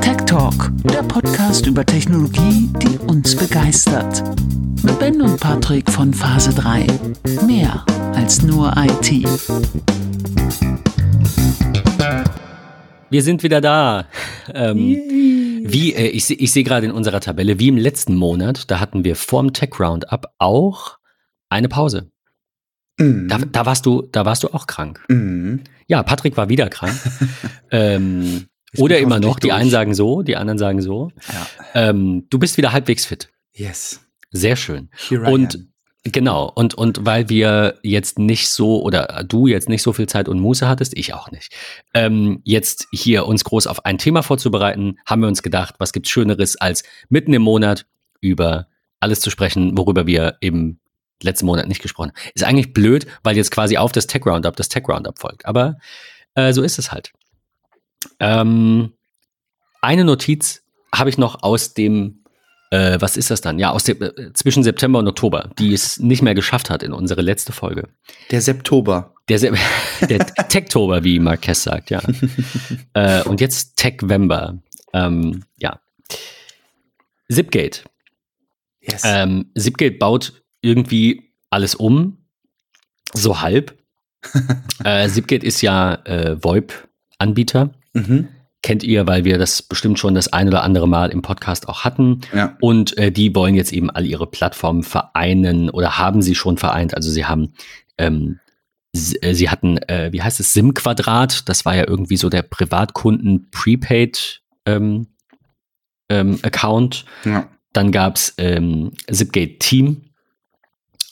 Tech 0.00 0.16
Talk, 0.26 0.70
der 0.84 1.02
Podcast 1.02 1.66
über 1.66 1.84
Technologie, 1.84 2.70
die 2.82 2.98
uns 2.98 3.34
begeistert. 3.36 4.22
Mit 4.82 4.98
Ben 4.98 5.22
und 5.22 5.40
Patrick 5.40 5.90
von 5.90 6.12
Phase 6.12 6.52
3. 6.54 6.86
Mehr 7.46 7.84
als 8.14 8.42
nur 8.42 8.72
IT. 8.76 9.26
Wir 13.10 13.22
sind 13.22 13.42
wieder 13.42 13.60
da. 13.60 14.06
Ähm, 14.52 14.96
wie, 15.68 15.94
äh, 15.94 16.08
ich, 16.08 16.30
ich 16.30 16.52
sehe 16.52 16.64
gerade 16.64 16.86
in 16.86 16.92
unserer 16.92 17.20
Tabelle, 17.20 17.58
wie 17.58 17.68
im 17.68 17.76
letzten 17.76 18.14
Monat, 18.14 18.70
da 18.70 18.80
hatten 18.80 19.04
wir 19.04 19.16
vorm 19.16 19.52
Tech 19.52 19.80
Roundup 19.80 20.26
auch 20.38 20.98
eine 21.48 21.68
Pause. 21.68 22.10
Mhm. 22.98 23.28
Da, 23.28 23.38
da, 23.38 23.66
warst 23.66 23.86
du, 23.86 24.02
da 24.10 24.24
warst 24.24 24.42
du 24.42 24.48
auch 24.48 24.66
krank. 24.66 25.04
Mhm. 25.08 25.60
Ja, 25.86 26.02
Patrick 26.02 26.36
war 26.36 26.48
wieder 26.48 26.68
krank. 26.68 26.94
ähm, 27.70 28.46
oder 28.76 28.98
immer 28.98 29.20
noch. 29.20 29.38
Die 29.38 29.48
durch. 29.48 29.60
einen 29.60 29.70
sagen 29.70 29.94
so, 29.94 30.22
die 30.22 30.36
anderen 30.36 30.58
sagen 30.58 30.80
so. 30.82 31.10
Ja. 31.32 31.46
Ähm, 31.88 32.26
du 32.30 32.38
bist 32.38 32.56
wieder 32.56 32.72
halbwegs 32.72 33.04
fit. 33.04 33.28
Yes. 33.52 34.00
Sehr 34.32 34.56
schön. 34.56 34.90
Here 35.08 35.28
I 35.28 35.32
Und 35.32 35.54
am. 35.54 35.68
genau, 36.12 36.50
und, 36.54 36.74
und 36.74 37.06
weil 37.06 37.28
wir 37.28 37.78
jetzt 37.82 38.18
nicht 38.18 38.48
so, 38.48 38.82
oder 38.82 39.24
du 39.26 39.46
jetzt 39.46 39.68
nicht 39.68 39.82
so 39.82 39.92
viel 39.92 40.06
Zeit 40.06 40.28
und 40.28 40.40
Muße 40.40 40.68
hattest, 40.68 40.96
ich 40.96 41.14
auch 41.14 41.30
nicht, 41.30 41.54
ähm, 41.94 42.40
jetzt 42.44 42.88
hier 42.92 43.26
uns 43.26 43.44
groß 43.44 43.66
auf 43.66 43.84
ein 43.84 43.98
Thema 43.98 44.22
vorzubereiten, 44.22 44.98
haben 45.06 45.22
wir 45.22 45.28
uns 45.28 45.42
gedacht, 45.42 45.76
was 45.78 45.92
gibt's 45.92 46.10
Schöneres, 46.10 46.56
als 46.56 46.82
mitten 47.08 47.32
im 47.32 47.42
Monat 47.42 47.86
über 48.20 48.66
alles 49.00 49.20
zu 49.20 49.30
sprechen, 49.30 49.76
worüber 49.78 50.06
wir 50.06 50.36
eben 50.40 50.80
letzten 51.22 51.46
Monat 51.46 51.66
nicht 51.68 51.82
gesprochen 51.82 52.10
haben. 52.10 52.30
Ist 52.34 52.44
eigentlich 52.44 52.72
blöd, 52.72 53.06
weil 53.22 53.36
jetzt 53.36 53.50
quasi 53.50 53.76
auf 53.76 53.92
das 53.92 54.06
Tech 54.06 54.24
Roundup 54.26 54.56
das 54.56 54.68
Tech 54.68 54.84
Roundup 54.88 55.18
folgt. 55.18 55.46
Aber 55.46 55.76
äh, 56.34 56.52
so 56.52 56.62
ist 56.62 56.78
es 56.78 56.92
halt. 56.92 57.12
Ähm, 58.20 58.92
eine 59.80 60.04
Notiz 60.04 60.62
habe 60.94 61.10
ich 61.10 61.18
noch 61.18 61.42
aus 61.42 61.74
dem, 61.74 62.24
äh, 62.70 62.98
was 63.00 63.16
ist 63.16 63.30
das 63.30 63.40
dann? 63.40 63.58
Ja, 63.58 63.70
aus 63.70 63.84
dem 63.84 64.02
äh, 64.02 64.32
zwischen 64.34 64.62
September 64.62 64.98
und 64.98 65.08
Oktober, 65.08 65.50
die 65.58 65.72
es 65.72 65.98
nicht 65.98 66.22
mehr 66.22 66.34
geschafft 66.34 66.70
hat 66.70 66.82
in 66.82 66.92
unsere 66.92 67.22
letzte 67.22 67.52
Folge. 67.52 67.88
Der 68.30 68.40
Septober. 68.40 69.14
Der, 69.28 69.38
Se- 69.38 69.52
der 70.08 70.24
Techtober, 70.26 71.02
wie 71.04 71.18
Marquez 71.18 71.62
sagt, 71.62 71.90
ja. 71.90 72.00
äh, 72.94 73.22
und 73.24 73.40
jetzt 73.40 73.76
Techvember. 73.76 74.58
Ähm, 74.92 75.44
ja. 75.56 75.80
Zipgate. 77.30 77.84
Yes. 78.80 79.02
Ähm, 79.04 79.50
Zipgate 79.58 79.98
baut 79.98 80.42
irgendwie 80.66 81.32
alles 81.48 81.74
um, 81.74 82.18
so 83.14 83.40
halb. 83.40 83.78
äh, 84.84 85.08
Zipgate 85.08 85.46
ist 85.46 85.62
ja 85.62 85.94
äh, 86.04 86.36
VoIP-Anbieter. 86.42 87.70
mhm. 87.94 88.28
Kennt 88.62 88.82
ihr, 88.82 89.06
weil 89.06 89.24
wir 89.24 89.38
das 89.38 89.62
bestimmt 89.62 90.00
schon 90.00 90.16
das 90.16 90.32
ein 90.32 90.48
oder 90.48 90.64
andere 90.64 90.88
Mal 90.88 91.10
im 91.10 91.22
Podcast 91.22 91.68
auch 91.68 91.84
hatten. 91.84 92.22
Ja. 92.34 92.56
Und 92.60 92.98
äh, 92.98 93.12
die 93.12 93.32
wollen 93.32 93.54
jetzt 93.54 93.72
eben 93.72 93.90
all 93.90 94.04
ihre 94.04 94.26
Plattformen 94.26 94.82
vereinen 94.82 95.70
oder 95.70 95.98
haben 95.98 96.20
sie 96.20 96.34
schon 96.34 96.56
vereint. 96.56 96.96
Also 96.96 97.08
sie 97.08 97.26
haben, 97.26 97.52
ähm, 97.96 98.40
sie, 98.92 99.22
äh, 99.22 99.34
sie 99.34 99.50
hatten, 99.50 99.78
äh, 99.78 100.08
wie 100.10 100.20
heißt 100.20 100.40
es, 100.40 100.52
SIM-Quadrat. 100.52 101.48
Das 101.48 101.64
war 101.64 101.76
ja 101.76 101.86
irgendwie 101.86 102.16
so 102.16 102.28
der 102.28 102.42
Privatkunden-Prepaid 102.42 104.42
ähm, 104.64 105.06
ähm, 106.08 106.40
Account. 106.42 107.04
ja. 107.24 107.48
Dann 107.72 107.92
gab's 107.92 108.34
ähm, 108.38 108.90
Zipgate 109.08 109.60
Team 109.60 110.05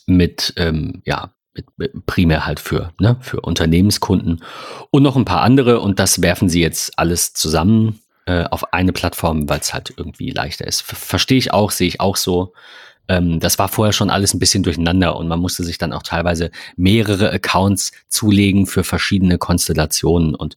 mit, 0.07 0.55
ähm, 0.57 1.03
ja, 1.05 1.33
mit, 1.55 1.67
mit 1.77 2.07
primär 2.07 2.47
halt 2.47 2.61
für, 2.61 2.93
ne, 2.99 3.17
für 3.21 3.41
Unternehmenskunden 3.41 4.43
und 4.91 5.03
noch 5.03 5.17
ein 5.17 5.25
paar 5.25 5.43
andere 5.43 5.81
und 5.81 5.99
das 5.99 6.21
werfen 6.21 6.49
sie 6.49 6.61
jetzt 6.61 6.99
alles 6.99 7.33
zusammen 7.33 8.01
äh, 8.27 8.45
auf 8.45 8.73
eine 8.73 8.93
Plattform, 8.93 9.49
weil 9.49 9.61
es 9.61 9.73
halt 9.73 9.93
irgendwie 9.97 10.31
leichter 10.31 10.67
ist. 10.67 10.83
Ver 10.83 10.97
Verstehe 10.97 11.39
ich 11.39 11.53
auch, 11.53 11.71
sehe 11.71 11.89
ich 11.89 12.01
auch 12.01 12.17
so. 12.17 12.53
Ähm, 13.07 13.39
das 13.39 13.59
war 13.59 13.69
vorher 13.69 13.93
schon 13.93 14.11
alles 14.11 14.35
ein 14.35 14.39
bisschen 14.39 14.63
durcheinander 14.63 15.17
und 15.17 15.29
man 15.29 15.41
musste 15.41 15.63
sich 15.63 15.79
dann 15.79 15.93
auch 15.93 16.03
teilweise 16.03 16.51
mehrere 16.77 17.31
Accounts 17.31 17.93
zulegen 18.09 18.67
für 18.67 18.83
verschiedene 18.83 19.39
Konstellationen 19.39 20.35
und 20.35 20.57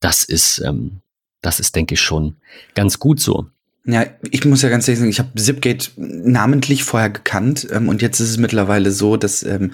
das 0.00 0.24
ist, 0.24 0.58
ähm, 0.64 1.02
das 1.42 1.60
ist, 1.60 1.76
denke 1.76 1.94
ich, 1.94 2.00
schon 2.00 2.36
ganz 2.74 2.98
gut 2.98 3.20
so. 3.20 3.46
Ja, 3.88 4.04
ich 4.32 4.44
muss 4.44 4.62
ja 4.62 4.68
ganz 4.68 4.88
ehrlich 4.88 4.98
sagen, 4.98 5.10
ich 5.10 5.20
habe 5.20 5.30
Zipgate 5.36 5.92
namentlich 5.96 6.82
vorher 6.82 7.08
gekannt 7.08 7.68
ähm, 7.70 7.88
und 7.88 8.02
jetzt 8.02 8.18
ist 8.18 8.30
es 8.30 8.36
mittlerweile 8.36 8.90
so, 8.90 9.16
dass 9.16 9.44
ähm, 9.44 9.70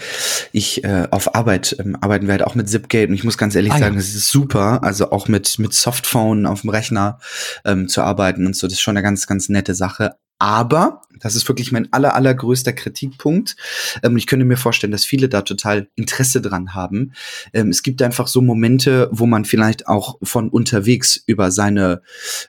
ich 0.53 0.85
äh, 0.85 1.09
auf 1.11 1.35
Arbeit 1.35 1.77
ähm, 1.79 1.97
arbeiten 1.99 2.29
werde, 2.29 2.47
auch 2.47 2.55
mit 2.55 2.69
Zipgate 2.69 3.09
und 3.09 3.15
ich 3.15 3.25
muss 3.25 3.39
ganz 3.39 3.55
ehrlich 3.55 3.73
Ah, 3.73 3.77
ja. 3.77 3.85
sagen, 3.85 3.97
es 3.97 4.15
ist 4.15 4.31
super, 4.31 4.83
also 4.83 5.13
auch 5.13 5.29
mit 5.29 5.59
mit 5.59 5.73
Softphone 5.73 6.45
auf 6.45 6.61
dem 6.61 6.71
Rechner 6.71 7.21
ähm, 7.65 7.89
zu 7.89 8.03
arbeiten 8.03 8.45
und 8.45 8.55
so, 8.55 8.67
das 8.67 8.75
ist 8.75 8.83
schon 8.83 8.99
eine 8.99 9.03
ganz 9.03 9.27
ganz 9.27 9.49
nette 9.49 9.75
Sache. 9.75 10.17
Aber, 10.43 11.03
das 11.21 11.37
ist 11.37 11.47
wirklich 11.47 11.71
mein 11.71 11.93
aller, 11.93 12.17
allergrößter 12.17 12.73
Kritikpunkt. 12.73 13.55
Ähm, 14.03 14.17
ich 14.17 14.27
könnte 14.27 14.45
mir 14.45 14.57
vorstellen, 14.57 14.91
dass 14.91 15.05
viele 15.05 15.29
da 15.29 15.43
total 15.43 15.87
Interesse 15.95 16.41
dran 16.43 16.75
haben. 16.75 17.13
Ähm, 17.53 17.69
es 17.69 17.85
gibt 17.85 18.03
einfach 18.03 18.27
so 18.27 18.43
Momente, 18.43 19.09
wo 19.13 19.27
man 19.27 19.45
vielleicht 19.45 19.87
auch 19.87 20.19
von 20.21 20.49
unterwegs 20.49 21.23
über 21.29 21.53
seine 21.53 22.03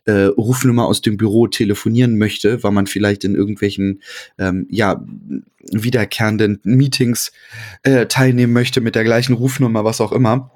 äh, 0.05 0.23
Rufnummer 0.23 0.87
aus 0.87 1.01
dem 1.01 1.17
Büro 1.17 1.45
telefonieren 1.45 2.17
möchte, 2.17 2.63
weil 2.63 2.71
man 2.71 2.87
vielleicht 2.87 3.25
in 3.25 3.35
irgendwelchen 3.35 4.01
ähm, 4.39 4.65
ja 4.71 5.05
wiederkehrenden 5.71 6.61
Meetings 6.63 7.31
äh, 7.83 8.07
teilnehmen 8.07 8.53
möchte 8.53 8.81
mit 8.81 8.95
der 8.95 9.03
gleichen 9.03 9.33
Rufnummer, 9.33 9.85
was 9.85 10.01
auch 10.01 10.13
immer. 10.13 10.49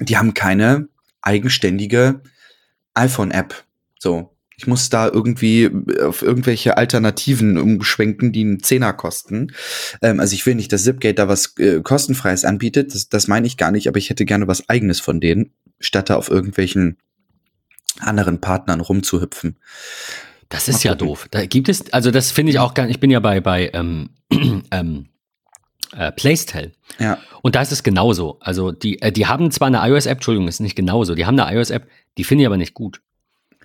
Die 0.00 0.16
haben 0.16 0.34
keine 0.34 0.88
eigenständige 1.20 2.20
iPhone-App. 2.94 3.62
So. 4.00 4.31
Ich 4.62 4.68
muss 4.68 4.90
da 4.90 5.08
irgendwie 5.08 5.68
auf 6.04 6.22
irgendwelche 6.22 6.76
Alternativen 6.76 7.58
umschwenken, 7.58 8.30
die 8.30 8.42
einen 8.42 8.62
Zehner 8.62 8.92
kosten. 8.92 9.52
Ähm, 10.02 10.20
also 10.20 10.34
ich 10.34 10.46
will 10.46 10.54
nicht, 10.54 10.72
dass 10.72 10.84
Zipgate 10.84 11.16
da 11.16 11.26
was 11.26 11.58
äh, 11.58 11.80
kostenfreies 11.80 12.44
anbietet. 12.44 12.94
Das, 12.94 13.08
das 13.08 13.26
meine 13.26 13.48
ich 13.48 13.56
gar 13.56 13.72
nicht, 13.72 13.88
aber 13.88 13.98
ich 13.98 14.08
hätte 14.08 14.24
gerne 14.24 14.46
was 14.46 14.68
eigenes 14.68 15.00
von 15.00 15.20
denen, 15.20 15.50
statt 15.80 16.10
da 16.10 16.14
auf 16.14 16.30
irgendwelchen 16.30 16.96
anderen 17.98 18.40
Partnern 18.40 18.78
rumzuhüpfen. 18.78 19.56
Das 20.48 20.68
ist 20.68 20.84
Mal 20.84 20.90
ja 20.90 20.92
gucken. 20.92 21.08
doof. 21.08 21.26
Da 21.32 21.44
gibt 21.44 21.68
es, 21.68 21.92
also 21.92 22.12
das 22.12 22.30
finde 22.30 22.52
ich 22.52 22.60
auch 22.60 22.74
gar 22.74 22.84
nicht, 22.84 22.94
ich 22.94 23.00
bin 23.00 23.10
ja 23.10 23.18
bei, 23.18 23.40
bei 23.40 23.68
ähm, 23.74 24.10
ähm, 24.70 25.08
äh, 25.96 26.12
Playstyle. 26.12 26.70
Ja. 27.00 27.18
Und 27.42 27.56
da 27.56 27.62
ist 27.62 27.72
es 27.72 27.82
genauso. 27.82 28.38
Also 28.38 28.70
die, 28.70 29.02
äh, 29.02 29.10
die 29.10 29.26
haben 29.26 29.50
zwar 29.50 29.66
eine 29.66 29.78
iOS-App, 29.84 30.18
Entschuldigung, 30.18 30.46
ist 30.46 30.60
nicht 30.60 30.76
genauso. 30.76 31.16
Die 31.16 31.26
haben 31.26 31.36
eine 31.36 31.52
iOS-App, 31.52 31.88
die 32.16 32.22
finde 32.22 32.42
ich 32.42 32.46
aber 32.46 32.58
nicht 32.58 32.74
gut. 32.74 33.02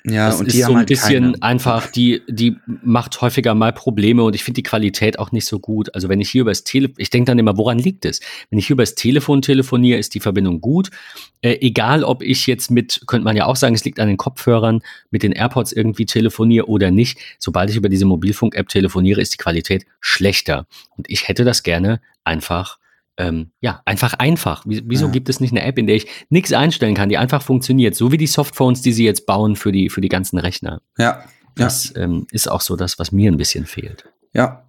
Ja, 0.10 0.28
das 0.28 0.40
und 0.40 0.48
ist 0.48 0.54
die 0.56 0.62
so 0.62 0.70
ein 0.70 0.78
halt 0.78 0.88
bisschen 0.88 1.34
keine. 1.34 1.44
einfach, 1.44 1.92
die, 1.92 2.22
die 2.30 2.56
macht 2.66 3.20
häufiger 3.20 3.54
mal 3.56 3.74
Probleme 3.74 4.24
und 4.24 4.36
ich 4.36 4.44
finde 4.44 4.60
die 4.60 4.64
Qualität 4.64 5.20
auch 5.20 5.34
nicht 5.34 5.46
so 5.46 5.60
gut. 5.60 5.94
Also 5.94 6.08
wenn 6.08 6.22
ich 6.22 6.30
hier 6.30 6.42
übers 6.42 6.64
Telefon, 6.64 6.96
ich 6.98 7.10
denke 7.10 7.30
dann 7.30 7.40
immer, 7.40 7.58
woran 7.58 7.78
liegt 7.78 8.06
es? 8.06 8.22
Wenn 8.50 8.58
ich 8.58 8.68
hier 8.68 8.76
übers 8.76 8.96
Telefon 8.96 9.42
telefoniere, 9.42 10.00
ist 10.00 10.16
die 10.16 10.22
Verbindung 10.22 10.62
gut. 10.62 10.92
Äh, 11.42 11.58
egal, 11.60 12.06
ob 12.06 12.24
ich 12.24 12.48
jetzt 12.48 12.72
mit, 12.72 13.02
könnte 13.06 13.26
man 13.26 13.36
ja 13.36 13.48
auch 13.48 13.58
sagen, 13.58 13.76
es 13.76 13.84
liegt 13.84 14.00
an 14.00 14.08
den 14.08 14.18
Kopfhörern, 14.18 14.82
mit 15.12 15.24
den 15.24 15.34
AirPods 15.34 15.74
irgendwie 15.74 16.06
telefoniere 16.06 16.68
oder 16.68 16.90
nicht. 16.90 17.20
Sobald 17.38 17.70
ich 17.70 17.76
über 17.76 17.90
diese 17.90 18.06
Mobilfunk-App 18.06 18.70
telefoniere, 18.70 19.20
ist 19.20 19.34
die 19.34 19.38
Qualität 19.38 19.86
schlechter. 20.00 20.68
Und 20.96 21.10
ich 21.10 21.28
hätte 21.28 21.44
das 21.44 21.64
gerne 21.64 22.00
einfach 22.24 22.78
ähm, 23.18 23.52
ja, 23.62 23.82
einfach 23.86 24.14
einfach. 24.14 24.64
Wie- 24.68 24.84
Wieso 24.86 25.06
Ja. 25.08 25.12
gibt 25.12 25.30
es 25.30 25.40
nicht 25.40 25.52
eine 25.52 25.64
App, 25.64 25.78
in 25.78 25.88
der 25.88 25.96
ich 25.96 26.08
nichts 26.30 26.54
einstellen 26.54 26.94
kann, 26.96 27.10
die 27.10 27.18
einfach 27.18 27.42
funktioniert, 27.42 27.96
so 27.96 28.12
wie 28.12 28.18
die 28.18 28.28
Softphones, 28.28 28.82
die 28.82 28.94
sie 28.94 29.06
jetzt 29.06 29.26
bauen 29.26 29.56
für 29.56 29.72
die, 29.72 29.90
für 29.90 30.02
die 30.02 30.10
ganzen 30.10 30.38
Rechner? 30.38 30.82
Ja, 30.98 31.04
ja, 31.06 31.24
Das 31.56 31.94
ähm, 31.96 32.28
ist 32.32 32.50
auch 32.50 32.62
so 32.62 32.76
das, 32.76 33.00
was 33.00 33.12
mir 33.12 33.32
ein 33.32 33.38
bisschen 33.38 33.66
fehlt. 33.66 34.06
ja. 34.34 34.64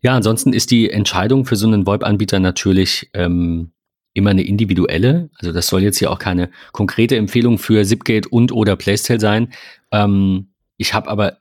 Ja, 0.00 0.14
ansonsten 0.14 0.52
ist 0.52 0.70
die 0.70 0.90
Entscheidung 0.90 1.44
für 1.44 1.56
so 1.56 1.66
einen 1.66 1.84
VoIP-Anbieter 1.84 2.38
natürlich 2.38 3.10
ähm, 3.14 3.72
immer 4.14 4.30
eine 4.30 4.42
individuelle. 4.42 5.28
Also 5.40 5.50
das 5.52 5.66
soll 5.66 5.82
jetzt 5.82 5.98
hier 5.98 6.12
auch 6.12 6.20
keine 6.20 6.50
konkrete 6.70 7.16
Empfehlung 7.16 7.58
für 7.58 7.84
Zipgate 7.84 8.28
und 8.28 8.52
oder 8.52 8.76
Playstyle 8.76 9.18
sein. 9.18 9.52
Ähm, 9.90 10.52
ich 10.76 10.94
habe 10.94 11.08
aber, 11.08 11.38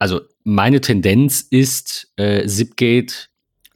also 0.00 0.22
meine 0.42 0.80
Tendenz 0.80 1.40
ist 1.40 2.12
äh, 2.16 2.44
Zipgate, 2.48 3.28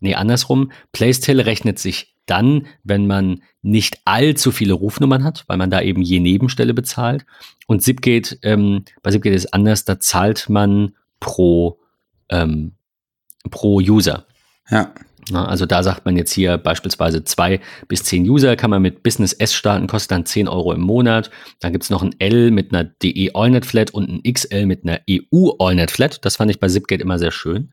nee, 0.05 0.15
andersrum, 0.15 0.71
Playstyle 0.93 1.47
rechnet 1.47 1.79
sich 1.79 2.15
dann, 2.27 2.67
wenn 2.85 3.07
man 3.07 3.43
nicht 3.63 3.99
allzu 4.05 4.53
viele 4.53 4.75
Rufnummern 4.75 5.25
hat, 5.25 5.45
weil 5.47 5.57
man 5.57 5.71
da 5.71 5.81
eben 5.81 6.03
je 6.03 6.21
Nebenstelle 6.21 6.75
bezahlt. 6.75 7.25
Und 7.67 7.83
Zipgate, 7.83 8.39
ähm, 8.43 8.85
bei 9.03 9.11
Zipgate 9.11 9.35
ist 9.35 9.53
anders, 9.53 9.85
da 9.85 9.99
zahlt 9.99 10.49
man 10.49 10.95
pro, 11.21 11.81
ähm, 12.29 12.73
pro 13.51 13.79
User. 13.79 14.27
Ja, 14.71 14.93
Na, 15.31 15.47
also 15.47 15.65
da 15.65 15.83
sagt 15.83 16.05
man 16.05 16.17
jetzt 16.17 16.33
hier 16.33 16.59
beispielsweise 16.59 17.25
zwei 17.25 17.61
bis 17.89 18.03
zehn 18.03 18.29
User, 18.29 18.57
kann 18.57 18.71
man 18.71 18.83
mit 18.83 19.03
Business 19.03 19.33
S 19.33 19.55
starten, 19.55 19.87
kostet 19.87 20.11
dann 20.11 20.27
10 20.27 20.49
Euro 20.49 20.73
im 20.73 20.83
Monat. 20.83 21.31
Dann 21.61 21.73
gibt's 21.73 21.89
noch 21.89 22.03
ein 22.03 22.15
L 22.19 22.51
mit 22.51 22.75
einer 22.75 22.85
DE 22.85 23.31
AllNet 23.35 23.65
Flat 23.65 23.91
und 23.91 24.09
ein 24.11 24.33
XL 24.33 24.67
mit 24.67 24.85
einer 24.85 25.01
EU 25.09 25.53
AllNet 25.59 25.91
Flat. 25.91 26.25
Das 26.25 26.37
fand 26.37 26.51
ich 26.51 26.61
bei 26.61 26.69
Zipgate 26.69 27.03
immer 27.03 27.19
sehr 27.19 27.31
schön, 27.33 27.73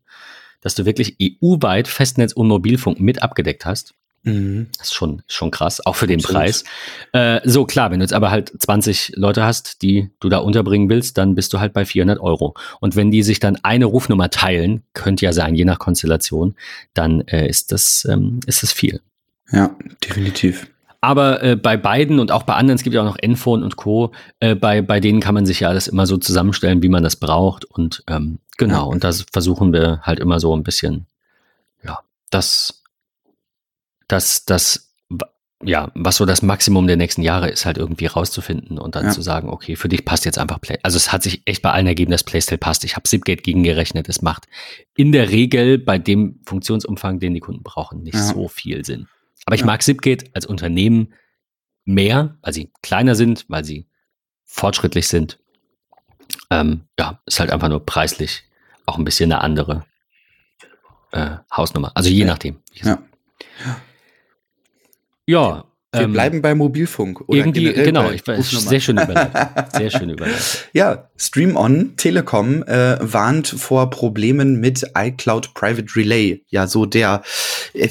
dass 0.62 0.74
du 0.74 0.86
wirklich 0.86 1.16
EU-weit 1.20 1.88
Festnetz 1.88 2.32
und 2.32 2.48
Mobilfunk 2.48 2.98
mit 2.98 3.22
abgedeckt 3.22 3.66
hast. 3.66 3.94
Mhm. 4.24 4.68
Das 4.78 4.88
ist 4.88 4.94
schon, 4.94 5.22
schon 5.26 5.50
krass, 5.50 5.84
auch 5.84 5.96
für 5.96 6.06
den 6.06 6.20
Absolut. 6.20 6.42
Preis. 6.42 6.64
Äh, 7.12 7.40
so, 7.44 7.64
klar, 7.64 7.90
wenn 7.90 7.98
du 7.98 8.04
jetzt 8.04 8.12
aber 8.12 8.30
halt 8.30 8.52
20 8.56 9.14
Leute 9.16 9.44
hast, 9.44 9.82
die 9.82 10.10
du 10.20 10.28
da 10.28 10.38
unterbringen 10.38 10.88
willst, 10.88 11.18
dann 11.18 11.34
bist 11.34 11.52
du 11.52 11.60
halt 11.60 11.72
bei 11.72 11.84
400 11.84 12.20
Euro. 12.20 12.54
Und 12.80 12.96
wenn 12.96 13.10
die 13.10 13.22
sich 13.22 13.40
dann 13.40 13.56
eine 13.62 13.86
Rufnummer 13.86 14.30
teilen, 14.30 14.84
könnte 14.94 15.24
ja 15.24 15.32
sein, 15.32 15.54
je 15.54 15.64
nach 15.64 15.78
Konstellation, 15.78 16.54
dann 16.94 17.22
äh, 17.22 17.48
ist, 17.48 17.72
das, 17.72 18.06
ähm, 18.08 18.40
ist 18.46 18.62
das 18.62 18.72
viel. 18.72 19.00
Ja, 19.50 19.76
definitiv. 20.02 20.68
Aber 21.04 21.42
äh, 21.42 21.56
bei 21.56 21.76
beiden 21.76 22.20
und 22.20 22.30
auch 22.30 22.44
bei 22.44 22.54
anderen, 22.54 22.76
es 22.76 22.84
gibt 22.84 22.94
ja 22.94 23.00
auch 23.02 23.06
noch 23.06 23.18
Enphone 23.18 23.64
und 23.64 23.76
Co., 23.76 24.12
äh, 24.38 24.54
bei, 24.54 24.80
bei 24.82 25.00
denen 25.00 25.18
kann 25.20 25.34
man 25.34 25.44
sich 25.46 25.60
ja 25.60 25.68
alles 25.68 25.88
immer 25.88 26.06
so 26.06 26.16
zusammenstellen, 26.16 26.80
wie 26.82 26.88
man 26.88 27.02
das 27.02 27.16
braucht. 27.16 27.64
Und 27.64 28.04
ähm, 28.06 28.38
genau, 28.56 28.88
und 28.88 29.02
das 29.02 29.26
versuchen 29.32 29.72
wir 29.72 30.00
halt 30.02 30.20
immer 30.20 30.38
so 30.38 30.56
ein 30.56 30.62
bisschen, 30.62 31.06
ja, 31.82 31.98
das, 32.30 32.84
das, 34.06 34.44
das, 34.44 34.92
ja, 35.64 35.90
was 35.96 36.16
so 36.16 36.24
das 36.24 36.42
Maximum 36.42 36.86
der 36.86 36.96
nächsten 36.96 37.22
Jahre 37.22 37.48
ist, 37.50 37.66
halt 37.66 37.78
irgendwie 37.78 38.06
rauszufinden 38.06 38.78
und 38.78 38.94
dann 38.94 39.06
Ja. 39.06 39.10
zu 39.10 39.22
sagen, 39.22 39.48
okay, 39.48 39.74
für 39.74 39.88
dich 39.88 40.04
passt 40.04 40.24
jetzt 40.24 40.38
einfach 40.38 40.60
Play. 40.60 40.78
Also 40.84 40.96
es 40.98 41.12
hat 41.12 41.24
sich 41.24 41.42
echt 41.46 41.62
bei 41.62 41.72
allen 41.72 41.86
ergeben, 41.88 42.12
dass 42.12 42.22
Playstyle 42.22 42.58
passt. 42.58 42.84
Ich 42.84 42.94
habe 42.94 43.08
Zipgate 43.08 43.42
gegengerechnet. 43.42 44.08
Es 44.08 44.22
macht 44.22 44.46
in 44.96 45.10
der 45.10 45.30
Regel 45.30 45.78
bei 45.78 45.98
dem 45.98 46.40
Funktionsumfang, 46.46 47.18
den 47.18 47.34
die 47.34 47.40
Kunden 47.40 47.64
brauchen, 47.64 48.04
nicht 48.04 48.14
Ja. 48.14 48.22
so 48.22 48.46
viel 48.46 48.84
Sinn. 48.84 49.08
Aber 49.46 49.54
ich 49.54 49.60
Ja. 49.62 49.66
mag 49.66 49.82
Zipgate 49.82 50.30
als 50.34 50.46
Unternehmen 50.46 51.14
mehr, 51.84 52.38
weil 52.42 52.52
sie 52.52 52.72
kleiner 52.82 53.14
sind, 53.14 53.44
weil 53.48 53.64
sie 53.64 53.88
fortschrittlich 54.44 55.08
sind. 55.08 55.38
Ähm, 56.50 56.84
ja, 56.98 57.20
ist 57.26 57.40
halt 57.40 57.50
einfach 57.50 57.68
nur 57.68 57.84
preislich 57.84 58.44
auch 58.86 58.98
ein 58.98 59.04
bisschen 59.04 59.32
eine 59.32 59.40
andere 59.42 59.84
äh, 61.12 61.36
Hausnummer. 61.54 61.92
Also 61.94 62.08
je 62.10 62.24
nachdem. 62.24 62.60
Ja. 62.74 63.02
Ja. 65.26 65.64
Wir 65.94 66.02
ähm, 66.02 66.12
bleiben 66.14 66.40
bei 66.40 66.54
Mobilfunk. 66.54 67.20
Oder 67.28 67.38
irgendwie, 67.38 67.70
genau, 67.70 68.10
ich 68.10 68.26
weiß, 68.26 68.50
sehr 68.50 68.80
schön 68.80 68.96
überleitet. 68.96 69.72
Sehr 69.76 69.90
schön 69.90 70.08
überleitet. 70.08 70.68
Ja, 70.72 71.08
Stream 71.18 71.54
On 71.56 71.94
Telekom 71.98 72.62
äh, 72.62 72.96
warnt 73.00 73.48
vor 73.48 73.90
Problemen 73.90 74.58
mit 74.58 74.84
iCloud 74.96 75.52
Private 75.52 75.88
Relay. 75.94 76.42
Ja, 76.48 76.66
so 76.66 76.86
der 76.86 77.22
äh, 77.74 77.88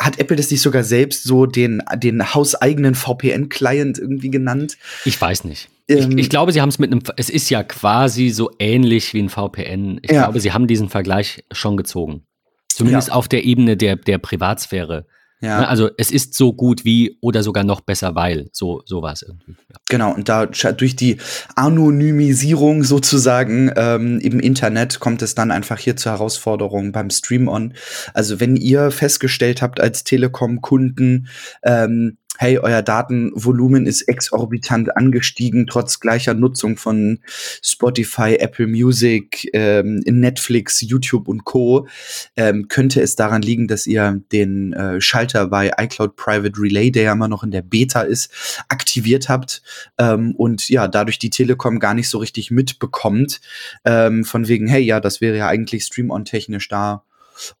hat 0.00 0.18
Apple 0.18 0.36
das 0.36 0.50
nicht 0.50 0.62
sogar 0.62 0.82
selbst 0.82 1.22
so 1.24 1.46
den 1.46 1.80
den 1.96 2.34
hauseigenen 2.34 2.96
VPN-Client 2.96 3.98
irgendwie 3.98 4.30
genannt? 4.30 4.76
Ich 5.04 5.20
weiß 5.20 5.44
nicht. 5.44 5.68
Ähm, 5.88 6.12
ich, 6.12 6.24
ich 6.24 6.30
glaube, 6.30 6.50
sie 6.52 6.60
haben 6.60 6.68
es 6.70 6.80
mit 6.80 6.90
einem, 6.90 7.02
es 7.16 7.30
ist 7.30 7.50
ja 7.50 7.62
quasi 7.62 8.30
so 8.30 8.50
ähnlich 8.58 9.14
wie 9.14 9.22
ein 9.22 9.28
VPN. 9.28 10.00
Ich 10.02 10.10
Ja. 10.10 10.24
glaube, 10.24 10.40
sie 10.40 10.52
haben 10.52 10.66
diesen 10.66 10.88
Vergleich 10.88 11.44
schon 11.52 11.76
gezogen. 11.76 12.24
Zumindest 12.68 13.08
Ja. 13.08 13.14
auf 13.14 13.28
der 13.28 13.44
Ebene 13.44 13.76
der, 13.76 13.94
der 13.96 14.18
Privatsphäre. 14.18 15.06
Ja, 15.40 15.60
Ne, 15.60 15.68
Also 15.68 15.90
es 15.96 16.10
ist 16.10 16.34
so 16.34 16.52
gut 16.52 16.84
wie 16.84 17.16
oder 17.20 17.42
sogar 17.42 17.64
noch 17.64 17.80
besser, 17.80 18.14
weil. 18.14 18.48
So, 18.52 18.82
so 18.86 19.02
war 19.02 19.12
es 19.12 19.22
irgendwie. 19.22 19.52
Ja. 19.52 19.76
genau. 19.88 20.14
Und 20.14 20.28
da 20.28 20.46
durch 20.46 20.96
die 20.96 21.18
Anonymisierung 21.54 22.82
sozusagen 22.82 23.70
ähm, 23.76 24.18
im 24.20 24.40
Internet 24.40 24.98
kommt 25.00 25.22
es 25.22 25.34
dann 25.34 25.50
einfach 25.50 25.78
hier 25.78 25.96
zur 25.96 26.12
Herausforderung 26.12 26.92
beim 26.92 27.10
Stream 27.10 27.48
On. 27.48 27.74
Also 28.14 28.40
wenn 28.40 28.56
ihr 28.56 28.90
festgestellt 28.90 29.62
habt 29.62 29.80
als 29.80 30.04
Telekom-Kunden, 30.04 31.28
ähm, 31.62 32.18
hey, 32.40 32.56
euer 32.58 32.82
Datenvolumen 32.82 33.84
ist 33.86 34.02
exorbitant 34.02 34.96
angestiegen, 34.96 35.66
trotz 35.66 35.98
gleicher 35.98 36.34
Nutzung 36.34 36.76
von 36.76 37.18
Spotify, 37.62 38.36
Apple 38.36 38.68
Music, 38.68 39.50
ähm, 39.52 40.02
Netflix, 40.06 40.80
YouTube 40.80 41.26
und 41.26 41.42
Co., 41.42 41.88
ähm, 42.36 42.68
könnte 42.68 43.02
es 43.02 43.16
daran 43.16 43.42
liegen, 43.42 43.66
dass 43.66 43.88
ihr 43.88 44.22
den 44.30 44.72
äh, 44.72 45.00
Schalter 45.00 45.48
bei 45.48 45.72
iCloud 45.76 46.14
Private 46.14 46.60
Relay, 46.60 46.92
der 46.92 47.02
ja 47.02 47.12
immer 47.12 47.26
noch 47.26 47.42
in 47.42 47.50
der 47.50 47.62
Beta 47.62 48.02
ist, 48.02 48.30
aktiviert 48.68 49.28
habt 49.28 49.60
ähm, 49.98 50.32
und 50.36 50.68
ja, 50.68 50.86
dadurch 50.86 51.18
die 51.18 51.30
Telekom 51.30 51.80
gar 51.80 51.94
nicht 51.94 52.08
so 52.08 52.18
richtig 52.18 52.52
mitbekommt, 52.52 53.40
ähm, 53.84 54.24
von 54.24 54.46
wegen, 54.46 54.68
hey, 54.68 54.82
ja, 54.82 55.00
das 55.00 55.20
wäre 55.20 55.36
ja 55.36 55.48
eigentlich 55.48 55.82
Stream-On-technisch 55.82 56.68
da 56.68 57.02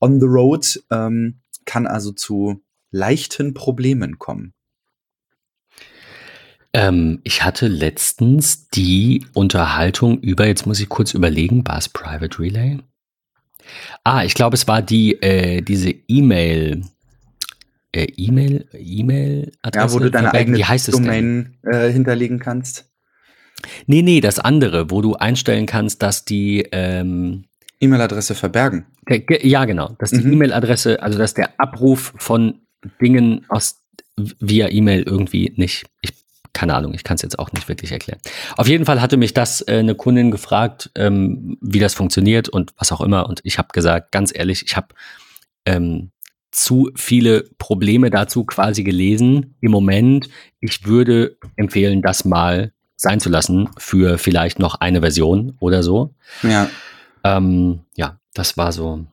on 0.00 0.20
the 0.20 0.26
road, 0.26 0.80
ähm, 0.92 1.40
kann 1.64 1.88
also 1.88 2.12
zu 2.12 2.62
leichten 2.92 3.54
Problemen 3.54 4.20
kommen. 4.20 4.54
Ähm, 6.78 7.20
ich 7.24 7.42
hatte 7.42 7.66
letztens 7.66 8.68
die 8.68 9.26
Unterhaltung 9.34 10.20
über, 10.20 10.46
jetzt 10.46 10.64
muss 10.64 10.78
ich 10.78 10.88
kurz 10.88 11.12
überlegen, 11.12 11.66
war 11.66 11.76
es 11.78 11.88
Private 11.88 12.38
Relay? 12.38 12.78
Ah, 14.04 14.22
ich 14.24 14.34
glaube, 14.34 14.54
es 14.54 14.68
war 14.68 14.80
die, 14.80 15.20
äh, 15.20 15.60
diese 15.60 15.90
E-Mail, 15.90 16.82
äh, 17.92 18.06
E-Mail, 18.16 18.68
E-Mail-Adresse. 18.72 19.86
Ja, 19.86 19.92
wo 19.92 19.98
du 19.98 20.10
deine 20.10 20.32
eigene? 20.32 20.58
Domain 20.92 21.58
äh, 21.64 21.90
hinterlegen 21.90 22.38
kannst. 22.38 22.88
Nee, 23.86 24.02
nee, 24.02 24.20
das 24.20 24.38
andere, 24.38 24.88
wo 24.90 25.02
du 25.02 25.14
einstellen 25.16 25.66
kannst, 25.66 26.02
dass 26.02 26.24
die, 26.24 26.64
ähm, 26.70 27.46
E-Mail-Adresse 27.80 28.36
verbergen. 28.36 28.86
ja 29.42 29.64
genau, 29.64 29.96
dass 29.98 30.10
die 30.10 30.18
Mhm. 30.18 30.32
E-Mail-Adresse, 30.34 31.02
also 31.02 31.18
dass 31.18 31.34
der 31.34 31.58
Abruf 31.58 32.14
von 32.18 32.60
Dingen 33.00 33.46
aus 33.48 33.82
via 34.16 34.68
E-Mail 34.68 35.02
irgendwie 35.02 35.52
nicht, 35.56 35.86
ich, 36.02 36.12
keine 36.58 36.74
Ahnung, 36.74 36.92
ich 36.92 37.04
kann 37.04 37.14
es 37.14 37.22
jetzt 37.22 37.38
auch 37.38 37.52
nicht 37.52 37.68
wirklich 37.68 37.92
erklären. 37.92 38.18
Auf 38.56 38.66
jeden 38.66 38.84
Fall 38.84 39.00
hatte 39.00 39.16
mich 39.16 39.32
das 39.32 39.60
äh, 39.68 39.78
eine 39.78 39.94
Kundin 39.94 40.32
gefragt, 40.32 40.90
ähm, 40.96 41.56
wie 41.60 41.78
das 41.78 41.94
funktioniert 41.94 42.48
und 42.48 42.72
was 42.76 42.90
auch 42.90 43.00
immer. 43.00 43.28
Und 43.28 43.38
ich 43.44 43.58
habe 43.58 43.68
gesagt, 43.72 44.10
ganz 44.10 44.32
ehrlich, 44.34 44.64
ich 44.66 44.76
habe 44.76 44.88
ähm, 45.66 46.10
zu 46.50 46.90
viele 46.96 47.44
Probleme 47.58 48.10
dazu 48.10 48.42
quasi 48.42 48.82
gelesen 48.82 49.54
im 49.60 49.70
Moment. 49.70 50.30
Ich 50.58 50.84
würde 50.84 51.36
empfehlen, 51.54 52.02
das 52.02 52.24
mal 52.24 52.72
sein 52.96 53.20
zu 53.20 53.28
lassen 53.28 53.68
für 53.78 54.18
vielleicht 54.18 54.58
noch 54.58 54.74
eine 54.80 55.00
Version 55.00 55.54
oder 55.60 55.84
so. 55.84 56.12
Ja, 56.42 56.68
Ähm, 57.22 57.82
ja, 57.96 58.18
das 58.34 58.56
war 58.56 58.72
so, 58.72 59.06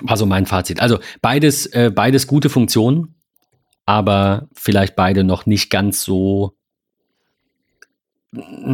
war 0.00 0.16
so 0.16 0.24
mein 0.24 0.46
Fazit. 0.46 0.80
Also 0.80 1.00
beides, 1.20 1.66
äh, 1.66 1.90
beides 1.94 2.26
gute 2.26 2.48
Funktionen, 2.48 3.14
aber 3.86 4.48
vielleicht 4.52 4.96
beide 4.96 5.24
noch 5.24 5.46
nicht 5.46 5.70
ganz 5.70 6.02
so. 6.02 6.52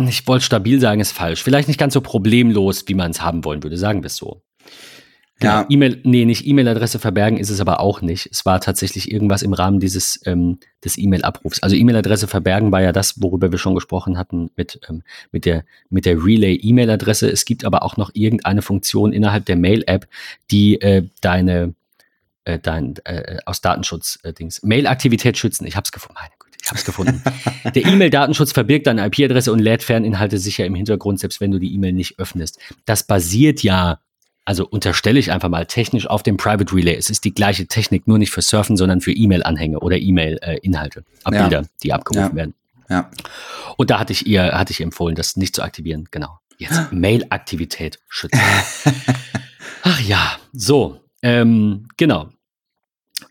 Ich 0.08 0.26
wollte 0.26 0.44
stabil 0.44 0.80
sagen, 0.80 1.00
ist 1.00 1.12
falsch. 1.12 1.42
Vielleicht 1.44 1.68
nicht 1.68 1.78
ganz 1.78 1.94
so 1.94 2.00
problemlos, 2.00 2.84
wie 2.88 2.94
man 2.94 3.12
es 3.12 3.22
haben 3.22 3.44
wollen 3.44 3.62
würde. 3.62 3.76
Sagen 3.76 4.02
wir 4.02 4.08
es 4.08 4.16
so. 4.16 4.42
Genau. 5.38 5.54
Ja. 5.54 5.66
E-Mail, 5.68 6.00
nee, 6.04 6.24
nicht 6.24 6.46
E-Mail-Adresse 6.46 6.98
verbergen 6.98 7.36
ist 7.36 7.50
es 7.50 7.60
aber 7.60 7.80
auch 7.80 8.00
nicht. 8.00 8.28
Es 8.30 8.46
war 8.46 8.60
tatsächlich 8.60 9.10
irgendwas 9.10 9.42
im 9.42 9.52
Rahmen 9.52 9.80
dieses 9.80 10.20
ähm, 10.24 10.58
des 10.84 10.96
E-Mail-Abrufs. 10.96 11.62
Also 11.62 11.74
E-Mail-Adresse 11.74 12.28
verbergen 12.28 12.70
war 12.70 12.80
ja 12.80 12.92
das, 12.92 13.20
worüber 13.20 13.50
wir 13.50 13.58
schon 13.58 13.74
gesprochen 13.74 14.18
hatten 14.18 14.50
mit 14.56 14.80
ähm, 14.88 15.02
mit 15.32 15.44
der 15.44 15.64
mit 15.90 16.06
der 16.06 16.24
Relay-E-Mail-Adresse. 16.24 17.28
Es 17.28 17.44
gibt 17.44 17.64
aber 17.64 17.82
auch 17.82 17.96
noch 17.96 18.10
irgendeine 18.14 18.62
Funktion 18.62 19.12
innerhalb 19.12 19.44
der 19.44 19.56
Mail-App, 19.56 20.06
die 20.50 20.80
äh, 20.80 21.08
deine 21.20 21.74
äh, 22.44 22.58
dein 22.58 22.94
äh, 23.04 23.38
aus 23.46 23.60
Datenschutz-Dings 23.60 24.62
Mail-Aktivität 24.62 25.38
schützen. 25.38 25.66
Ich 25.66 25.76
habe 25.76 25.84
es 25.84 25.92
gefunden. 25.92 26.14
Meine 26.20 26.32
Güte, 26.38 26.58
ich 26.62 26.68
habe 26.68 26.78
es 26.78 26.84
gefunden. 26.84 27.22
Der 27.74 27.84
E-Mail-Datenschutz 27.86 28.52
verbirgt 28.52 28.86
deine 28.86 29.06
IP-Adresse 29.06 29.52
und 29.52 29.58
lädt 29.60 29.82
Ferninhalte 29.82 30.38
sicher 30.38 30.64
im 30.66 30.74
Hintergrund, 30.74 31.20
selbst 31.20 31.40
wenn 31.40 31.50
du 31.50 31.58
die 31.58 31.72
E-Mail 31.74 31.92
nicht 31.92 32.18
öffnest. 32.18 32.58
Das 32.84 33.04
basiert 33.04 33.62
ja, 33.62 34.00
also 34.44 34.66
unterstelle 34.66 35.18
ich 35.20 35.30
einfach 35.30 35.48
mal 35.48 35.66
technisch 35.66 36.06
auf 36.08 36.22
dem 36.24 36.36
Private 36.36 36.74
Relay. 36.74 36.96
Es 36.96 37.10
ist 37.10 37.24
die 37.24 37.32
gleiche 37.34 37.66
Technik, 37.68 38.08
nur 38.08 38.18
nicht 38.18 38.30
für 38.32 38.42
Surfen, 38.42 38.76
sondern 38.76 39.00
für 39.00 39.12
E-Mail-Anhänge 39.12 39.78
oder 39.80 39.98
E-Mail-Inhalte, 39.98 41.04
äh, 41.26 41.32
Ja. 41.34 41.42
Bilder, 41.42 41.66
die 41.82 41.92
abgerufen 41.92 42.30
Ja. 42.30 42.34
werden. 42.36 42.54
ja. 42.90 43.10
Und 43.76 43.90
da 43.90 43.98
hatte 44.00 44.12
ich 44.12 44.26
ihr, 44.26 44.42
hatte 44.52 44.72
ich 44.72 44.80
ihr 44.80 44.84
empfohlen, 44.86 45.14
das 45.14 45.36
nicht 45.36 45.54
zu 45.54 45.62
aktivieren. 45.62 46.08
Genau. 46.10 46.38
Jetzt 46.58 46.80
Mail-Aktivität 46.92 48.00
schützen. 48.08 48.40
Ach 49.84 50.00
ja, 50.00 50.36
so, 50.52 51.00
ähm, 51.22 51.88
genau. 51.96 52.28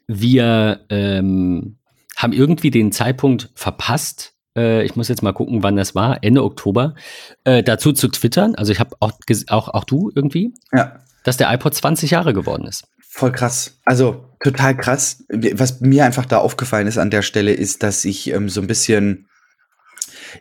Wir 0.08 0.86
ähm, 0.90 1.78
haben 2.16 2.34
irgendwie 2.34 2.72
den 2.72 2.92
Zeitpunkt 2.92 3.50
verpasst. 3.56 4.34
Äh, 4.56 4.84
ich 4.84 4.96
muss 4.96 5.08
jetzt 5.08 5.24
mal 5.24 5.34
gucken, 5.34 5.64
wann 5.64 5.76
das 5.76 5.96
war. 5.96 6.24
Ende 6.24 6.44
Oktober. 6.44 6.96
Äh, 7.44 7.64
dazu 7.64 7.94
zu 7.94 8.08
twittern. 8.08 8.56
Also 8.56 8.72
ich 8.72 8.80
habe 8.80 8.96
auch, 9.00 9.14
auch, 9.48 9.70
auch 9.70 9.84
du 9.84 10.12
irgendwie, 10.16 10.54
ja. 10.72 11.00
dass 11.24 11.38
der 11.38 11.52
iPod 11.54 11.74
20 11.74 12.12
Jahre 12.12 12.34
geworden 12.34 12.66
ist. 12.66 12.88
Voll 13.14 13.34
krass. 13.34 13.80
Also 13.84 14.26
total 14.42 14.78
krass. 14.78 15.26
Was 15.30 15.82
mir 15.82 16.06
einfach 16.06 16.26
da 16.26 16.38
aufgefallen 16.38 16.88
ist 16.88 16.98
an 16.98 17.10
der 17.10 17.22
Stelle, 17.22 17.52
ist, 17.52 17.84
dass 17.84 18.06
ich 18.06 18.32
ähm, 18.32 18.48
so 18.48 18.62
ein 18.62 18.68
bisschen 18.68 19.28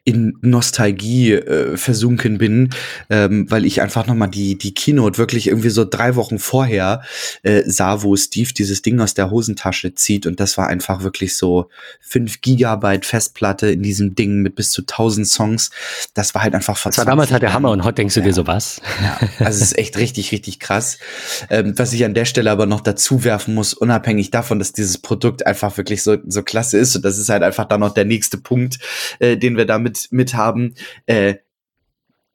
in 0.05 0.37
Nostalgie 0.41 1.33
äh, 1.33 1.77
versunken 1.77 2.39
bin, 2.39 2.71
ähm, 3.09 3.51
weil 3.51 3.65
ich 3.65 3.81
einfach 3.83 4.07
nochmal 4.07 4.29
die, 4.31 4.57
die 4.59 4.75
Keynote 4.75 5.19
wirklich 5.19 5.49
irgendwie 5.49 5.71
so 5.71 5.85
drei 5.85 6.17
Wochen 6.17 6.39
vorher 6.39 7.03
äh, 7.43 7.63
sah, 7.67 8.03
wo 8.03 8.17
Steve 8.17 8.53
dieses 8.53 8.83
Ding 8.83 9.01
aus 9.01 9.15
der 9.15 9.31
Hosentasche 9.31 9.95
zieht 9.95 10.27
und 10.27 10.41
das 10.41 10.57
war 10.59 10.69
einfach 10.69 11.03
wirklich 11.03 11.37
so 11.37 11.69
fünf 12.01 12.41
Gigabyte 12.41 13.07
Festplatte 13.07 13.71
in 13.71 13.83
diesem 13.83 14.15
Ding 14.15 14.41
mit 14.43 14.55
bis 14.55 14.71
zu 14.71 14.83
tausend 14.83 15.29
Songs. 15.29 15.71
Das 16.15 16.35
war 16.35 16.43
halt 16.43 16.55
einfach 16.55 16.81
Das 16.83 16.99
war 16.99 17.05
damals 17.05 17.31
halt 17.33 17.43
der 17.43 17.53
Hammer 17.53 17.71
und 17.71 17.85
heute 17.85 17.97
denkst 17.97 18.15
du 18.15 18.21
Ja. 18.21 18.27
dir 18.27 18.33
so 18.35 18.47
was? 18.47 18.81
ja, 19.03 19.19
also 19.45 19.59
es 19.63 19.73
ist 19.73 19.79
echt 19.79 19.97
richtig, 19.99 20.33
richtig 20.33 20.61
krass. 20.61 20.99
Ähm, 21.49 21.75
was 21.77 21.93
ich 21.93 22.05
an 22.05 22.15
der 22.15 22.25
Stelle 22.25 22.51
aber 22.51 22.67
noch 22.67 22.81
dazu 22.81 23.25
werfen 23.25 23.55
muss, 23.55 23.75
unabhängig 23.75 24.31
davon, 24.31 24.59
dass 24.59 24.73
dieses 24.73 24.99
Produkt 24.99 25.47
einfach 25.47 25.77
wirklich 25.77 26.03
so, 26.03 26.17
so 26.27 26.43
klasse 26.43 26.79
ist, 26.79 26.97
und 26.97 27.05
das 27.05 27.19
ist 27.19 27.29
halt 27.29 27.43
einfach 27.43 27.65
dann 27.67 27.81
noch 27.81 27.95
der 27.95 28.05
nächste 28.05 28.39
Punkt, 28.39 28.79
äh, 29.19 29.37
den 29.37 29.57
wir 29.57 29.65
damit 29.81 30.09
mit 30.11 30.35
haben. 30.35 30.75
Äh, 31.07 31.37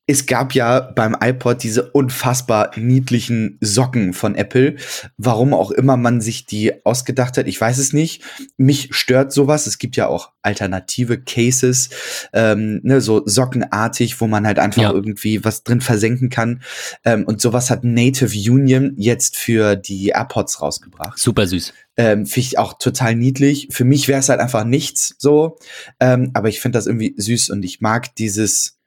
es 0.07 0.27
gab 0.27 0.53
ja 0.53 0.79
beim 0.79 1.15
iPod 1.19 1.63
diese 1.63 1.89
unfassbar 1.91 2.71
niedlichen 2.77 3.57
Socken 3.59 4.13
von 4.13 4.35
Apple. 4.35 4.75
Warum 5.17 5.53
auch 5.53 5.71
immer 5.71 5.97
man 5.97 6.21
sich 6.21 6.45
die 6.45 6.85
ausgedacht 6.85 7.37
hat, 7.37 7.47
ich 7.47 7.59
weiß 7.59 7.79
es 7.79 7.91
nicht. 7.91 8.21
Mich 8.57 8.89
stört 8.91 9.33
sowas. 9.33 9.65
Es 9.65 9.79
gibt 9.79 9.95
ja 9.95 10.07
auch 10.07 10.31
alternative 10.43 11.19
Cases, 11.19 11.89
ähm, 12.33 12.81
ne, 12.83 13.01
so 13.01 13.23
sockenartig, 13.25 14.21
wo 14.21 14.27
man 14.27 14.45
halt 14.45 14.59
einfach 14.59 14.83
Ja. 14.83 14.91
irgendwie 14.91 15.43
was 15.43 15.63
drin 15.63 15.81
versenken 15.81 16.29
kann. 16.29 16.61
Ähm, 17.03 17.25
und 17.25 17.41
sowas 17.41 17.71
hat 17.71 17.83
Native 17.83 18.35
Union 18.51 18.93
jetzt 18.97 19.37
für 19.37 19.75
die 19.75 20.09
AirPods 20.09 20.61
rausgebracht. 20.61 21.17
Super 21.17 21.47
süß. 21.47 21.73
Ähm, 21.97 22.27
finde 22.27 22.47
ich 22.47 22.59
auch 22.59 22.77
total 22.77 23.15
niedlich. 23.15 23.69
Für 23.71 23.85
mich 23.85 24.07
wäre 24.07 24.19
es 24.19 24.29
halt 24.29 24.39
einfach 24.39 24.65
nichts 24.65 25.15
so. 25.17 25.57
Ähm, 25.99 26.29
aber 26.35 26.49
ich 26.49 26.61
finde 26.61 26.77
das 26.77 26.85
irgendwie 26.85 27.15
süß 27.17 27.49
und 27.49 27.63
ich 27.63 27.81
mag 27.81 28.13
dieses 28.15 28.77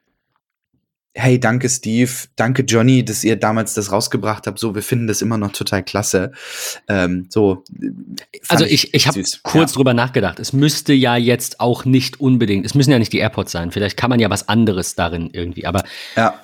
Hey, 1.21 1.41
danke 1.41 1.69
Steve, 1.69 2.11
danke 2.37 2.63
Johnny, 2.63 3.05
dass 3.05 3.25
ihr 3.25 3.35
damals 3.37 3.75
das 3.75 3.91
rausgebracht 3.91 4.47
habt. 4.47 4.59
So, 4.61 4.75
wir 4.77 4.83
finden 4.83 5.09
das 5.09 5.21
immer 5.21 5.37
noch 5.37 5.51
total 5.53 5.83
klasse. 5.83 6.31
Ähm, 6.87 7.27
so. 7.29 7.65
äh, 7.83 7.91
Also 8.49 8.65
ich, 8.65 8.95
ich 8.95 9.09
habe 9.09 9.21
kurz 9.43 9.73
Ja. 9.73 9.75
drüber 9.77 9.95
nachgedacht. 9.95 10.39
Es 10.39 10.53
müsste 10.53 10.93
ja 10.93 11.17
jetzt 11.17 11.59
auch 11.61 11.85
nicht 11.85 12.21
unbedingt, 12.21 12.65
es 12.65 12.75
müssen 12.75 12.93
ja 12.93 12.99
nicht 13.01 13.13
die 13.13 13.19
AirPods 13.19 13.51
sein. 13.51 13.73
Vielleicht 13.73 13.97
kann 13.97 14.11
man 14.11 14.21
ja 14.21 14.31
was 14.31 14.49
anderes 14.49 14.95
darin 14.95 15.31
irgendwie. 15.33 15.67
Aber 15.67 15.83
Ja, 16.17 16.41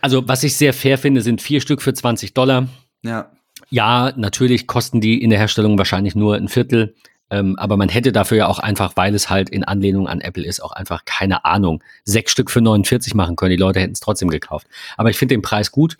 also 0.00 0.26
was 0.26 0.42
ich 0.44 0.56
sehr 0.56 0.72
fair 0.72 0.96
finde, 0.98 1.20
sind 1.20 1.42
vier 1.42 1.60
Stück 1.60 1.82
für 1.82 1.92
20 1.92 2.32
Dollar. 2.32 2.68
ja, 3.02 3.30
Ja, 3.68 4.12
natürlich 4.16 4.66
kosten 4.66 5.00
die 5.02 5.20
in 5.22 5.28
der 5.30 5.38
Herstellung 5.38 5.76
wahrscheinlich 5.76 6.14
nur 6.14 6.36
ein 6.36 6.48
Viertel. 6.48 6.94
Ähm, 7.30 7.56
aber 7.58 7.76
man 7.76 7.88
hätte 7.88 8.12
dafür 8.12 8.38
ja 8.38 8.46
auch 8.46 8.58
einfach, 8.58 8.92
weil 8.96 9.14
es 9.14 9.28
halt 9.28 9.50
in 9.50 9.64
Anlehnung 9.64 10.08
an 10.08 10.20
Apple 10.20 10.44
ist, 10.44 10.62
auch 10.62 10.72
einfach 10.72 11.04
keine 11.04 11.44
Ahnung, 11.44 11.82
sechs 12.04 12.32
Stück 12.32 12.50
für 12.50 12.60
49 12.60 13.14
machen 13.14 13.36
können. 13.36 13.50
Die 13.50 13.56
Leute 13.56 13.80
hätten 13.80 13.94
es 13.94 14.00
trotzdem 14.00 14.28
gekauft. 14.28 14.66
Aber 14.96 15.10
ich 15.10 15.18
finde 15.18 15.34
den 15.34 15.42
Preis 15.42 15.72
gut, 15.72 15.96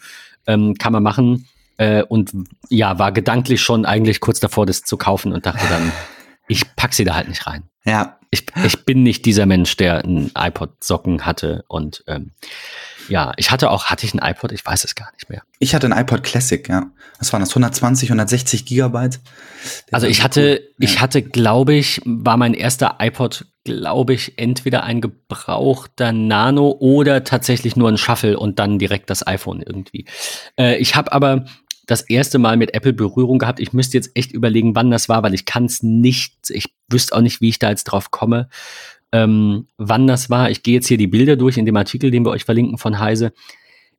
ähm, 0.47 0.75
kann 0.75 0.92
man 0.92 1.02
machen. 1.02 1.49
Äh, 1.78 2.04
und 2.04 2.33
ja, 2.71 2.99
war 2.99 3.12
gedanklich 3.12 3.61
schon 3.61 3.85
eigentlich 3.85 4.21
kurz 4.21 4.40
davor, 4.40 4.66
das 4.66 4.83
zu 4.83 4.97
kaufen 4.97 5.33
und 5.33 5.47
dachte 5.47 5.66
dann, 5.68 5.92
ich 6.49 6.76
pack 6.76 6.95
sie 6.95 7.04
da 7.04 7.14
halt 7.14 7.28
nicht 7.28 7.47
rein. 7.47 7.64
ja. 7.85 8.18
Ich, 8.33 8.45
ich 8.64 8.85
bin 8.85 9.02
nicht 9.02 9.25
dieser 9.25 9.47
Mensch, 9.47 9.76
der 9.76 10.04
einen 10.04 10.33
iPod-Socken 10.37 11.25
hatte. 11.25 11.64
Und 11.68 12.04
ähm, 12.06 12.33
ja, 13.08 13.32
ich 13.36 13.50
hatte 13.50 13.70
auch, 13.70 13.86
hatte 13.86 14.06
ich 14.06 14.12
einen 14.12 14.30
iPod? 14.30 14.52
Ich 14.52 14.64
weiß 14.64 14.84
es 14.84 14.94
gar 14.94 15.12
nicht 15.12 15.28
mehr. 15.28 15.42
Ich 15.58 15.75
hatte 15.75 15.86
ein 15.86 15.98
iPod 15.98 16.22
Classic, 16.22 16.68
ja. 16.68 16.90
Was 17.18 17.32
waren 17.32 17.40
das? 17.40 17.50
120, 17.50 18.10
160 18.10 18.66
Gigabyte? 18.66 19.20
Der 19.88 19.94
Also 19.94 20.06
ich 20.06 20.22
hatte, 20.22 20.60
cool. 20.60 20.75
ich 20.80 21.00
hatte, 21.00 21.22
glaube 21.22 21.75
ich, 21.75 22.00
war 22.04 22.36
mein 22.36 22.54
erster 22.54 22.96
iPod, 23.00 23.46
glaube 23.64 24.14
ich, 24.14 24.38
entweder 24.38 24.84
ein 24.84 25.00
gebrauchter 25.00 26.12
Nano 26.12 26.76
oder 26.78 27.25
tatsächlich 27.25 27.76
nur 27.76 27.88
ein 27.88 27.98
Shuffle 27.98 28.38
und 28.38 28.58
dann 28.58 28.78
direkt 28.78 29.10
das 29.10 29.26
iPhone 29.26 29.62
irgendwie. 29.62 30.06
Äh, 30.58 30.76
ich 30.76 30.94
habe 30.94 31.12
aber 31.12 31.46
das 31.86 32.02
erste 32.02 32.38
Mal 32.38 32.56
mit 32.56 32.75
Apple 32.75 32.92
Berührung 32.92 33.38
gehabt. 33.38 33.60
Ich 33.60 33.72
müsste 33.72 33.96
jetzt 33.96 34.10
echt 34.14 34.32
überlegen, 34.32 34.75
wann 34.75 34.90
das 34.90 35.08
war, 35.08 35.22
weil 35.22 35.34
ich 35.34 35.44
kann 35.44 35.66
es 35.66 35.82
nicht, 35.82 36.34
ich 36.50 36.75
wüsste 36.88 37.14
auch 37.14 37.20
nicht, 37.20 37.40
wie 37.40 37.48
ich 37.48 37.58
da 37.58 37.70
jetzt 37.70 37.84
drauf 37.84 38.10
komme, 38.10 38.48
ähm, 39.12 39.68
wann 39.78 40.06
das 40.06 40.30
war. 40.30 40.50
Ich 40.50 40.62
gehe 40.62 40.75
jetzt 40.75 40.88
hier 40.88 40.98
die 40.98 41.06
Bilder 41.06 41.36
durch 41.36 41.56
in 41.56 41.66
dem 41.66 41.76
Artikel, 41.76 42.10
den 42.10 42.25
wir 42.25 42.30
euch 42.30 42.44
verlinken 42.44 42.78
von 42.78 42.98
Heise. 42.98 43.32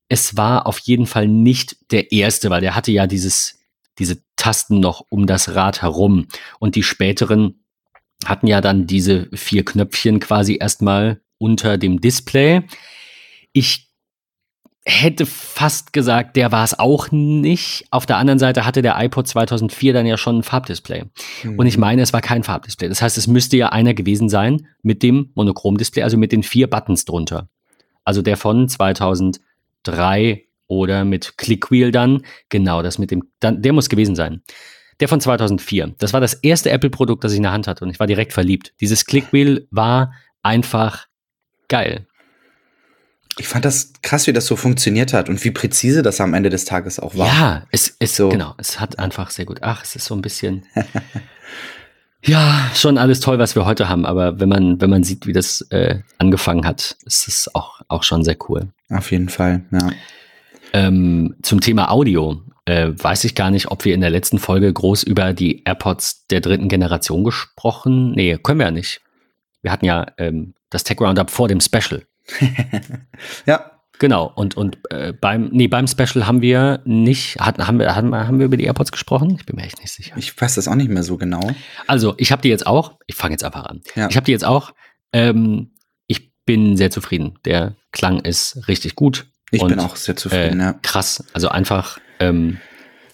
Es 0.10 0.38
war 0.38 0.66
auf 0.68 0.80
jeden 0.80 1.06
Fall 1.06 1.28
nicht 1.28 1.92
der 1.92 2.12
erste, 2.12 2.50
weil 2.50 2.62
der 2.62 2.76
hatte 2.76 2.92
ja 2.92 3.08
dieses, 3.08 3.60
diese 4.00 4.22
Tasten 4.36 4.80
noch 4.80 5.06
um 5.10 5.28
das 5.28 5.56
Rad 5.56 5.82
herum. 5.82 6.28
Und 6.60 6.76
die 6.76 6.84
späteren 6.84 7.64
hatten 8.26 8.48
ja 8.48 8.62
dann 8.62 8.88
diese 8.88 9.30
vier 9.34 9.64
Knöpfchen 9.66 10.20
quasi 10.20 10.58
erstmal 10.60 11.22
unter 11.38 11.78
dem 11.78 12.02
Display. 12.02 12.64
Ich 13.54 13.87
hätte 14.88 15.26
fast 15.26 15.92
gesagt, 15.92 16.38
der 16.38 16.54
war 16.54 16.64
es 16.64 16.80
auch 16.80 17.12
nicht. 17.12 17.86
Auf 17.92 18.06
der 18.06 18.18
anderen 18.18 18.40
Seite 18.40 18.66
hatte 18.66 18.82
der 18.82 18.96
iPod 18.98 19.28
2004 19.28 19.92
dann 19.92 20.06
ja 20.06 20.18
schon 20.18 20.40
ein 20.40 20.44
Farbdisplay. 20.44 21.04
Mhm. 21.44 21.60
Und 21.60 21.68
ich 21.68 21.78
meine, 21.78 22.02
es 22.02 22.14
war 22.14 22.22
kein 22.22 22.44
Farbdisplay. 22.44 22.88
Das 22.88 23.02
heißt, 23.02 23.18
es 23.18 23.28
müsste 23.28 23.58
ja 23.58 23.70
einer 23.70 23.94
gewesen 23.94 24.30
sein 24.30 24.68
mit 24.84 25.04
dem 25.04 25.32
Monochromdisplay, 25.36 26.04
also 26.04 26.16
mit 26.18 26.32
den 26.32 26.42
vier 26.42 26.70
Buttons 26.70 27.04
drunter. 27.04 27.50
Also 28.06 28.22
der 28.22 28.38
von 28.38 28.70
2003 28.70 30.46
oder 30.68 31.04
mit 31.04 31.38
Clickwheel 31.38 31.92
dann. 31.92 32.22
Genau, 32.48 32.82
das 32.82 32.98
mit 32.98 33.12
dem, 33.12 33.24
dann, 33.42 33.62
der 33.62 33.74
muss 33.74 33.90
gewesen 33.90 34.16
sein. 34.16 34.42
Der 35.02 35.10
von 35.10 35.20
2004. 35.20 35.96
Das 36.00 36.14
war 36.14 36.22
das 36.22 36.34
erste 36.34 36.72
Apple-Produkt, 36.72 37.26
das 37.26 37.34
ich 37.34 37.38
in 37.38 37.44
der 37.44 37.52
Hand 37.52 37.68
hatte 37.68 37.84
und 37.84 37.92
ich 37.92 38.00
war 38.00 38.08
direkt 38.08 38.32
verliebt. 38.32 38.74
Dieses 38.80 39.06
Clickwheel 39.06 39.68
war 39.70 40.14
einfach 40.44 41.08
geil. 41.68 42.07
Ich 43.40 43.48
fand 43.48 43.66
das 43.66 43.94
krass, 44.02 44.28
wie 44.28 44.34
das 44.34 44.46
so 44.46 44.56
funktioniert 44.56 45.14
hat 45.14 45.30
und 45.30 45.44
wie 45.44 45.52
präzise 45.52 46.02
das 46.02 46.20
am 46.22 46.34
Ende 46.34 46.50
des 46.50 46.66
Tages 46.66 47.00
auch 47.00 47.16
war. 47.16 47.28
Ja, 47.28 47.64
es 47.72 47.88
ist 48.00 48.16
So. 48.16 48.30
genau, 48.30 48.56
es 48.58 48.80
hat 48.80 49.00
einfach 49.00 49.30
sehr 49.30 49.46
gut. 49.46 49.60
Ach, 49.62 49.84
es 49.84 49.96
ist 49.96 50.06
so 50.06 50.16
ein 50.16 50.22
bisschen. 50.22 50.66
ja, 52.24 52.70
schon 52.74 52.98
alles 52.98 53.20
toll, 53.20 53.38
was 53.40 53.56
wir 53.56 53.66
heute 53.66 53.90
haben, 53.90 54.06
aber 54.06 54.40
wenn 54.40 54.50
man, 54.50 54.82
wenn 54.82 54.90
man 54.90 55.04
sieht, 55.04 55.28
wie 55.28 55.34
das 55.34 55.62
äh, 55.70 56.00
angefangen 56.18 56.66
hat, 56.66 56.98
ist 57.06 57.28
es 57.28 57.54
auch, 57.54 57.82
auch 57.88 58.04
schon 58.04 58.24
sehr 58.24 58.38
cool. 58.50 58.70
Auf 58.90 59.12
jeden 59.12 59.30
Fall, 59.30 59.64
ja. 59.72 59.92
Ähm, 60.74 61.36
zum 61.44 61.62
Thema 61.62 61.92
Audio 61.92 62.42
äh, 62.66 62.92
weiß 62.96 63.24
ich 63.24 63.36
gar 63.36 63.50
nicht, 63.52 63.72
ob 63.72 63.86
wir 63.86 63.94
in 63.94 64.02
der 64.02 64.10
letzten 64.10 64.40
Folge 64.40 64.72
groß 64.72 65.04
über 65.04 65.34
die 65.34 65.64
AirPods 65.64 66.28
der 66.28 66.42
dritten 66.42 66.68
Generation 66.68 67.24
gesprochen. 67.24 68.12
Nee, 68.12 68.38
können 68.38 68.60
wir 68.60 68.66
ja 68.66 68.72
nicht. 68.72 69.02
Wir 69.62 69.72
hatten 69.72 69.86
ja 69.86 70.08
ähm, 70.18 70.54
das 70.70 70.84
Tech 70.84 71.00
Roundup 71.00 71.32
vor 71.32 71.48
dem 71.48 71.62
Special. 71.62 72.04
Ja, 73.46 73.72
Genau, 74.00 74.32
und, 74.36 74.56
und 74.56 74.78
äh, 74.92 75.12
beim, 75.12 75.50
nee, 75.52 75.68
beim 75.68 75.88
Special 75.88 76.28
haben 76.28 76.44
wir 76.44 76.82
nicht, 76.86 77.40
hatten, 77.40 77.66
haben, 77.66 77.80
wir, 77.80 77.96
haben, 77.96 78.10
wir- 78.12 78.28
haben 78.28 78.38
wir 78.38 78.46
über 78.46 78.56
die 78.56 78.66
AirPods 78.66 78.92
gesprochen? 78.92 79.36
Ich 79.40 79.46
bin 79.48 79.56
mir 79.56 79.64
echt 79.64 79.80
nicht 79.82 79.92
sicher. 79.92 80.14
ich 80.20 80.40
weiß 80.40 80.54
das 80.54 80.68
auch 80.68 80.76
nicht 80.76 80.92
mehr 80.92 81.02
so 81.02 81.18
genau. 81.18 81.50
Also, 81.88 82.14
ich 82.20 82.32
habe 82.32 82.44
die 82.44 82.50
jetzt 82.50 82.68
auch. 82.68 83.00
Ich 83.08 83.16
fange 83.16 83.34
jetzt 83.34 83.44
einfach 83.44 83.66
an. 83.66 83.82
Ja. 83.96 84.08
Ich 84.08 84.16
habe 84.16 84.26
die 84.26 84.34
jetzt 84.34 84.46
auch. 84.46 84.72
Ähm, 85.14 85.72
ich 86.06 86.32
bin 86.46 86.78
sehr 86.78 86.92
zufrieden. 86.92 87.40
Der 87.44 87.76
Klang 87.92 88.20
ist 88.20 88.68
richtig 88.68 88.94
gut. 88.94 89.32
Ich 89.50 89.64
Und, 89.64 89.70
bin 89.70 89.80
auch 89.80 89.96
sehr 89.96 90.16
zufrieden, 90.16 90.60
äh, 90.60 90.64
ja. 90.64 90.74
Krass. 90.84 91.24
Also 91.34 91.50
einfach 91.50 91.98
ähm, 92.20 92.60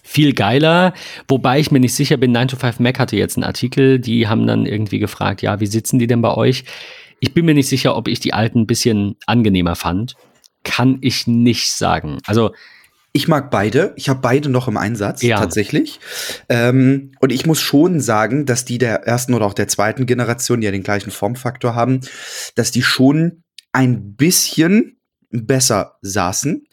viel 0.04 0.34
geiler. 0.34 0.94
Wobei 1.30 1.62
ich 1.62 1.72
mir 1.72 1.80
nicht 1.80 1.96
sicher 1.96 2.18
bin, 2.18 2.34
9 2.34 2.50
to 2.50 2.58
5 2.58 2.80
Mac 2.82 3.00
hatte 3.00 3.16
jetzt 3.16 3.38
einen 3.38 3.46
Artikel, 3.46 4.00
die 4.00 4.28
haben 4.28 4.46
dann 4.48 4.66
irgendwie 4.66 5.00
gefragt, 5.00 5.42
ja, 5.42 5.62
wie 5.62 5.68
sitzen 5.68 5.98
die 5.98 6.08
denn 6.08 6.22
bei 6.22 6.34
euch? 6.34 6.66
Ich 7.24 7.34
bin 7.34 7.46
mir 7.46 7.54
nicht 7.54 7.70
sicher, 7.70 7.96
ob 7.96 8.10
ich 8.10 8.20
die 8.20 8.34
alten 8.34 8.60
ein 8.64 8.68
bisschen 8.68 9.16
angenehmer 9.28 9.76
fand. 9.78 10.16
Kann 10.66 10.98
ich 11.00 11.26
nicht 11.26 11.72
sagen. 11.72 12.18
Also, 12.26 12.52
Ich 13.16 13.28
mag 13.30 13.50
beide. 13.52 13.94
Ich 13.96 14.10
habe 14.10 14.20
beide 14.22 14.50
noch 14.50 14.68
im 14.68 14.76
Einsatz, 14.76 15.22
Ja. 15.22 15.38
tatsächlich. 15.40 16.00
Ähm, 16.50 17.12
und 17.22 17.32
ich 17.32 17.46
muss 17.46 17.62
schon 17.62 18.00
sagen, 18.02 18.46
dass 18.48 18.66
die 18.66 18.80
der 18.80 19.04
ersten 19.04 19.36
oder 19.36 19.46
auch 19.46 19.54
der 19.54 19.68
zweiten 19.68 20.06
Generation, 20.08 20.60
die 20.62 20.66
ja 20.66 20.72
den 20.72 20.82
gleichen 20.84 21.12
Formfaktor 21.12 21.76
haben, 21.76 22.02
dass 22.56 22.72
die 22.72 22.82
schon 22.82 23.44
ein 23.72 24.16
bisschen 24.16 24.98
besser 25.34 25.98
saßen. 26.02 26.68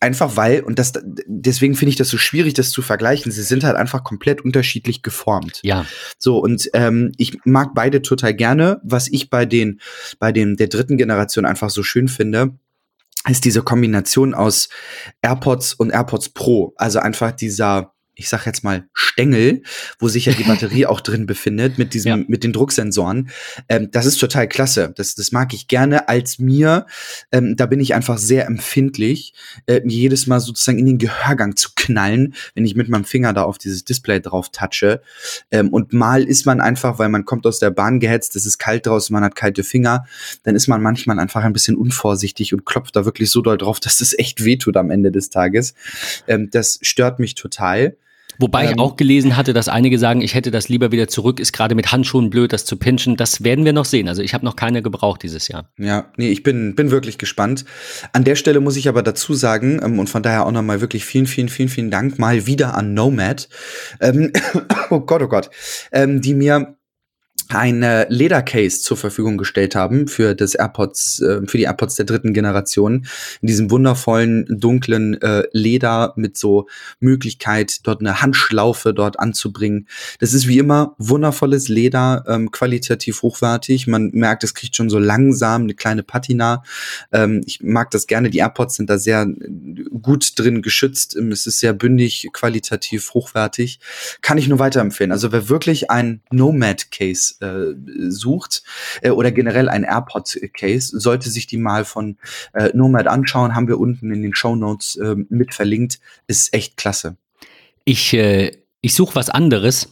Einfach 0.00 0.36
weil, 0.36 0.62
und 0.62 0.78
das, 0.78 0.92
deswegen 1.26 1.76
finde 1.76 1.90
ich 1.90 1.96
das 1.96 2.08
so 2.08 2.18
schwierig, 2.18 2.54
das 2.54 2.70
zu 2.70 2.82
vergleichen. 2.82 3.30
Sie 3.30 3.42
sind 3.42 3.64
halt 3.64 3.76
einfach 3.76 4.02
komplett 4.02 4.42
unterschiedlich 4.42 5.02
geformt. 5.02 5.60
ja, 5.62 5.86
So, 6.18 6.38
und 6.38 6.68
ähm, 6.74 7.12
ich 7.16 7.38
mag 7.44 7.70
beide 7.74 8.02
total 8.02 8.34
gerne. 8.34 8.80
Was 8.82 9.08
ich 9.08 9.30
bei 9.30 9.46
den, 9.46 9.80
bei 10.18 10.32
den 10.32 10.56
der 10.56 10.68
dritten 10.68 10.96
Generation 10.96 11.44
einfach 11.44 11.70
so 11.70 11.82
schön 11.82 12.08
finde, 12.08 12.58
ist 13.28 13.44
diese 13.44 13.62
Kombination 13.62 14.34
aus 14.34 14.68
AirPods 15.22 15.74
und 15.74 15.90
AirPods 15.90 16.30
Pro. 16.30 16.72
Also 16.76 16.98
einfach 16.98 17.32
dieser, 17.32 17.92
ich 18.20 18.28
sag 18.28 18.44
jetzt 18.44 18.62
mal, 18.62 18.84
Stängel, 18.92 19.62
wo 19.98 20.08
sich 20.08 20.26
ja 20.26 20.34
die 20.34 20.44
Batterie 20.52 20.84
auch 20.86 21.00
drin 21.00 21.24
befindet, 21.24 21.78
mit 21.78 21.94
diesem, 21.94 22.08
Ja. 22.10 22.16
mit 22.28 22.44
den 22.44 22.52
Drucksensoren. 22.52 23.30
Ähm, 23.68 23.90
das 23.90 24.04
ist 24.04 24.18
total 24.18 24.46
klasse. 24.46 24.92
Das, 24.94 25.14
das 25.14 25.32
mag 25.32 25.54
ich 25.54 25.68
gerne 25.68 26.08
als 26.08 26.38
mir. 26.38 26.86
Ähm, 27.32 27.56
da 27.56 27.64
bin 27.66 27.80
ich 27.80 27.94
einfach 27.94 28.18
sehr 28.18 28.46
empfindlich, 28.46 29.32
äh, 29.66 29.80
jedes 29.84 30.26
Mal 30.26 30.40
sozusagen 30.40 30.78
in 30.78 30.86
den 30.86 30.98
Gehörgang 30.98 31.56
zu 31.56 31.70
knallen, 31.74 32.34
wenn 32.54 32.66
ich 32.66 32.76
mit 32.76 32.88
meinem 32.90 33.04
Finger 33.04 33.32
da 33.32 33.42
auf 33.44 33.56
dieses 33.56 33.84
Display 33.84 34.20
drauf 34.20 34.50
touche. 34.50 35.00
Ähm, 35.50 35.70
und 35.70 35.94
mal 35.94 36.22
ist 36.24 36.44
man 36.44 36.60
einfach, 36.60 36.98
weil 36.98 37.08
man 37.08 37.24
kommt 37.24 37.46
aus 37.46 37.58
der 37.58 37.70
Bahn 37.70 38.00
gehetzt, 38.00 38.36
es 38.36 38.44
ist 38.44 38.58
kalt 38.58 38.86
draußen, 38.86 39.12
man 39.14 39.24
hat 39.24 39.34
kalte 39.34 39.64
Finger, 39.64 40.04
dann 40.42 40.54
ist 40.54 40.68
man 40.68 40.82
manchmal 40.82 41.18
einfach 41.18 41.42
ein 41.42 41.54
bisschen 41.54 41.76
unvorsichtig 41.76 42.52
und 42.52 42.66
klopft 42.66 42.94
da 42.96 43.06
wirklich 43.06 43.30
so 43.30 43.40
doll 43.40 43.56
drauf, 43.56 43.80
dass 43.80 44.02
es 44.02 44.18
echt 44.18 44.44
wehtut 44.44 44.76
am 44.76 44.90
Ende 44.90 45.10
des 45.10 45.30
Tages. 45.30 45.72
Ähm, 46.28 46.50
das 46.50 46.78
stört 46.82 47.18
mich 47.18 47.34
total. 47.34 47.96
Wobei 48.40 48.64
ich 48.64 48.70
Ähm, 48.72 48.78
auch 48.78 48.96
gelesen 48.96 49.36
hatte, 49.36 49.52
dass 49.52 49.68
einige 49.68 49.98
sagen, 49.98 50.22
ich 50.22 50.34
hätte 50.34 50.50
das 50.50 50.68
lieber 50.68 50.92
wieder 50.92 51.08
zurück, 51.08 51.38
ist 51.40 51.52
gerade 51.52 51.74
mit 51.74 51.92
Handschuhen 51.92 52.30
blöd, 52.30 52.52
das 52.52 52.64
zu 52.64 52.76
pinchen. 52.76 53.16
Das 53.16 53.44
werden 53.44 53.64
wir 53.64 53.72
noch 53.72 53.84
sehen. 53.84 54.08
Also 54.08 54.22
ich 54.22 54.32
habe 54.32 54.44
noch 54.44 54.56
keine 54.56 54.82
gebraucht 54.82 55.22
dieses 55.22 55.48
Jahr. 55.48 55.68
Ja, 55.78 56.10
nee, 56.16 56.30
ich 56.30 56.42
bin, 56.42 56.74
bin 56.74 56.90
wirklich 56.90 57.18
gespannt. 57.18 57.66
An 58.12 58.24
der 58.24 58.36
Stelle 58.36 58.60
muss 58.60 58.76
ich 58.76 58.88
aber 58.88 59.02
dazu 59.02 59.34
sagen, 59.34 59.80
ähm, 59.84 59.98
und 59.98 60.08
von 60.08 60.22
daher 60.22 60.46
auch 60.46 60.52
nochmal 60.52 60.80
wirklich 60.80 61.04
vielen, 61.04 61.26
vielen, 61.26 61.48
vielen, 61.48 61.68
vielen 61.68 61.90
Dank 61.90 62.18
mal 62.18 62.46
wieder 62.46 62.74
an 62.74 62.94
Nomad. 62.94 63.48
Ähm, 64.00 64.32
oh 64.90 65.00
Gott, 65.00 65.22
oh 65.22 65.28
Gott. 65.28 65.50
Ähm, 65.92 66.22
die 66.22 66.34
mir 66.34 66.76
ein 67.54 67.82
äh, 67.82 68.06
Ledercase 68.08 68.80
zur 68.80 68.96
Verfügung 68.96 69.36
gestellt 69.36 69.74
haben 69.74 70.08
für 70.08 70.34
das 70.34 70.54
AirPods, 70.54 71.20
äh, 71.20 71.46
für 71.46 71.58
die 71.58 71.64
AirPods 71.64 71.96
der 71.96 72.06
dritten 72.06 72.32
Generation. 72.32 73.06
In 73.40 73.48
diesem 73.48 73.70
wundervollen, 73.70 74.46
dunklen 74.48 75.20
äh, 75.20 75.44
Leder 75.52 76.12
mit 76.16 76.36
so 76.36 76.68
Möglichkeit, 77.00 77.86
dort 77.86 78.00
eine 78.00 78.22
Handschlaufe 78.22 78.94
dort 78.94 79.18
anzubringen. 79.18 79.88
Das 80.18 80.32
ist 80.32 80.46
wie 80.46 80.58
immer 80.58 80.94
wundervolles 80.98 81.68
Leder, 81.68 82.24
ähm, 82.28 82.50
qualitativ 82.50 83.22
hochwertig. 83.22 83.86
Man 83.86 84.10
merkt, 84.12 84.44
es 84.44 84.54
kriegt 84.54 84.76
schon 84.76 84.90
so 84.90 84.98
langsam 84.98 85.62
eine 85.62 85.74
kleine 85.74 86.02
Patina. 86.02 86.62
Ähm, 87.12 87.42
ich 87.46 87.62
mag 87.62 87.90
das 87.90 88.06
gerne. 88.06 88.30
Die 88.30 88.38
AirPods 88.38 88.76
sind 88.76 88.88
da 88.88 88.98
sehr 88.98 89.26
gut 90.00 90.38
drin 90.38 90.62
geschützt. 90.62 91.16
Ähm, 91.16 91.32
Es 91.32 91.46
ist 91.46 91.60
sehr 91.60 91.72
bündig, 91.72 92.28
qualitativ 92.32 93.14
hochwertig. 93.14 93.80
Kann 94.22 94.38
ich 94.38 94.48
nur 94.48 94.58
weiterempfehlen. 94.58 95.12
Also 95.12 95.32
wer 95.32 95.48
wirklich 95.48 95.90
ein 95.90 96.22
Nomad-Case 96.30 97.34
äh, 97.40 97.74
sucht 98.08 98.62
äh, 99.02 99.10
oder 99.10 99.30
generell 99.32 99.68
ein 99.68 99.84
AirPod-Case, 99.84 100.98
sollte 100.98 101.30
sich 101.30 101.46
die 101.46 101.58
mal 101.58 101.84
von 101.84 102.16
äh, 102.52 102.70
Nomad 102.74 103.06
anschauen. 103.06 103.54
Haben 103.54 103.68
wir 103.68 103.78
unten 103.78 104.12
in 104.12 104.22
den 104.22 104.34
Show 104.34 104.56
Notes 104.56 104.96
äh, 104.96 105.16
mit 105.28 105.54
verlinkt. 105.54 106.00
Ist 106.26 106.54
echt 106.54 106.76
klasse. 106.76 107.16
Ich, 107.84 108.12
äh, 108.14 108.52
ich 108.80 108.94
suche 108.94 109.14
was 109.14 109.30
anderes, 109.30 109.88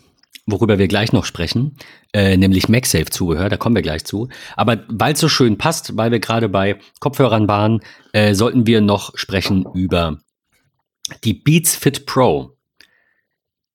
worüber 0.46 0.78
wir 0.78 0.88
gleich 0.88 1.12
noch 1.12 1.24
sprechen, 1.24 1.76
äh, 2.12 2.36
nämlich 2.36 2.68
MagSafe-Zubehör, 2.68 3.48
da 3.48 3.56
kommen 3.56 3.74
wir 3.74 3.82
gleich 3.82 4.04
zu. 4.04 4.28
Aber 4.56 4.84
weil 4.88 5.12
es 5.12 5.20
so 5.20 5.28
schön 5.28 5.58
passt, 5.58 5.96
weil 5.96 6.10
wir 6.10 6.20
gerade 6.20 6.48
bei 6.48 6.78
Kopfhörern 7.00 7.48
waren, 7.48 7.80
äh, 8.12 8.34
sollten 8.34 8.66
wir 8.66 8.80
noch 8.80 9.16
sprechen 9.16 9.66
über 9.74 10.18
die 11.24 11.34
Beats 11.34 11.76
Fit 11.76 12.06
Pro, 12.06 12.56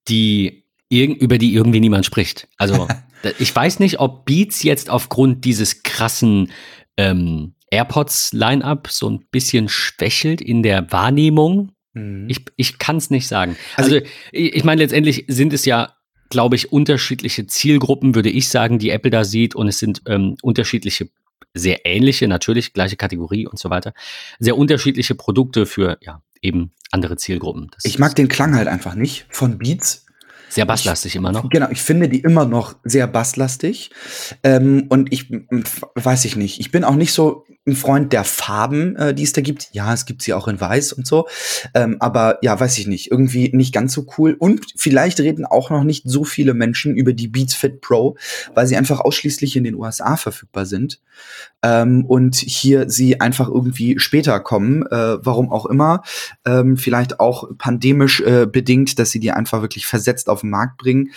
die 0.08 0.63
irg 0.88 1.16
über 1.20 1.38
die 1.38 1.54
irgendwie 1.54 1.80
niemand 1.80 2.04
spricht. 2.06 2.48
Also 2.56 2.86
ich 3.38 3.54
weiß 3.54 3.80
nicht, 3.80 4.00
ob 4.00 4.24
Beats 4.26 4.62
jetzt 4.62 4.90
aufgrund 4.90 5.44
dieses 5.44 5.82
krassen 5.82 6.50
ähm, 6.96 7.54
AirPods-Line-Up 7.70 8.88
so 8.90 9.08
ein 9.10 9.24
bisschen 9.30 9.68
schwächelt 9.68 10.40
in 10.40 10.62
der 10.62 10.90
Wahrnehmung. 10.92 11.72
Mhm. 11.94 12.26
Ich, 12.28 12.44
ich 12.56 12.78
kann 12.78 12.96
es 12.96 13.10
nicht 13.10 13.26
sagen. 13.28 13.56
Also- 13.76 13.96
Also, 13.96 14.06
ich, 14.32 14.54
ich 14.54 14.64
meine, 14.64 14.82
letztendlich 14.82 15.24
sind 15.28 15.52
es 15.52 15.64
ja, 15.64 15.94
glaube 16.30 16.56
ich, 16.56 16.72
unterschiedliche 16.72 17.46
Zielgruppen, 17.46 18.14
würde 18.14 18.30
ich 18.30 18.48
sagen, 18.48 18.78
die 18.78 18.90
Apple 18.90 19.10
da 19.10 19.24
sieht. 19.24 19.54
Und 19.54 19.68
es 19.68 19.78
sind 19.78 20.02
ähm, 20.06 20.36
unterschiedliche, 20.42 21.08
sehr 21.54 21.86
ähnliche, 21.86 22.28
natürlich, 22.28 22.72
gleiche 22.72 22.96
Kategorie 22.96 23.46
und 23.46 23.58
so 23.58 23.70
weiter. 23.70 23.92
Sehr 24.38 24.56
unterschiedliche 24.56 25.14
Produkte 25.14 25.66
für, 25.66 25.98
ja, 26.00 26.22
eben 26.42 26.72
andere 26.90 27.16
Zielgruppen. 27.16 27.70
Das 27.72 27.84
ich 27.84 27.98
mag 27.98 28.14
den 28.14 28.28
Klang 28.28 28.54
halt 28.54 28.68
einfach 28.68 28.94
nicht 28.94 29.26
von 29.30 29.58
Beats. 29.58 30.03
Sehr 30.54 30.66
basslastig 30.66 31.16
immer 31.16 31.32
noch. 31.32 31.48
Genau, 31.50 31.68
ich 31.70 31.82
finde 31.82 32.08
die 32.08 32.20
immer 32.20 32.46
noch 32.46 32.76
sehr 32.84 33.06
basslastig. 33.06 33.90
Ähm, 34.42 34.86
und 34.88 35.12
ich 35.12 35.30
m, 35.30 35.46
f- 35.50 35.82
weiß 35.94 36.24
ich 36.26 36.36
nicht. 36.36 36.60
Ich 36.60 36.70
bin 36.70 36.84
auch 36.84 36.94
nicht 36.94 37.12
so 37.12 37.44
ein 37.66 37.74
Freund 37.74 38.12
der 38.12 38.24
Farben, 38.24 38.94
äh, 38.96 39.14
die 39.14 39.22
es 39.24 39.32
da 39.32 39.40
gibt. 39.40 39.70
Ja, 39.72 39.92
es 39.92 40.04
gibt 40.06 40.22
sie 40.22 40.32
auch 40.34 40.46
in 40.48 40.60
Weiß 40.60 40.92
und 40.92 41.06
so. 41.06 41.26
Ähm, 41.74 41.96
aber 41.98 42.38
ja, 42.42 42.58
weiß 42.58 42.78
ich 42.78 42.86
nicht. 42.86 43.10
Irgendwie 43.10 43.50
nicht 43.52 43.74
ganz 43.74 43.92
so 43.94 44.06
cool. 44.18 44.36
Und 44.38 44.66
vielleicht 44.76 45.18
reden 45.18 45.44
auch 45.44 45.70
noch 45.70 45.82
nicht 45.82 46.04
so 46.06 46.24
viele 46.24 46.54
Menschen 46.54 46.94
über 46.94 47.12
die 47.12 47.26
Beats 47.26 47.54
Fit 47.54 47.80
Pro, 47.80 48.16
weil 48.54 48.66
sie 48.66 48.76
einfach 48.76 49.00
ausschließlich 49.00 49.56
in 49.56 49.64
den 49.64 49.74
USA 49.74 50.16
verfügbar 50.16 50.66
sind. 50.66 51.00
Ähm, 51.62 52.04
und 52.04 52.36
hier 52.36 52.88
sie 52.90 53.20
einfach 53.20 53.48
irgendwie 53.48 53.98
später 53.98 54.38
kommen, 54.40 54.86
äh, 54.86 55.16
warum 55.24 55.50
auch 55.50 55.66
immer. 55.66 56.02
Ähm, 56.44 56.76
vielleicht 56.76 57.18
auch 57.18 57.48
pandemisch 57.58 58.20
äh, 58.20 58.46
bedingt, 58.46 58.98
dass 58.98 59.10
sie 59.10 59.20
die 59.20 59.32
einfach 59.32 59.62
wirklich 59.62 59.86
versetzt 59.86 60.28
auf 60.28 60.43
den 60.44 60.50
Markt 60.50 60.78
bringen. 60.78 61.10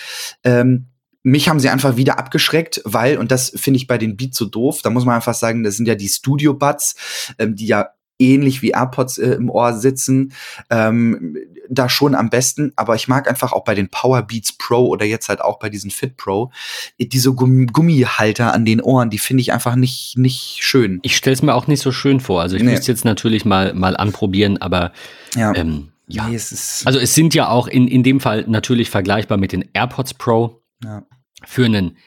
Ähm, 0.44 0.88
mich 1.24 1.50
haben 1.50 1.60
sie 1.60 1.70
einfach 1.70 1.98
wieder 1.98 2.18
abgeschreckt, 2.20 2.82
weil, 2.86 3.18
und 3.18 3.32
das 3.32 3.52
finde 3.56 3.78
ich 3.78 3.88
bei 3.88 3.98
den 3.98 4.16
Beats 4.16 4.38
so 4.38 4.46
doof, 4.46 4.82
da 4.82 4.90
muss 4.90 5.04
man 5.06 5.16
einfach 5.16 5.34
sagen, 5.34 5.64
das 5.64 5.76
sind 5.76 5.86
ja 5.88 5.96
die 5.96 6.08
Studio 6.08 6.54
Buds, 6.54 6.96
ähm, 7.38 7.56
die 7.56 7.68
ja 7.68 7.90
ähnlich 8.20 8.62
wie 8.62 8.72
AirPods 8.72 9.18
äh, 9.20 9.34
im 9.34 9.50
Ohr 9.50 9.74
sitzen, 9.74 10.34
ähm, 10.72 11.38
da 11.70 11.90
schon 11.90 12.16
am 12.16 12.30
besten, 12.30 12.72
aber 12.76 12.96
ich 12.96 13.08
mag 13.08 13.30
einfach 13.30 13.52
auch 13.52 13.64
bei 13.64 13.76
den 13.76 13.90
Power 13.90 14.24
Beats 14.24 14.54
Pro 14.54 14.88
oder 14.88 15.06
jetzt 15.06 15.30
halt 15.30 15.42
auch 15.42 15.60
bei 15.60 15.70
diesen 15.70 15.92
Fit 15.92 16.18
Pro, 16.18 16.52
äh, 16.98 17.06
diese 17.06 17.34
Gumm 17.34 17.68
Gummihalter 17.68 18.54
an 18.54 18.66
den 18.66 18.82
Ohren, 18.82 19.10
die 19.10 19.20
finde 19.20 19.42
ich 19.42 19.52
einfach 19.52 19.76
nicht, 19.76 20.18
nicht 20.18 20.60
schön. 20.62 21.00
Ich 21.04 21.16
stelle 21.16 21.36
es 21.36 21.42
mir 21.44 21.54
auch 21.54 21.68
nicht 21.68 21.82
so 21.82 21.92
schön 21.92 22.20
vor. 22.20 22.42
Also 22.42 22.56
ich 22.56 22.64
Nee. 22.64 22.72
müsste 22.72 22.92
jetzt 22.92 23.06
natürlich 23.06 23.46
mal, 23.46 23.74
mal 23.74 23.96
anprobieren, 23.98 24.58
aber 24.62 24.94
Ja, 25.36 25.54
ähm, 25.56 25.90
ja. 26.08 26.28
Nee, 26.28 26.36
es 26.36 26.52
ist, 26.52 26.88
Also 26.88 27.00
es 27.00 27.14
sind 27.16 27.34
ja 27.34 27.50
auch 27.50 27.68
in, 27.68 27.88
in 27.88 28.04
dem 28.04 28.20
Fall 28.20 28.46
natürlich 28.48 28.90
vergleichbar 28.90 29.38
mit 29.38 29.52
den 29.52 29.66
AirPods 29.74 30.14
Pro. 30.16 30.62
ja. 30.84 31.04
für 31.46 31.66
einen 31.66 31.98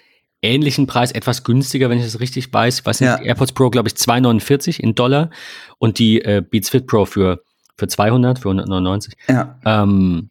ähnlichen 0.43 0.87
Preis, 0.87 1.13
etwas 1.13 1.45
günstiger, 1.45 1.91
wenn 1.91 1.99
ich 1.99 2.05
das 2.05 2.19
richtig 2.19 2.53
weiß. 2.53 2.87
Was 2.87 2.99
sind 2.99 3.09
Ja. 3.09 3.19
die 3.19 3.27
AirPods 3.27 3.53
Pro, 3.53 3.69
glaube 3.71 3.89
ich, 3.89 3.95
2,49 3.95 4.81
in 4.81 4.95
Dollar 4.95 5.31
und 5.79 5.99
die 5.99 6.23
äh, 6.23 6.43
Beats 6.49 6.71
Fit 6.71 6.87
Pro 6.87 7.05
für, 7.05 7.43
für 7.77 7.87
200, 7.89 8.39
für 8.39 8.49
199. 8.49 9.15
ja. 9.29 9.59
Ähm, 9.65 10.31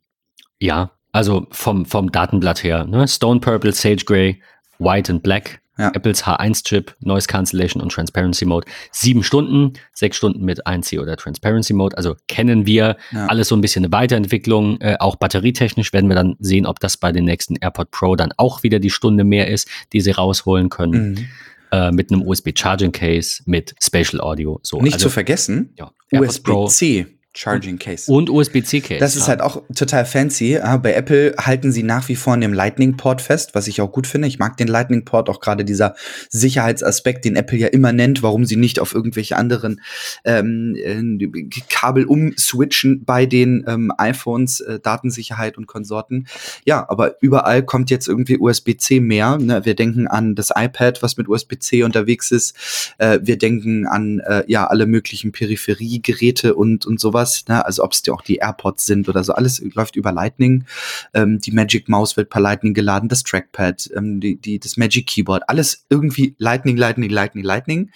ja, 0.60 0.92
also 1.12 1.48
vom, 1.52 1.86
vom 1.86 2.12
Datenblatt 2.12 2.64
her. 2.64 2.86
Ne? 2.86 3.08
Stone 3.08 3.40
Purple, 3.40 3.72
Sage 3.72 4.04
Grey, 4.06 4.42
White 4.80 5.12
and 5.12 5.22
Black, 5.24 5.62
Ja. 5.78 5.92
Apples 5.94 6.26
H1-Chip, 6.26 6.94
Noise 7.00 7.28
Cancellation 7.28 7.82
und 7.82 7.90
Transparency 7.92 8.44
Mode. 8.46 8.68
Sieben 8.92 9.24
Stunden, 9.24 9.74
sechs 9.94 10.18
Stunden 10.18 10.44
mit 10.44 10.66
1C 10.68 11.00
oder 11.00 11.16
Transparency 11.16 11.74
Mode. 11.74 11.96
Also 11.98 12.16
kennen 12.28 12.66
wir 12.66 12.98
Ja. 13.12 13.28
alles 13.28 13.48
so 13.48 13.56
ein 13.56 13.62
bisschen 13.62 13.86
eine 13.86 13.94
Weiterentwicklung. 13.94 14.82
Äh, 14.82 14.98
auch 15.00 15.16
batterietechnisch 15.16 15.94
werden 15.94 16.10
wir 16.10 16.16
dann 16.16 16.36
sehen, 16.40 16.66
ob 16.66 16.80
das 16.82 16.98
bei 16.98 17.12
den 17.14 17.24
nächsten 17.26 17.56
AirPod 17.56 17.92
Pro 17.92 18.16
dann 18.18 18.34
auch 18.36 18.64
wieder 18.64 18.80
die 18.80 18.90
Stunde 18.90 19.24
mehr 19.24 19.48
ist, 19.48 19.70
die 19.94 20.02
sie 20.02 20.12
rausholen 20.12 20.70
können. 20.70 21.12
Mhm. 21.12 21.28
Äh, 21.72 21.92
mit 21.92 22.12
einem 22.12 22.24
USB 22.28 22.50
Charging 22.58 22.92
Case, 22.92 23.44
mit 23.46 23.76
Spatial 23.82 24.20
Audio. 24.22 24.60
So, 24.64 24.82
Nicht 24.82 24.96
also, 24.96 25.04
zu 25.06 25.10
vergessen, 25.12 25.72
ja, 25.78 25.92
USB-C 26.12 27.06
Charging 27.40 27.80
Case. 27.80 28.12
und 28.12 28.30
USB-C-Case. 28.30 29.00
Das 29.00 29.16
ist 29.16 29.30
halt 29.30 29.40
auch 29.40 29.64
total 29.74 30.04
fancy. 30.04 30.56
Ja, 30.56 30.76
bei 30.76 30.94
Apple 30.94 31.36
halten 31.40 31.72
sie 31.72 31.84
nach 31.84 32.10
wie 32.10 32.18
vor 32.18 32.34
an 32.34 32.42
dem 32.42 32.52
Lightning-Port 32.52 33.22
fest, 33.22 33.52
was 33.54 33.68
ich 33.68 33.80
auch 33.80 33.94
gut 33.94 34.08
finde. 34.08 34.28
Ich 34.28 34.40
mag 34.40 34.58
den 34.58 34.68
Lightning-Port, 34.68 35.30
auch 35.30 35.40
gerade 35.40 35.64
dieser 35.64 35.96
Sicherheitsaspekt, 36.30 37.24
den 37.24 37.38
Apple 37.38 37.58
ja 37.58 37.68
immer 37.68 37.94
nennt, 37.94 38.24
warum 38.24 38.44
sie 38.44 38.58
nicht 38.58 38.82
auf 38.82 38.94
irgendwelche 38.94 39.38
anderen 39.38 39.80
ähm, 40.26 40.76
äh, 40.76 41.62
Kabel 41.70 42.04
umswitchen 42.04 43.06
bei 43.06 43.26
den 43.26 43.64
ähm, 43.68 43.94
iPhones, 43.98 44.60
äh, 44.60 44.82
Datensicherheit 44.82 45.58
und 45.58 45.66
Konsorten. 45.66 46.28
Ja, 46.66 46.90
aber 46.90 47.16
überall 47.22 47.64
kommt 47.64 47.90
jetzt 47.90 48.10
irgendwie 48.10 48.38
USB-C 48.38 49.00
mehr. 49.00 49.38
Ne? 49.38 49.64
Wir 49.64 49.76
denken 49.76 50.08
an 50.08 50.36
das 50.36 50.50
iPad, 50.54 51.02
was 51.02 51.16
mit 51.16 51.30
USB-C 51.30 51.84
unterwegs 51.84 52.32
ist. 52.32 52.94
Äh, 52.98 53.20
wir 53.22 53.38
denken 53.38 53.88
an 53.88 54.20
äh, 54.20 54.44
ja 54.48 54.68
alle 54.68 54.88
möglichen 54.88 55.32
Peripheriegeräte 55.32 56.56
und 56.56 56.86
und 56.86 57.00
sowas. 57.00 57.29
Ne? 57.48 57.66
Also 57.66 57.84
ob 57.84 57.94
es 57.94 58.08
auch 58.10 58.22
die 58.22 58.38
AirPods 58.38 58.86
sind 58.86 59.10
oder 59.10 59.24
so. 59.24 59.34
Alles 59.34 59.62
läuft 59.74 59.96
über 59.96 60.12
Lightning. 60.12 60.66
Ähm, 61.14 61.40
die 61.40 61.52
Magic 61.52 61.90
Mouse 61.90 62.18
wird 62.18 62.30
per 62.30 62.42
Lightning 62.42 62.74
geladen, 62.74 63.10
das 63.10 63.24
Trackpad, 63.24 63.90
ähm, 63.96 64.20
die, 64.20 64.36
die, 64.36 64.60
das 64.60 64.78
Magic 64.78 65.08
Keyboard, 65.08 65.44
alles 65.48 65.86
irgendwie 65.90 66.36
Lightning, 66.38 66.78
Lightning, 66.78 67.10
Lightning, 67.10 67.44
Lightning. 67.44 67.92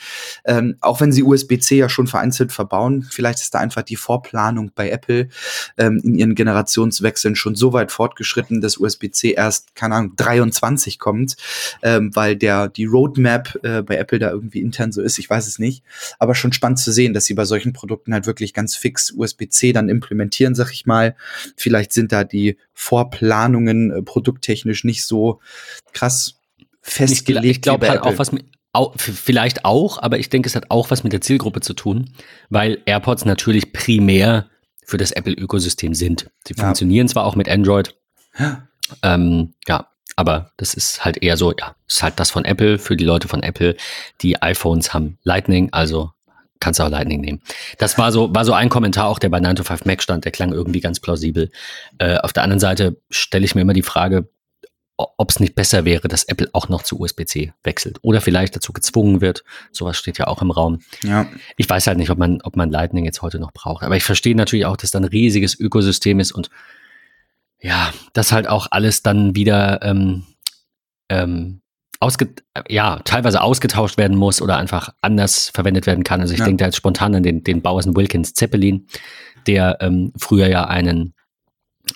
Ähm, 0.46 0.78
auch 0.82 1.02
wenn 1.02 1.12
sie 1.12 1.24
USB-C 1.24 1.78
ja 1.78 1.90
schon 1.90 2.08
vereinzelt 2.08 2.52
verbauen, 2.52 3.04
vielleicht 3.10 3.40
ist 3.40 3.54
da 3.54 3.60
einfach 3.60 3.84
die 3.84 3.96
Vorplanung 3.96 4.72
bei 4.76 4.90
Apple 4.90 5.30
ähm, 5.78 6.02
in 6.04 6.16
ihren 6.16 6.36
Generationswechseln 6.36 7.36
schon 7.36 7.56
so 7.56 7.74
weit 7.74 7.92
fortgeschritten, 7.92 8.62
dass 8.62 8.78
USB-C 8.78 9.32
erst, 9.32 9.76
keine 9.76 9.96
Ahnung, 9.96 10.16
23 10.16 11.00
kommt, 11.00 11.36
ähm, 11.82 12.16
weil 12.16 12.36
der 12.36 12.68
die 12.68 12.86
Roadmap 12.86 13.60
äh, 13.64 13.82
bei 13.82 13.98
Apple 13.98 14.20
da 14.20 14.32
irgendwie 14.32 14.62
intern 14.62 14.92
so 14.92 15.02
ist, 15.02 15.18
ich 15.20 15.30
weiß 15.30 15.48
es 15.48 15.60
nicht. 15.60 15.84
Aber 16.20 16.36
schon 16.36 16.54
spannend 16.54 16.80
zu 16.80 16.92
sehen, 16.92 17.14
dass 17.14 17.26
sie 17.26 17.34
bei 17.34 17.46
solchen 17.46 17.74
Produkten 17.74 18.14
halt 18.14 18.26
wirklich 18.26 18.54
ganz 18.54 18.76
fix 18.76 19.13
USB-C 19.14 19.74
dann 19.74 19.90
implementieren, 19.90 20.56
sag 20.56 20.72
ich 20.72 20.86
mal. 20.86 21.16
Vielleicht 21.56 21.94
sind 21.94 22.12
da 22.12 22.24
die 22.24 22.58
Vorplanungen 22.74 23.92
äh, 23.92 24.02
produkttechnisch 24.02 24.84
nicht 24.84 25.06
so 25.06 25.40
krass 25.94 26.40
festgelegt. 26.82 27.58
Ich, 27.58 27.62
glaube 27.62 27.90
halt 27.90 28.02
auch 28.02 28.18
was 28.18 28.32
mit, 28.32 28.46
auch, 28.74 28.94
vielleicht 28.98 29.66
auch, 29.66 30.02
aber 30.02 30.20
ich 30.20 30.30
denke, 30.30 30.48
es 30.48 30.56
hat 30.56 30.70
auch 30.70 30.92
was 30.92 31.04
mit 31.04 31.14
der 31.14 31.22
Zielgruppe 31.22 31.62
zu 31.62 31.74
tun, 31.74 32.10
weil 32.50 32.80
AirPods 32.86 33.26
natürlich 33.26 33.72
primär 33.72 34.50
für 34.86 34.98
das 34.98 35.12
Apple-Ökosystem 35.12 35.94
sind. 35.94 36.30
Sie 36.48 36.56
ja. 36.56 36.64
funktionieren 36.64 37.08
zwar 37.08 37.26
auch 37.26 37.36
mit 37.36 37.48
Android, 37.48 37.96
ja. 38.38 38.68
Ähm, 39.02 39.54
ja, 39.68 39.88
aber 40.16 40.52
das 40.58 40.74
ist 40.74 41.06
halt 41.06 41.22
eher 41.24 41.38
so, 41.38 41.54
ja, 41.58 41.76
ist 41.88 42.04
halt 42.04 42.20
das 42.20 42.32
von 42.32 42.46
Apple 42.46 42.78
für 42.78 42.96
die 42.96 43.06
Leute 43.06 43.28
von 43.28 43.42
Apple. 43.42 43.76
Die 44.22 44.42
iPhones 44.42 44.94
haben 44.94 45.18
Lightning, 45.24 45.70
also 45.72 46.12
kannst 46.64 46.80
du 46.80 46.84
auch 46.84 46.90
Lightning 46.90 47.22
nehmen. 47.22 47.42
Das 47.78 47.98
war 47.98 48.12
so, 48.12 48.34
war 48.34 48.46
so 48.46 48.54
ein 48.54 48.70
Kommentar 48.70 49.08
auch, 49.08 49.20
der 49.20 49.30
bei 49.30 49.40
9 49.40 49.58
to 49.58 49.64
5 49.64 49.86
Mac 49.86 50.02
stand, 50.02 50.24
der 50.24 50.32
klang 50.32 50.54
irgendwie 50.54 50.80
ganz 50.80 51.00
plausibel. 51.00 51.52
Äh, 51.98 52.18
auf 52.18 52.32
der 52.32 52.44
anderen 52.44 52.60
Seite 52.60 52.98
stelle 53.10 53.44
ich 53.44 53.54
mir 53.54 53.62
immer 53.62 53.74
die 53.74 53.84
Frage, 53.84 54.30
ob 54.96 55.30
es 55.30 55.40
nicht 55.40 55.56
besser 55.56 55.86
wäre, 55.86 56.08
dass 56.08 56.24
Apple 56.24 56.50
auch 56.54 56.70
noch 56.70 56.84
zu 56.84 57.00
USB-C 57.00 57.52
wechselt 57.64 57.98
oder 58.04 58.22
vielleicht 58.22 58.56
dazu 58.56 58.72
gezwungen 58.72 59.22
wird. 59.22 59.44
Sowas 59.72 59.98
steht 59.98 60.18
ja 60.18 60.28
auch 60.28 60.42
im 60.42 60.52
Raum. 60.52 60.80
Ja. 61.02 61.28
Ich 61.58 61.68
weiß 61.68 61.88
halt 61.88 61.98
nicht, 61.98 62.12
ob 62.12 62.18
man, 62.18 62.42
ob 62.44 62.56
man 62.56 62.72
Lightning 62.72 63.04
jetzt 63.04 63.22
heute 63.22 63.40
noch 63.40 63.52
braucht. 63.52 63.84
Aber 63.84 63.98
ich 63.98 64.04
verstehe 64.04 64.36
natürlich 64.36 64.66
auch, 64.66 64.78
dass 64.78 64.92
da 64.92 65.00
ein 65.00 65.06
riesiges 65.06 65.60
Ökosystem 65.60 66.20
ist 66.20 66.32
und 66.32 66.50
ja, 67.60 67.92
dass 68.14 68.32
halt 68.32 68.48
auch 68.48 68.68
alles 68.72 69.02
dann 69.04 69.36
wieder 69.36 69.82
ähm, 69.82 70.24
ähm, 71.10 71.63
ausge 72.04 72.30
ja, 72.68 73.00
teilweise 73.04 73.42
ausgetauscht 73.42 73.98
werden 73.98 74.18
muss 74.18 74.42
oder 74.42 74.58
einfach 74.58 74.90
anders 75.02 75.50
verwendet 75.54 75.88
werden 75.88 76.04
kann. 76.04 76.22
Also 76.22 76.34
ich 76.34 76.40
ja. 76.40 76.46
denke 76.46 76.62
da 76.62 76.66
jetzt 76.66 76.78
spontan 76.78 77.16
an 77.16 77.24
den, 77.24 77.44
den 77.44 77.62
Bowers 77.62 77.88
Wilkins 77.88 78.34
Zeppelin, 78.34 78.88
der 79.48 79.78
ähm, 79.82 80.14
früher 80.18 80.48
ja 80.48 80.66
einen 80.66 81.14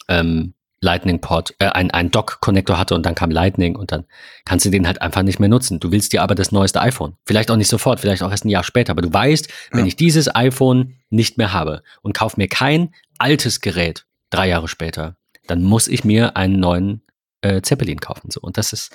ähm, 0.07 0.53
Lightning 0.79 1.19
Port, 1.19 1.55
äh, 1.59 1.67
ein, 1.67 1.91
ein 1.91 2.11
Dock-Connector 2.11 2.77
hatte 2.77 2.95
und 2.95 3.05
dann 3.05 3.15
kam 3.15 3.31
Lightning 3.31 3.75
und 3.75 3.91
dann 3.91 4.05
kannst 4.45 4.65
du 4.65 4.69
den 4.69 4.85
halt 4.85 5.01
einfach 5.01 5.23
nicht 5.23 5.39
mehr 5.39 5.49
nutzen. 5.49 5.79
Du 5.79 5.91
willst 5.91 6.13
dir 6.13 6.21
aber 6.21 6.35
das 6.35 6.51
neueste 6.51 6.81
iPhone. 6.81 7.15
Vielleicht 7.25 7.49
auch 7.49 7.55
nicht 7.55 7.69
sofort, 7.69 7.99
vielleicht 7.99 8.21
auch 8.21 8.31
erst 8.31 8.45
ein 8.45 8.49
Jahr 8.49 8.63
später, 8.63 8.91
aber 8.91 9.01
du 9.01 9.11
weißt, 9.11 9.51
wenn 9.71 9.85
ich 9.85 9.95
dieses 9.95 10.33
iPhone 10.33 10.95
nicht 11.09 11.37
mehr 11.37 11.51
habe 11.51 11.81
und 12.01 12.13
kauf 12.13 12.37
mir 12.37 12.47
kein 12.47 12.93
altes 13.17 13.61
Gerät 13.61 14.05
drei 14.29 14.47
Jahre 14.47 14.67
später, 14.67 15.15
dann 15.47 15.63
muss 15.63 15.87
ich 15.87 16.03
mir 16.03 16.37
einen 16.37 16.59
neuen 16.59 17.01
äh, 17.41 17.61
Zeppelin 17.61 17.99
kaufen. 17.99 18.29
So. 18.29 18.41
Und 18.41 18.57
das 18.57 18.73
ist, 18.73 18.91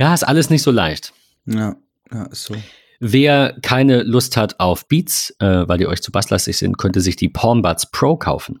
ja, 0.00 0.12
ist 0.12 0.24
alles 0.24 0.50
nicht 0.50 0.62
so 0.62 0.70
leicht. 0.70 1.12
Ja, 1.46 1.76
ja, 2.12 2.24
ist 2.24 2.44
so. 2.44 2.56
Wer 2.98 3.56
keine 3.62 4.02
Lust 4.02 4.36
hat 4.36 4.58
auf 4.60 4.88
Beats, 4.88 5.34
äh, 5.38 5.68
weil 5.68 5.78
die 5.78 5.86
euch 5.86 6.02
zu 6.02 6.12
basslastig 6.12 6.58
sind, 6.58 6.76
könnte 6.76 7.00
sich 7.00 7.16
die 7.16 7.28
Palm 7.28 7.62
Buds 7.62 7.90
Pro 7.90 8.16
kaufen 8.16 8.60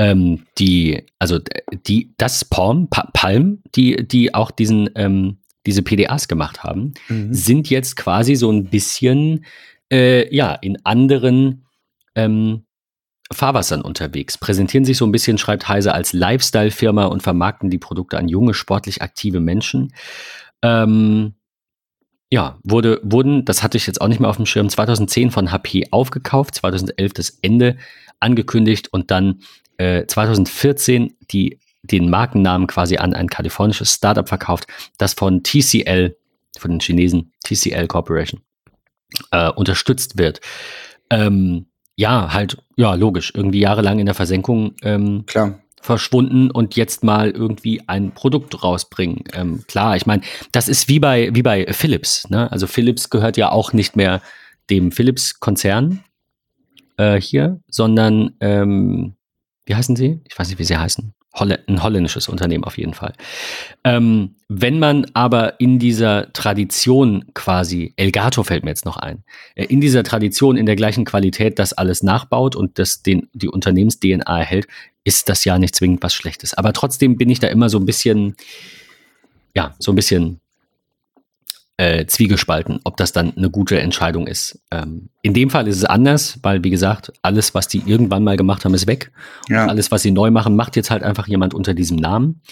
ähm, 0.00 0.46
die, 0.58 1.04
also 1.18 1.38
die, 1.86 2.14
das 2.16 2.46
Palm, 2.46 2.88
pa 2.88 3.10
Palm, 3.12 3.62
die, 3.74 4.08
die 4.08 4.34
auch 4.34 4.50
diesen, 4.50 4.88
ähm, 4.94 5.36
diese 5.66 5.82
PDAs 5.82 6.26
gemacht 6.26 6.64
haben, 6.64 6.94
mhm. 7.08 7.34
sind 7.34 7.68
jetzt 7.68 7.96
quasi 7.96 8.34
so 8.34 8.50
ein 8.50 8.64
bisschen, 8.64 9.44
äh, 9.92 10.34
ja, 10.34 10.54
in 10.54 10.78
anderen 10.86 11.66
ähm, 12.14 12.64
Fahrwassern 13.30 13.82
unterwegs, 13.82 14.38
präsentieren 14.38 14.86
sich 14.86 14.96
so 14.96 15.04
ein 15.04 15.12
bisschen, 15.12 15.36
schreibt 15.36 15.68
Heise, 15.68 15.92
als 15.92 16.14
Lifestyle-Firma 16.14 17.04
und 17.04 17.22
vermarkten 17.22 17.68
die 17.68 17.78
Produkte 17.78 18.16
an 18.16 18.26
junge, 18.26 18.54
sportlich 18.54 19.02
aktive 19.02 19.40
Menschen. 19.40 19.92
Ähm, 20.62 21.34
ja, 22.30 22.58
wurde, 22.62 23.00
wurden, 23.02 23.44
das 23.44 23.62
hatte 23.62 23.76
ich 23.76 23.86
jetzt 23.86 24.00
auch 24.00 24.08
nicht 24.08 24.20
mehr 24.20 24.30
auf 24.30 24.36
dem 24.36 24.46
Schirm, 24.46 24.68
2010 24.68 25.30
von 25.30 25.50
HP 25.50 25.88
aufgekauft, 25.90 26.54
2011 26.54 27.12
das 27.12 27.30
Ende 27.42 27.76
angekündigt 28.20 28.88
und 28.92 29.10
dann 29.10 29.40
2014 29.80 31.06
äh, 31.06 31.10
die, 31.30 31.58
den 31.82 32.10
Markennamen 32.10 32.66
quasi 32.66 32.98
an 32.98 33.14
ein 33.14 33.28
kalifornisches 33.28 33.94
Startup 33.94 34.28
verkauft, 34.28 34.66
das 34.98 35.14
von 35.14 35.42
TCL, 35.42 36.16
von 36.58 36.70
den 36.70 36.80
Chinesen, 36.80 37.32
TCL 37.44 37.86
Corporation, 37.86 38.42
äh, 39.30 39.50
unterstützt 39.50 40.18
wird. 40.18 40.40
Ähm, 41.08 41.66
ja, 41.96 42.32
halt, 42.32 42.58
ja, 42.76 42.94
logisch, 42.94 43.32
irgendwie 43.34 43.60
jahrelang 43.60 43.98
in 43.98 44.06
der 44.06 44.14
Versenkung 44.14 44.74
ähm, 44.82 45.24
Klar. 45.26 45.60
Verschwunden 45.80 46.50
und 46.50 46.76
jetzt 46.76 47.02
mal 47.04 47.30
irgendwie 47.30 47.82
ein 47.88 48.12
Produkt 48.12 48.62
rausbringen. 48.62 49.24
Ähm, 49.32 49.64
klar, 49.66 49.96
ich 49.96 50.06
meine, 50.06 50.22
das 50.52 50.68
ist 50.68 50.88
wie 50.88 51.00
bei, 51.00 51.30
wie 51.32 51.42
bei 51.42 51.72
Philips. 51.72 52.28
Ne? 52.28 52.50
Also 52.52 52.66
Philips 52.66 53.10
gehört 53.10 53.36
ja 53.36 53.50
auch 53.50 53.72
nicht 53.72 53.96
mehr 53.96 54.20
dem 54.68 54.92
Philips-Konzern 54.92 56.04
äh, 56.96 57.20
hier, 57.20 57.60
sondern 57.68 58.34
ähm, 58.40 59.16
wie 59.64 59.74
heißen 59.74 59.96
sie? 59.96 60.20
Ich 60.28 60.38
weiß 60.38 60.48
nicht, 60.48 60.58
wie 60.58 60.64
sie 60.64 60.76
heißen. 60.76 61.14
Ein 61.32 61.82
holländisches 61.82 62.28
Unternehmen 62.28 62.64
auf 62.64 62.76
jeden 62.76 62.92
Fall. 62.92 63.12
Ähm, 63.84 64.34
wenn 64.48 64.80
man 64.80 65.06
aber 65.14 65.60
in 65.60 65.78
dieser 65.78 66.32
Tradition 66.32 67.26
quasi, 67.34 67.94
Elgato 67.96 68.42
fällt 68.42 68.64
mir 68.64 68.70
jetzt 68.70 68.84
noch 68.84 68.96
ein, 68.96 69.22
äh, 69.54 69.64
in 69.66 69.80
dieser 69.80 70.02
Tradition 70.02 70.56
in 70.56 70.66
der 70.66 70.74
gleichen 70.76 71.04
Qualität 71.04 71.60
das 71.60 71.72
alles 71.72 72.02
nachbaut 72.02 72.56
und 72.56 72.78
das 72.80 73.02
den, 73.02 73.28
die 73.32 73.48
Unternehmens-DNA 73.48 74.38
erhält, 74.38 74.66
ist 75.04 75.28
das 75.28 75.44
ja 75.44 75.58
nicht 75.58 75.76
zwingend 75.76 76.02
was 76.02 76.14
Schlechtes. 76.14 76.54
Aber 76.54 76.72
trotzdem 76.72 77.16
bin 77.16 77.30
ich 77.30 77.38
da 77.38 77.46
immer 77.46 77.68
so 77.68 77.78
ein 77.78 77.86
bisschen, 77.86 78.34
ja, 79.54 79.74
so 79.78 79.92
ein 79.92 79.96
bisschen 79.96 80.40
äh, 81.80 82.04
zwiegespalten, 82.04 82.80
ob 82.84 82.98
das 82.98 83.12
dann 83.12 83.34
eine 83.34 83.48
gute 83.48 83.80
Entscheidung 83.80 84.26
ist. 84.26 84.60
Ähm, 84.70 85.08
in 85.22 85.32
dem 85.32 85.48
Fall 85.48 85.66
ist 85.66 85.78
es 85.78 85.86
anders, 85.86 86.38
weil, 86.42 86.62
wie 86.62 86.68
gesagt, 86.68 87.10
alles, 87.22 87.54
was 87.54 87.68
die 87.68 87.82
irgendwann 87.86 88.22
mal 88.22 88.36
gemacht 88.36 88.66
haben, 88.66 88.74
ist 88.74 88.86
weg. 88.86 89.12
Ja. 89.48 89.62
Und 89.62 89.70
alles, 89.70 89.90
was 89.90 90.02
sie 90.02 90.10
neu 90.10 90.30
machen, 90.30 90.56
macht 90.56 90.76
jetzt 90.76 90.90
halt 90.90 91.02
einfach 91.02 91.26
jemand 91.26 91.54
unter 91.54 91.72
diesem 91.72 91.96
Namen. 91.96 92.42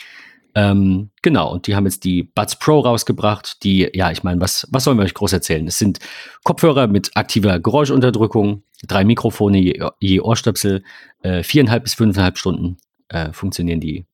Ähm, 0.55 1.11
genau, 1.21 1.53
und 1.53 1.67
die 1.67 1.77
haben 1.77 1.85
jetzt 1.85 2.05
die 2.05 2.23
Buds 2.23 2.59
Pro 2.59 2.81
rausgebracht, 2.81 3.63
die, 3.65 3.91
ja, 3.93 4.11
ich 4.11 4.23
meine, 4.23 4.41
was, 4.41 4.67
was 4.71 4.85
sollen 4.85 4.97
wir 4.97 5.05
euch 5.05 5.13
groß 5.13 5.35
erzählen? 5.35 5.67
Es 5.67 5.79
sind 5.79 5.99
Kopfhörer 6.43 6.87
mit 6.87 7.11
aktiver 7.15 7.61
Geräuschunterdrückung, 7.61 8.63
drei 8.87 9.05
Mikrofone 9.05 9.59
je, 9.59 9.91
je 10.01 10.21
Ohrstöpsel, 10.21 10.83
äh, 11.23 11.43
viereinhalb 11.43 11.83
bis 11.83 11.93
fünfeinhalb 11.93 12.39
Stunden 12.39 12.79
äh, 13.09 13.31
funktionieren 13.35 13.81
die, 13.81 14.07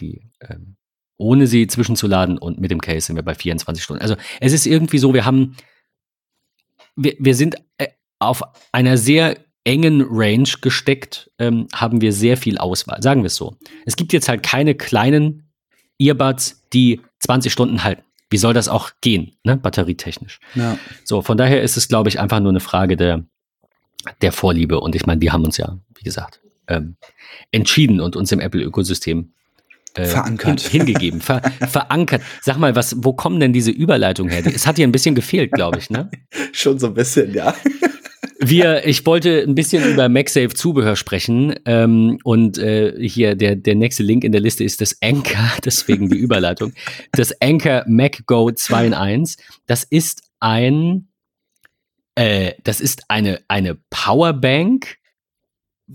die 0.00 0.22
ähm, 0.40 0.75
ohne 1.18 1.46
sie 1.46 1.66
zwischenzuladen 1.66 2.38
und 2.38 2.60
mit 2.60 2.70
dem 2.70 2.80
Case 2.80 3.06
sind 3.06 3.16
wir 3.16 3.22
bei 3.22 3.34
24 3.34 3.82
Stunden. 3.82 4.02
Also 4.02 4.16
es 4.40 4.52
ist 4.52 4.66
irgendwie 4.66 4.98
so, 4.98 5.14
wir 5.14 5.24
haben, 5.24 5.56
wir, 6.94 7.14
wir 7.18 7.34
sind 7.34 7.56
äh, 7.78 7.88
auf 8.18 8.42
einer 8.72 8.98
sehr 8.98 9.36
engen 9.64 10.06
Range 10.08 10.48
gesteckt, 10.60 11.30
ähm, 11.38 11.66
haben 11.74 12.00
wir 12.00 12.12
sehr 12.12 12.36
viel 12.36 12.58
Auswahl, 12.58 13.02
sagen 13.02 13.22
wir 13.22 13.26
es 13.26 13.36
so. 13.36 13.56
Es 13.84 13.96
gibt 13.96 14.12
jetzt 14.12 14.28
halt 14.28 14.42
keine 14.42 14.74
kleinen 14.74 15.50
Earbuds, 15.98 16.62
die 16.72 17.00
20 17.20 17.52
Stunden 17.52 17.82
halten. 17.82 18.02
Wie 18.30 18.38
soll 18.38 18.54
das 18.54 18.68
auch 18.68 18.90
gehen, 19.00 19.36
ne, 19.44 19.56
batterietechnisch? 19.56 20.40
Ja. 20.54 20.78
So, 21.04 21.22
von 21.22 21.36
daher 21.36 21.62
ist 21.62 21.76
es, 21.76 21.88
glaube 21.88 22.08
ich, 22.08 22.20
einfach 22.20 22.40
nur 22.40 22.50
eine 22.50 22.60
Frage 22.60 22.96
der, 22.96 23.24
der 24.20 24.32
Vorliebe. 24.32 24.80
Und 24.80 24.94
ich 24.94 25.06
meine, 25.06 25.20
wir 25.20 25.32
haben 25.32 25.44
uns 25.44 25.56
ja, 25.56 25.78
wie 25.94 26.02
gesagt, 26.02 26.40
ähm, 26.68 26.96
entschieden 27.50 28.00
und 28.00 28.16
uns 28.16 28.32
im 28.32 28.40
Apple-Ökosystem 28.40 29.32
äh, 29.96 30.04
verankert. 30.04 30.60
hingegeben, 30.60 31.20
ver, 31.20 31.42
verankert. 31.68 32.22
Sag 32.42 32.58
mal, 32.58 32.76
was, 32.76 32.96
wo 32.98 33.12
kommen 33.12 33.40
denn 33.40 33.52
diese 33.52 33.70
Überleitungen 33.70 34.32
her? 34.32 34.42
Es 34.46 34.66
hat 34.66 34.76
hier 34.76 34.86
ein 34.86 34.92
bisschen 34.92 35.14
gefehlt, 35.14 35.52
glaube 35.52 35.78
ich, 35.78 35.90
ne? 35.90 36.10
Schon 36.52 36.78
so 36.78 36.88
ein 36.88 36.94
bisschen, 36.94 37.34
ja. 37.34 37.54
Wir, 38.38 38.86
ich 38.86 39.06
wollte 39.06 39.42
ein 39.42 39.54
bisschen 39.54 39.82
über 39.92 40.08
MagSafe 40.08 40.50
Zubehör 40.50 40.94
sprechen 40.94 41.54
ähm, 41.64 42.18
und 42.22 42.58
äh, 42.58 42.94
hier 43.00 43.34
der, 43.34 43.56
der 43.56 43.74
nächste 43.74 44.02
Link 44.02 44.24
in 44.24 44.32
der 44.32 44.42
Liste 44.42 44.62
ist 44.62 44.80
das 44.80 44.98
Anchor, 45.02 45.50
deswegen 45.64 46.10
die 46.10 46.18
Überleitung. 46.18 46.74
Das 47.12 47.40
Anchor 47.40 47.84
MacGo 47.86 48.52
2 48.52 48.86
in 48.86 48.94
1. 48.94 49.38
Das 49.66 49.84
ist 49.84 50.22
ein, 50.38 51.08
äh, 52.14 52.52
das 52.62 52.80
ist 52.80 53.04
eine, 53.08 53.40
eine 53.48 53.78
Powerbank, 53.88 54.98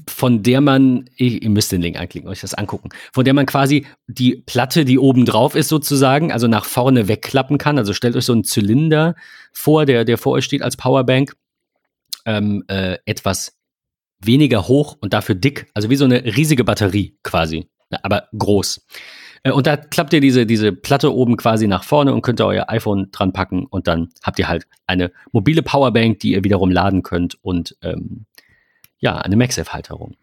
von 0.08 0.42
der 0.42 0.62
man, 0.62 1.10
ihr 1.18 1.50
müsst 1.50 1.72
den 1.72 1.82
Link 1.82 2.00
anklicken, 2.00 2.30
euch 2.30 2.42
das 2.42 2.54
angucken, 2.54 2.90
von 3.12 3.26
der 3.26 3.34
man 3.34 3.46
quasi 3.46 3.86
die 4.08 4.36
Platte, 4.46 4.86
die 4.86 4.98
oben 4.98 5.26
drauf 5.26 5.54
ist 5.56 5.68
sozusagen, 5.68 6.32
also 6.32 6.48
nach 6.48 6.66
vorne 6.66 7.08
wegklappen 7.08 7.58
kann. 7.58 7.78
Also 7.78 7.94
stellt 7.94 8.16
euch 8.16 8.26
so 8.26 8.34
einen 8.34 8.46
Zylinder 8.46 9.16
vor, 9.52 9.86
der, 9.86 10.06
der 10.06 10.18
vor 10.18 10.34
euch 10.34 10.46
steht 10.46 10.62
als 10.62 10.78
Powerbank, 10.78 11.34
ähm, 12.26 12.64
äh, 12.68 12.98
etwas 13.06 13.58
weniger 14.20 14.68
hoch 14.68 14.98
und 15.02 15.14
dafür 15.14 15.36
dick, 15.36 15.70
also 15.74 15.90
wie 15.90 15.96
so 15.96 16.06
eine 16.06 16.24
riesige 16.24 16.64
Batterie 16.64 17.18
quasi, 17.24 17.68
aber 18.04 18.30
groß. 18.38 18.86
Äh, 19.44 19.52
und 19.52 19.68
da 19.68 19.78
klappt 19.78 20.14
ihr 20.14 20.22
diese, 20.22 20.46
diese 20.46 20.72
Platte 20.72 21.14
oben 21.14 21.38
quasi 21.38 21.68
nach 21.68 21.84
vorne 21.84 22.14
und 22.14 22.22
könnt 22.22 22.40
ihr 22.40 22.46
euer 22.46 22.70
iPhone 22.70 23.10
dran 23.12 23.34
packen 23.34 23.66
und 23.66 23.88
dann 23.88 24.10
habt 24.24 24.40
ihr 24.40 24.48
halt 24.48 24.68
eine 24.88 25.12
mobile 25.32 25.64
Powerbank, 25.64 26.20
die 26.20 26.32
ihr 26.32 26.44
wiederum 26.44 26.72
laden 26.72 27.04
könnt 27.04 27.38
und 27.44 27.76
ähm, 27.82 28.26
ja, 29.02 29.18
eine 29.18 29.36
MagSafe-Halterung. 29.36 30.16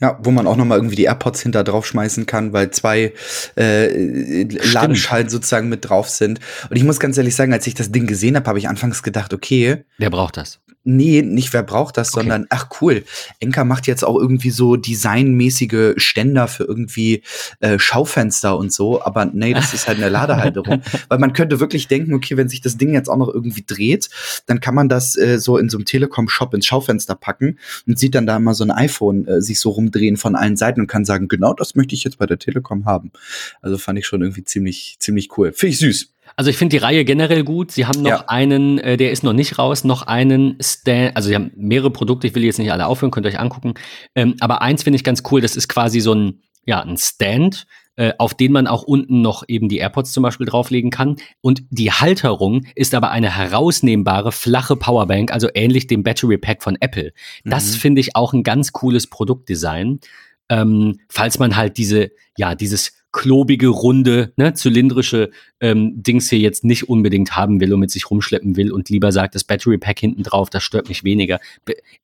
Ja, 0.00 0.18
wo 0.20 0.32
man 0.32 0.48
auch 0.48 0.56
noch 0.56 0.64
mal 0.64 0.78
irgendwie 0.78 0.96
die 0.96 1.04
AirPods 1.04 1.40
hinter 1.42 1.62
drauf 1.62 1.86
schmeißen 1.86 2.26
kann, 2.26 2.52
weil 2.52 2.72
zwei 2.72 3.12
äh, 3.56 4.42
Ladeschalten 4.42 5.30
sozusagen 5.30 5.68
mit 5.68 5.88
drauf 5.88 6.08
sind. 6.08 6.40
Und 6.68 6.76
ich 6.76 6.82
muss 6.82 6.98
ganz 6.98 7.16
ehrlich 7.18 7.36
sagen, 7.36 7.52
als 7.52 7.68
ich 7.68 7.74
das 7.74 7.92
Ding 7.92 8.08
gesehen 8.08 8.34
habe, 8.34 8.48
habe 8.48 8.58
ich 8.58 8.68
anfangs 8.68 9.04
gedacht, 9.04 9.32
okay. 9.32 9.84
Wer 9.98 10.10
braucht 10.10 10.38
das? 10.38 10.58
Nee, 10.84 11.22
nicht 11.22 11.52
wer 11.52 11.62
braucht 11.62 11.96
das, 11.96 12.08
Okay. 12.12 12.20
sondern 12.20 12.46
ach 12.50 12.68
cool, 12.80 13.04
Enka 13.38 13.64
macht 13.64 13.86
jetzt 13.86 14.04
auch 14.04 14.16
irgendwie 14.16 14.50
so 14.50 14.76
designmäßige 14.76 15.94
Ständer 15.96 16.48
für 16.48 16.64
irgendwie 16.64 17.22
äh, 17.60 17.78
Schaufenster 17.78 18.56
und 18.58 18.72
so, 18.72 19.02
aber 19.02 19.26
nee, 19.26 19.54
das 19.54 19.74
ist 19.74 19.86
halt 19.86 19.98
eine 19.98 20.08
Ladehalterung. 20.08 20.82
Weil 21.08 21.18
man 21.18 21.32
könnte 21.32 21.60
wirklich 21.60 21.88
denken, 21.88 22.14
okay, 22.14 22.36
wenn 22.36 22.48
sich 22.48 22.60
das 22.60 22.76
Ding 22.76 22.92
jetzt 22.94 23.08
auch 23.08 23.16
noch 23.16 23.28
irgendwie 23.28 23.64
dreht, 23.66 24.10
dann 24.46 24.60
kann 24.60 24.74
man 24.74 24.88
das 24.88 25.16
äh, 25.16 25.38
so 25.38 25.56
in 25.56 25.68
so 25.68 25.78
einem 25.78 25.84
Telekom-Shop 25.84 26.52
ins 26.54 26.66
Schaufenster 26.66 27.14
packen 27.14 27.58
und 27.86 27.98
sieht 27.98 28.14
dann 28.14 28.26
da 28.26 28.36
immer 28.36 28.54
so 28.54 28.64
ein 28.64 28.70
iPhone 28.70 29.26
äh, 29.26 29.40
sich 29.40 29.60
so 29.60 29.70
rumdrehen 29.70 30.16
von 30.16 30.34
allen 30.34 30.56
Seiten 30.56 30.80
und 30.80 30.86
kann 30.88 31.04
sagen, 31.04 31.28
genau 31.28 31.54
das 31.54 31.74
möchte 31.74 31.94
ich 31.94 32.04
jetzt 32.04 32.18
bei 32.18 32.26
der 32.26 32.38
Telekom 32.38 32.84
haben. 32.86 33.12
Also 33.60 33.78
fand 33.78 33.98
ich 33.98 34.06
schon 34.06 34.22
irgendwie 34.22 34.44
ziemlich, 34.44 34.96
ziemlich 34.98 35.36
cool. 35.38 35.52
Finde 35.52 35.72
ich 35.74 35.78
süß. 35.78 36.08
Also 36.36 36.50
ich 36.50 36.56
finde 36.56 36.76
die 36.76 36.82
Reihe 36.82 37.04
generell 37.04 37.44
gut. 37.44 37.70
Sie 37.72 37.86
haben 37.86 38.02
noch 38.02 38.10
Ja. 38.10 38.24
einen, 38.28 38.78
äh, 38.78 38.96
der 38.96 39.10
ist 39.12 39.22
noch 39.24 39.32
nicht 39.32 39.58
raus, 39.58 39.84
noch 39.84 40.02
einen 40.02 40.56
Stand, 40.60 41.16
also 41.16 41.28
sie 41.28 41.34
haben 41.34 41.50
mehrere 41.56 41.90
Produkte, 41.90 42.26
ich 42.26 42.34
will 42.34 42.44
jetzt 42.44 42.58
nicht 42.58 42.72
alle 42.72 42.86
aufhören, 42.86 43.10
könnt 43.10 43.26
ihr 43.26 43.30
euch 43.30 43.40
angucken. 43.40 43.74
Ähm, 44.14 44.36
aber 44.40 44.62
eins 44.62 44.82
finde 44.82 44.96
ich 44.96 45.04
ganz 45.04 45.22
cool, 45.30 45.40
das 45.40 45.56
ist 45.56 45.68
quasi 45.68 46.00
so 46.00 46.14
ein, 46.14 46.42
ja, 46.64 46.80
ein 46.80 46.96
Stand, 46.96 47.66
äh, 47.96 48.12
auf 48.18 48.32
den 48.32 48.52
man 48.52 48.66
auch 48.66 48.84
unten 48.84 49.20
noch 49.20 49.44
eben 49.48 49.68
die 49.68 49.76
AirPods 49.78 50.12
zum 50.12 50.22
Beispiel 50.22 50.46
drauflegen 50.46 50.90
kann. 50.90 51.16
Und 51.42 51.62
die 51.70 51.92
Halterung 51.92 52.64
ist 52.74 52.94
aber 52.94 53.10
eine 53.10 53.36
herausnehmbare, 53.36 54.32
flache 54.32 54.76
Powerbank, 54.76 55.30
also 55.32 55.48
ähnlich 55.54 55.88
dem 55.88 56.02
Battery 56.02 56.38
Pack 56.38 56.62
von 56.62 56.76
Apple. 56.80 57.12
Das 57.44 57.72
Mhm. 57.74 57.78
finde 57.80 58.00
ich 58.00 58.16
auch 58.16 58.32
ein 58.32 58.42
ganz 58.44 58.72
cooles 58.72 59.08
Produktdesign. 59.08 60.00
Ähm, 60.48 60.98
falls 61.08 61.38
man 61.38 61.56
halt 61.56 61.76
diese, 61.76 62.10
ja, 62.38 62.54
dieses 62.54 62.92
klobige, 63.12 63.68
runde, 63.68 64.32
ne, 64.36 64.54
zylindrische 64.54 65.30
ähm, 65.60 66.02
Dings 66.02 66.30
hier 66.30 66.38
jetzt 66.38 66.64
nicht 66.64 66.88
unbedingt 66.88 67.36
haben 67.36 67.60
will 67.60 67.72
und 67.74 67.80
mit 67.80 67.90
sich 67.90 68.10
rumschleppen 68.10 68.56
will 68.56 68.72
und 68.72 68.88
lieber 68.88 69.12
sagt, 69.12 69.34
das 69.34 69.44
Battery 69.44 69.78
Pack 69.78 70.00
hinten 70.00 70.22
drauf, 70.22 70.50
das 70.50 70.62
stört 70.62 70.88
mich 70.88 71.04
weniger. 71.04 71.38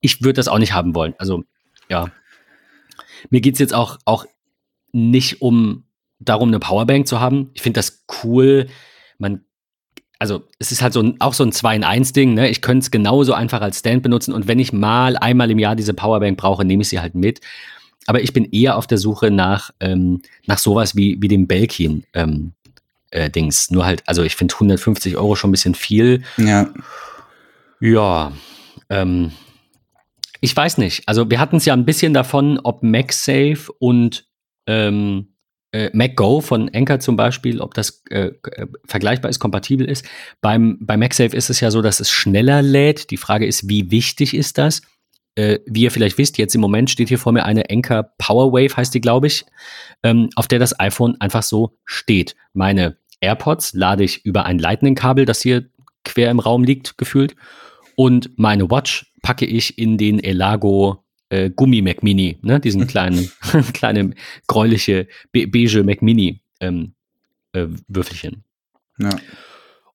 Ich 0.01 0.23
würde 0.23 0.35
das 0.35 0.49
auch 0.49 0.59
nicht 0.59 0.75
haben 0.75 0.95
wollen. 0.95 1.15
Also, 1.19 1.45
ja. 1.89 2.11
Mir 3.31 3.41
geht's 3.41 3.59
jetzt 3.59 3.75
auch, 3.75 3.99
auch 4.05 4.27
nicht 4.93 5.41
um 5.41 5.85
darum, 6.21 6.49
eine 6.49 6.59
Powerbank 6.59 7.09
zu 7.09 7.21
haben. 7.21 7.51
Ich 7.55 7.63
finde 7.63 7.79
das 7.79 8.05
cool. 8.23 8.67
Man, 9.19 9.45
also 10.19 10.45
es 10.59 10.73
ist 10.73 10.83
halt 10.83 10.93
so 10.93 11.01
ein, 11.01 11.21
auch 11.21 11.35
so 11.35 11.45
ein 11.45 11.53
2-in-1-Ding, 11.53 12.35
ne? 12.35 12.49
Ich 12.49 12.61
könnte 12.61 12.85
es 12.85 12.91
genauso 12.91 13.33
einfach 13.33 13.61
als 13.61 13.79
Stand 13.79 14.03
benutzen 14.03 14.33
und 14.33 14.47
wenn 14.47 14.59
ich 14.59 14.73
mal 14.73 15.17
einmal 15.17 15.51
im 15.51 15.59
Jahr 15.59 15.77
diese 15.77 15.95
Powerbank 15.95 16.37
brauche, 16.37 16.65
nehme 16.65 16.83
ich 16.83 16.89
sie 16.89 17.01
halt 17.01 17.15
mit. 17.15 17.41
Aber 18.09 18.23
ich 18.23 18.33
bin 18.33 18.47
eher 18.47 18.79
auf 18.79 18.87
der 18.87 18.97
Suche 18.97 19.31
nach, 19.31 19.71
ähm, 19.81 20.23
nach 20.47 20.57
sowas 20.57 20.97
wie, 20.97 21.19
wie 21.21 21.29
dem 21.29 21.47
Belkin. 21.47 22.05
Ähm, 22.15 22.53
äh, 23.11 23.29
Dings. 23.29 23.71
Nur 23.71 23.85
halt, 23.85 24.03
also 24.07 24.23
ich 24.23 24.35
finde 24.35 24.55
150 24.55 25.19
Euro 25.19 25.37
schon 25.37 25.51
ein 25.51 25.53
bisschen 25.53 25.75
viel. 25.75 26.23
Ja. 26.39 26.73
Ja, 27.81 28.33
ähm, 28.89 29.33
ich 30.41 30.57
weiß 30.57 30.79
nicht. 30.79 31.07
Also 31.07 31.29
wir 31.29 31.39
hatten 31.39 31.57
es 31.57 31.67
ja 31.67 31.75
ein 31.75 31.85
bisschen 31.85 32.15
davon, 32.15 32.59
ob 32.63 32.83
MagSafe 32.83 33.71
und 33.79 34.25
ähm, 34.67 35.35
äh, 35.73 35.91
MacGo 35.93 36.41
von 36.41 36.71
Anker 36.75 37.01
zum 37.01 37.17
Beispiel, 37.17 37.61
ob 37.61 37.75
das 37.75 38.03
äh, 38.09 38.31
äh, 38.53 38.67
vergleichbar 38.87 39.29
ist, 39.29 39.39
kompatibel 39.39 39.87
ist. 39.87 40.07
Beim, 40.41 40.79
bei 40.81 40.97
MagSafe 40.97 41.37
ist 41.37 41.51
es 41.51 41.61
ja 41.61 41.71
so, 41.71 41.83
dass 41.83 42.01
es 42.01 42.11
schneller 42.11 42.63
lädt. 42.63 43.11
Die 43.11 43.19
Frage 43.19 43.45
ist, 43.45 43.69
wie 43.69 43.91
wichtig 43.91 44.33
ist 44.33 44.57
das? 44.57 44.81
Äh, 45.39 45.61
wie 45.67 45.83
ihr 45.83 45.93
vielleicht 45.93 46.19
wisst, 46.19 46.37
jetzt 46.37 46.57
im 46.57 46.61
Moment 46.61 46.91
steht 46.91 47.07
hier 47.07 47.19
vor 47.19 47.31
mir 47.31 47.45
eine 47.45 47.71
Anker 47.71 48.13
Powerwave, 48.19 48.77
heißt 48.77 48.93
die, 48.93 49.01
glaube 49.01 49.29
ich, 49.29 49.45
ähm, 50.03 50.31
auf 50.35 50.49
der 50.49 50.59
das 50.59 50.81
iPhone 50.81 51.17
einfach 51.21 51.45
so 51.45 51.79
steht. 51.85 52.35
Meine 52.55 52.97
AirPods 53.21 53.73
lade 53.73 54.03
ich 54.03 54.25
über 54.25 54.47
ein 54.47 54.59
Lightning-Kabel, 54.59 55.27
das 55.27 55.41
hier 55.41 55.69
quer 56.05 56.33
im 56.33 56.41
Raum 56.41 56.65
liegt, 56.65 56.99
gefühlt. 56.99 57.37
Und 57.95 58.37
meine 58.37 58.69
Watch 58.69 59.13
packe 59.23 59.47
ich 59.47 59.79
in 59.79 59.97
den 59.97 60.19
Elago 60.19 61.05
äh, 61.29 61.51
Gummi 61.51 61.83
Mac 61.83 62.03
Mini, 62.03 62.41
ne? 62.43 62.59
diesen 62.59 62.87
kleinen, 62.89 63.31
kleine 63.75 64.15
gräuliche 64.49 65.07
be 65.31 65.47
beige 65.47 65.85
Mac 65.85 66.03
Mini 66.03 66.41
ähm, 66.59 66.95
äh, 67.53 67.67
Würfelchen. 67.87 68.43
Ja. 68.99 69.11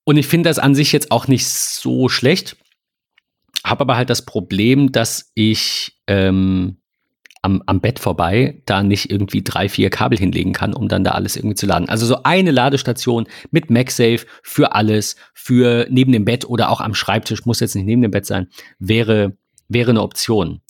Und 0.04 0.16
ich 0.16 0.26
finde 0.26 0.48
das 0.48 0.58
an 0.58 0.74
sich 0.74 0.90
jetzt 0.92 1.10
auch 1.10 1.28
nicht 1.28 1.46
so 1.46 2.08
schlecht. 2.08 2.56
Habe 3.64 3.82
aber 3.82 3.96
halt 3.96 4.10
das 4.10 4.22
Problem, 4.22 4.92
dass 4.92 5.30
ich 5.34 5.98
ähm, 6.06 6.76
am, 7.44 7.62
am 7.66 7.80
Bett 7.80 7.98
vorbei 7.98 8.62
da 8.66 8.82
nicht 8.82 9.10
irgendwie 9.10 9.42
drei, 9.42 9.68
vier 9.68 9.90
Kabel 9.90 10.18
hinlegen 10.18 10.52
kann, 10.52 10.72
um 10.72 10.88
dann 10.88 11.04
da 11.04 11.12
alles 11.12 11.36
irgendwie 11.36 11.56
zu 11.56 11.66
laden. 11.66 11.88
Also 11.88 12.06
so 12.06 12.22
eine 12.22 12.50
Ladestation 12.50 13.26
mit 13.50 13.70
MagSafe 13.70 14.26
für 14.42 14.74
alles, 14.74 15.16
für 15.34 15.86
neben 15.90 16.12
dem 16.12 16.24
Bett 16.24 16.46
oder 16.46 16.70
auch 16.70 16.80
am 16.80 16.94
Schreibtisch, 16.94 17.44
muss 17.44 17.60
jetzt 17.60 17.74
nicht 17.74 17.84
neben 17.84 18.02
dem 18.02 18.10
Bett 18.10 18.26
sein, 18.26 18.48
wäre, 18.78 19.36
wäre 19.68 19.90
eine 19.90 20.02
Option. 20.02 20.62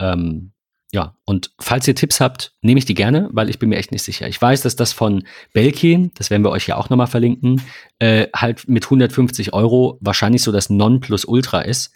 Ähm, 0.00 0.52
ja, 0.90 1.14
und 1.24 1.50
falls 1.60 1.86
ihr 1.86 1.94
Tipps 1.94 2.20
habt, 2.20 2.54
nehme 2.62 2.78
ich 2.78 2.86
die 2.86 2.94
gerne, 2.94 3.28
weil 3.32 3.50
ich 3.50 3.58
bin 3.58 3.68
mir 3.68 3.76
echt 3.76 3.92
nicht 3.92 4.02
sicher. 4.02 4.26
Ich 4.26 4.40
weiß, 4.40 4.62
dass 4.62 4.74
das 4.74 4.92
von 4.92 5.22
Belkin, 5.52 6.12
das 6.14 6.30
werden 6.30 6.42
wir 6.42 6.50
euch 6.50 6.66
ja 6.66 6.76
auch 6.76 6.88
nochmal 6.88 7.06
verlinken, 7.06 7.60
äh, 7.98 8.26
halt 8.34 8.66
mit 8.68 8.84
150 8.84 9.52
Euro 9.52 9.98
wahrscheinlich 10.00 10.42
so 10.42 10.50
das 10.50 10.70
Nonplusultra 10.70 11.60
ist. 11.60 11.92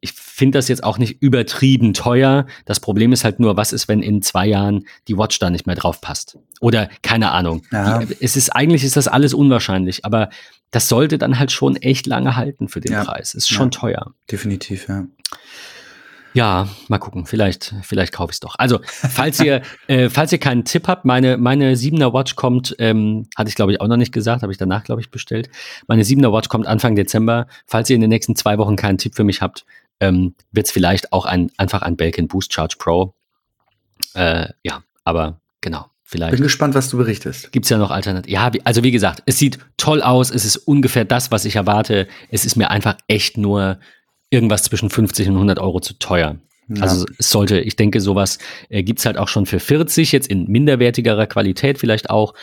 Ich 0.00 0.12
finde 0.12 0.58
das 0.58 0.68
jetzt 0.68 0.84
auch 0.84 0.98
nicht 0.98 1.22
übertrieben 1.22 1.94
teuer. 1.94 2.46
Das 2.64 2.80
Problem 2.80 3.12
ist 3.12 3.24
halt 3.24 3.40
nur, 3.40 3.56
was 3.56 3.72
ist, 3.72 3.88
wenn 3.88 4.02
in 4.02 4.22
zwei 4.22 4.46
Jahren 4.46 4.86
die 5.08 5.16
Watch 5.16 5.38
da 5.38 5.50
nicht 5.50 5.66
mehr 5.66 5.76
drauf 5.76 6.00
passt? 6.00 6.38
Oder 6.60 6.88
keine 7.02 7.30
Ahnung. 7.32 7.62
Ja. 7.72 7.98
Die, 8.00 8.16
es 8.20 8.36
ist 8.36 8.50
eigentlich 8.50 8.84
ist 8.84 8.96
das 8.96 9.08
alles 9.08 9.34
unwahrscheinlich, 9.34 10.04
aber 10.04 10.30
das 10.70 10.88
sollte 10.88 11.16
dann 11.18 11.38
halt 11.38 11.52
schon 11.52 11.76
echt 11.76 12.06
lange 12.06 12.36
halten 12.36 12.68
für 12.68 12.80
den 12.80 12.92
Ja. 12.92 13.04
Preis. 13.04 13.34
Ist 13.34 13.48
schon 13.48 13.66
Ja. 13.66 13.78
teuer. 13.78 14.14
Definitiv, 14.30 14.88
ja. 14.88 15.04
Ja, 16.34 16.68
mal 16.88 16.98
gucken. 16.98 17.24
Vielleicht, 17.24 17.74
vielleicht 17.80 18.12
kaufe 18.12 18.30
ich 18.30 18.34
es 18.36 18.40
doch. 18.40 18.56
Also, 18.58 18.80
falls 18.84 19.40
ihr, 19.40 19.62
äh, 19.86 20.10
falls 20.10 20.32
ihr 20.32 20.38
keinen 20.38 20.66
Tipp 20.66 20.86
habt, 20.86 21.06
meine, 21.06 21.38
meine 21.38 21.74
7er 21.76 22.12
Watch 22.12 22.36
kommt, 22.36 22.76
ähm, 22.78 23.26
hatte 23.36 23.48
ich 23.48 23.54
glaube 23.54 23.72
ich 23.72 23.80
auch 23.80 23.86
noch 23.88 23.96
nicht 23.96 24.12
gesagt, 24.12 24.42
habe 24.42 24.52
ich 24.52 24.58
danach 24.58 24.84
glaube 24.84 25.00
ich 25.00 25.10
bestellt. 25.10 25.48
Meine 25.86 26.02
7er 26.02 26.30
Watch 26.34 26.50
kommt 26.50 26.66
Anfang 26.66 26.94
Dezember. 26.94 27.46
Falls 27.66 27.88
ihr 27.88 27.94
in 27.96 28.02
den 28.02 28.10
nächsten 28.10 28.36
zwei 28.36 28.58
Wochen 28.58 28.76
keinen 28.76 28.98
Tipp 28.98 29.14
für 29.14 29.24
mich 29.24 29.40
habt, 29.40 29.64
ähm, 30.00 30.34
wird 30.52 30.66
es 30.66 30.72
vielleicht 30.72 31.12
auch 31.12 31.24
ein, 31.26 31.50
einfach 31.56 31.82
ein 31.82 31.96
Belkin 31.96 32.28
Boost 32.28 32.52
Charge 32.52 32.76
Pro. 32.78 33.14
Äh, 34.14 34.48
ja, 34.62 34.82
aber 35.04 35.40
genau, 35.60 35.86
vielleicht. 36.02 36.32
Bin 36.32 36.42
gespannt, 36.42 36.74
was 36.74 36.88
du 36.90 36.96
berichtest. 36.98 37.52
Gibt's 37.52 37.68
ja 37.68 37.78
noch 37.78 37.90
Alternativen? 37.90 38.32
Ja, 38.34 38.52
wie, 38.52 38.64
also 38.64 38.82
wie 38.82 38.90
gesagt, 38.90 39.22
es 39.26 39.38
sieht 39.38 39.58
toll 39.76 40.02
aus, 40.02 40.30
es 40.30 40.44
ist 40.44 40.56
ungefähr 40.56 41.04
das, 41.04 41.30
was 41.30 41.44
ich 41.44 41.56
erwarte. 41.56 42.08
Es 42.30 42.44
ist 42.44 42.56
mir 42.56 42.70
einfach 42.70 42.96
echt 43.08 43.36
nur 43.38 43.78
irgendwas 44.30 44.62
zwischen 44.64 44.90
50 44.90 45.28
und 45.28 45.34
100 45.34 45.58
Euro 45.58 45.80
zu 45.80 45.94
teuer. 45.98 46.36
Ja. 46.68 46.82
Also 46.82 47.06
es 47.18 47.30
sollte, 47.30 47.60
ich 47.60 47.76
denke, 47.76 48.00
sowas 48.00 48.38
äh, 48.70 48.82
gibt's 48.82 49.06
halt 49.06 49.18
auch 49.18 49.28
schon 49.28 49.46
für 49.46 49.60
40, 49.60 50.10
jetzt 50.12 50.26
in 50.28 50.46
minderwertigerer 50.50 51.26
Qualität 51.26 51.78
vielleicht 51.78 52.10
auch. 52.10 52.34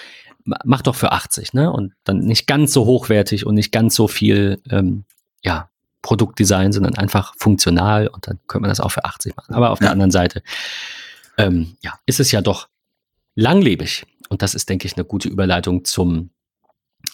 Ma- 0.45 0.59
Mach 0.63 0.81
doch 0.81 0.95
für 0.95 1.11
80, 1.11 1.53
ne? 1.53 1.71
Und 1.71 1.93
dann 2.05 2.19
nicht 2.19 2.47
ganz 2.47 2.71
so 2.73 2.85
hochwertig 2.85 3.45
und 3.45 3.55
nicht 3.55 3.71
ganz 3.71 3.95
so 3.95 4.07
viel, 4.07 4.61
ähm, 4.69 5.03
ja, 5.41 5.69
Produktdesign, 6.03 6.71
sondern 6.71 6.93
einfach 6.95 7.33
funktional 7.37 8.07
und 8.07 8.27
dann 8.27 8.37
könnte 8.47 8.61
man 8.61 8.69
das 8.69 8.79
auch 8.79 8.91
für 8.91 9.03
80 9.05 9.35
machen. 9.35 9.55
Aber 9.55 9.71
auf 9.71 9.79
der 9.79 9.87
Ja. 9.87 9.91
anderen 9.93 10.11
Seite, 10.11 10.43
ähm, 11.39 11.75
ja, 11.81 11.93
ist 12.05 12.19
es 12.19 12.31
ja 12.31 12.41
doch 12.41 12.67
langlebig. 13.33 14.05
Und 14.29 14.43
das 14.43 14.53
ist, 14.53 14.69
denke 14.69 14.85
ich, 14.85 14.95
eine 14.95 15.05
gute 15.05 15.29
Überleitung 15.29 15.83
zum 15.85 16.29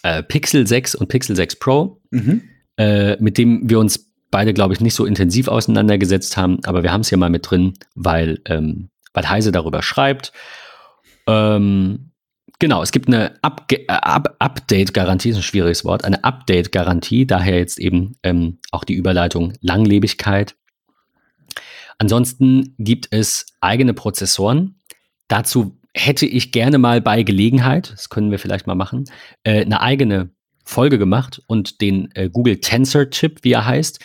äh, 0.04 0.22
Pixel 0.24 0.68
6 0.68 0.96
und 0.96 1.08
Pixel 1.08 1.36
6 1.36 1.56
Pro, 1.58 2.02
Mhm. 2.12 2.42
äh, 2.78 3.16
mit 3.22 3.38
dem 3.38 3.70
wir 3.70 3.80
uns 3.80 4.08
beide, 4.32 4.54
glaube 4.54 4.74
ich, 4.74 4.82
nicht 4.82 4.94
so 4.94 5.06
intensiv 5.06 5.48
auseinandergesetzt 5.48 6.38
haben, 6.38 6.60
aber 6.66 6.84
wir 6.84 6.92
haben 6.92 7.02
es 7.02 7.10
hier 7.10 7.18
mal 7.18 7.30
mit 7.32 7.50
drin, 7.50 7.74
weil, 7.96 8.40
ähm, 8.46 8.90
weil 9.14 9.28
Heise 9.30 9.52
darüber 9.52 9.82
schreibt. 9.82 10.32
Ähm, 11.28 12.09
genau, 12.60 12.84
es 12.84 12.92
gibt 12.92 13.08
eine 13.08 13.36
Upge- 13.42 13.88
äh, 13.88 13.94
Up 13.94 14.36
Update-Garantie, 14.40 15.30
ist 15.30 15.38
ein 15.38 15.44
schwieriges 15.44 15.84
Wort, 15.86 16.06
eine 16.06 16.24
Update-Garantie, 16.24 17.26
daher 17.26 17.58
jetzt 17.58 17.80
eben 17.80 18.18
ähm, 18.24 18.60
auch 18.72 18.84
die 18.84 18.94
Überleitung 18.94 19.54
Langlebigkeit. 19.62 20.56
Ansonsten 21.98 22.76
gibt 22.78 23.08
es 23.12 23.46
eigene 23.60 23.94
Prozessoren. 23.94 24.76
Dazu 25.28 25.78
hätte 25.94 26.26
ich 26.26 26.52
gerne 26.52 26.78
mal 26.78 27.02
bei 27.02 27.24
Gelegenheit, 27.24 27.92
das 27.92 28.10
können 28.10 28.32
wir 28.32 28.40
vielleicht 28.40 28.68
mal 28.68 28.76
machen, 28.76 29.06
äh, 29.44 29.62
eine 29.62 29.82
eigene 29.82 30.30
Folge 30.64 31.00
gemacht 31.00 31.42
und 31.48 31.82
den 31.82 32.10
äh, 32.14 32.30
Google 32.30 32.62
Tensor 32.62 33.10
Chip, 33.10 33.44
wie 33.44 33.54
er 33.54 33.66
heißt, 33.66 34.00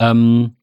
ähm, 0.00 0.56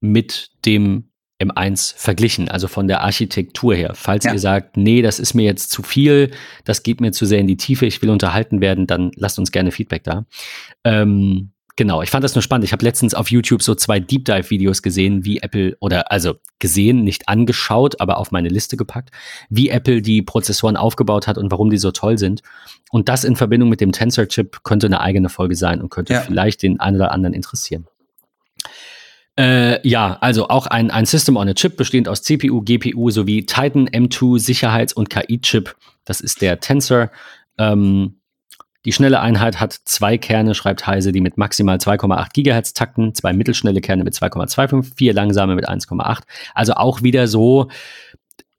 mit 0.00 0.50
dem 0.64 1.10
M1 1.38 1.94
verglichen, 1.96 2.48
also 2.48 2.66
von 2.68 2.88
der 2.88 3.02
Architektur 3.02 3.74
her. 3.74 3.92
Falls 3.94 4.24
Ja. 4.24 4.32
ihr 4.32 4.38
sagt, 4.38 4.76
nee, 4.76 5.02
das 5.02 5.18
ist 5.18 5.34
mir 5.34 5.44
jetzt 5.44 5.70
zu 5.70 5.82
viel, 5.82 6.30
das 6.64 6.82
geht 6.82 7.00
mir 7.00 7.12
zu 7.12 7.26
sehr 7.26 7.40
in 7.40 7.46
die 7.46 7.56
Tiefe, 7.58 7.84
ich 7.86 8.00
will 8.02 8.10
unterhalten 8.10 8.60
werden, 8.60 8.86
dann 8.86 9.10
lasst 9.16 9.38
uns 9.38 9.52
gerne 9.52 9.70
Feedback 9.70 10.02
da. 10.04 10.24
Ähm, 10.84 11.50
genau, 11.76 12.00
ich 12.00 12.08
fand 12.10 12.24
das 12.24 12.34
nur 12.34 12.40
spannend. 12.42 12.64
Ich 12.64 12.72
habe 12.72 12.84
letztens 12.84 13.12
auf 13.14 13.30
YouTube 13.30 13.62
so 13.62 13.74
zwei 13.74 14.00
Deep 14.00 14.24
Dive 14.24 14.48
Videos 14.50 14.80
gesehen, 14.82 15.24
wie 15.26 15.38
Apple 15.38 15.76
oder 15.80 16.10
also 16.10 16.36
gesehen, 16.58 17.04
nicht 17.04 17.28
angeschaut, 17.28 18.00
aber 18.00 18.16
auf 18.16 18.30
meine 18.30 18.48
Liste 18.48 18.76
gepackt, 18.78 19.10
wie 19.50 19.68
Apple 19.68 20.00
die 20.00 20.22
Prozessoren 20.22 20.76
aufgebaut 20.78 21.26
hat 21.26 21.36
und 21.36 21.50
warum 21.50 21.68
die 21.68 21.78
so 21.78 21.90
toll 21.90 22.16
sind. 22.18 22.40
Und 22.92 23.08
das 23.10 23.24
in 23.24 23.36
Verbindung 23.36 23.68
mit 23.68 23.80
dem 23.82 23.92
Tensor 23.92 24.26
Chip 24.28 24.62
könnte 24.64 24.86
eine 24.86 25.00
eigene 25.00 25.28
Folge 25.28 25.54
sein 25.56 25.82
und 25.82 25.90
könnte 25.90 26.14
Ja. 26.14 26.20
vielleicht 26.22 26.62
den 26.62 26.80
einen 26.80 26.96
oder 26.96 27.12
anderen 27.12 27.34
interessieren. 27.34 27.86
Äh, 29.38 29.86
ja, 29.86 30.16
also 30.20 30.48
auch 30.48 30.66
ein, 30.66 30.90
ein 30.90 31.04
System 31.04 31.36
on 31.36 31.48
a 31.48 31.54
Chip 31.54 31.76
bestehend 31.76 32.08
aus 32.08 32.22
CPU, 32.22 32.62
GPU 32.62 33.10
sowie 33.10 33.44
Titan 33.44 33.88
M2 33.88 34.38
Sicherheits- 34.38 34.94
und 34.94 35.10
KI-Chip. 35.10 35.76
Das 36.04 36.20
ist 36.20 36.40
der 36.40 36.60
Tensor. 36.60 37.10
Ähm, 37.58 38.16
die 38.86 38.92
schnelle 38.92 39.20
Einheit 39.20 39.58
hat 39.58 39.72
zwei 39.72 40.16
Kerne, 40.16 40.54
schreibt 40.54 40.86
Heise, 40.86 41.10
die 41.10 41.20
mit 41.20 41.36
maximal 41.36 41.76
2,8 41.76 42.28
Gigahertz 42.32 42.72
takten, 42.72 43.14
zwei 43.14 43.32
mittelschnelle 43.32 43.80
Kerne 43.80 44.04
mit 44.04 44.14
2,25, 44.14 44.94
vier 44.94 45.12
langsame 45.12 45.56
mit 45.56 45.68
1,8. 45.68 46.22
Also 46.54 46.74
auch 46.74 47.02
wieder 47.02 47.26
so, 47.26 47.68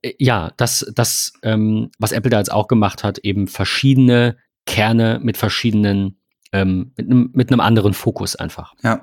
äh, 0.02 0.14
ja, 0.20 0.52
das, 0.58 0.92
das 0.94 1.34
ähm, 1.44 1.90
was 1.98 2.12
Apple 2.12 2.30
da 2.30 2.40
jetzt 2.40 2.52
auch 2.52 2.68
gemacht 2.68 3.04
hat, 3.04 3.20
eben 3.20 3.48
verschiedene 3.48 4.38
Kerne 4.66 5.20
mit 5.24 5.38
verschiedenen, 5.38 6.20
ähm, 6.52 6.92
mit 6.98 7.10
einem 7.10 7.30
mit 7.34 7.50
einem 7.50 7.62
anderen 7.62 7.94
Fokus 7.94 8.36
einfach. 8.36 8.74
Ja. 8.84 9.02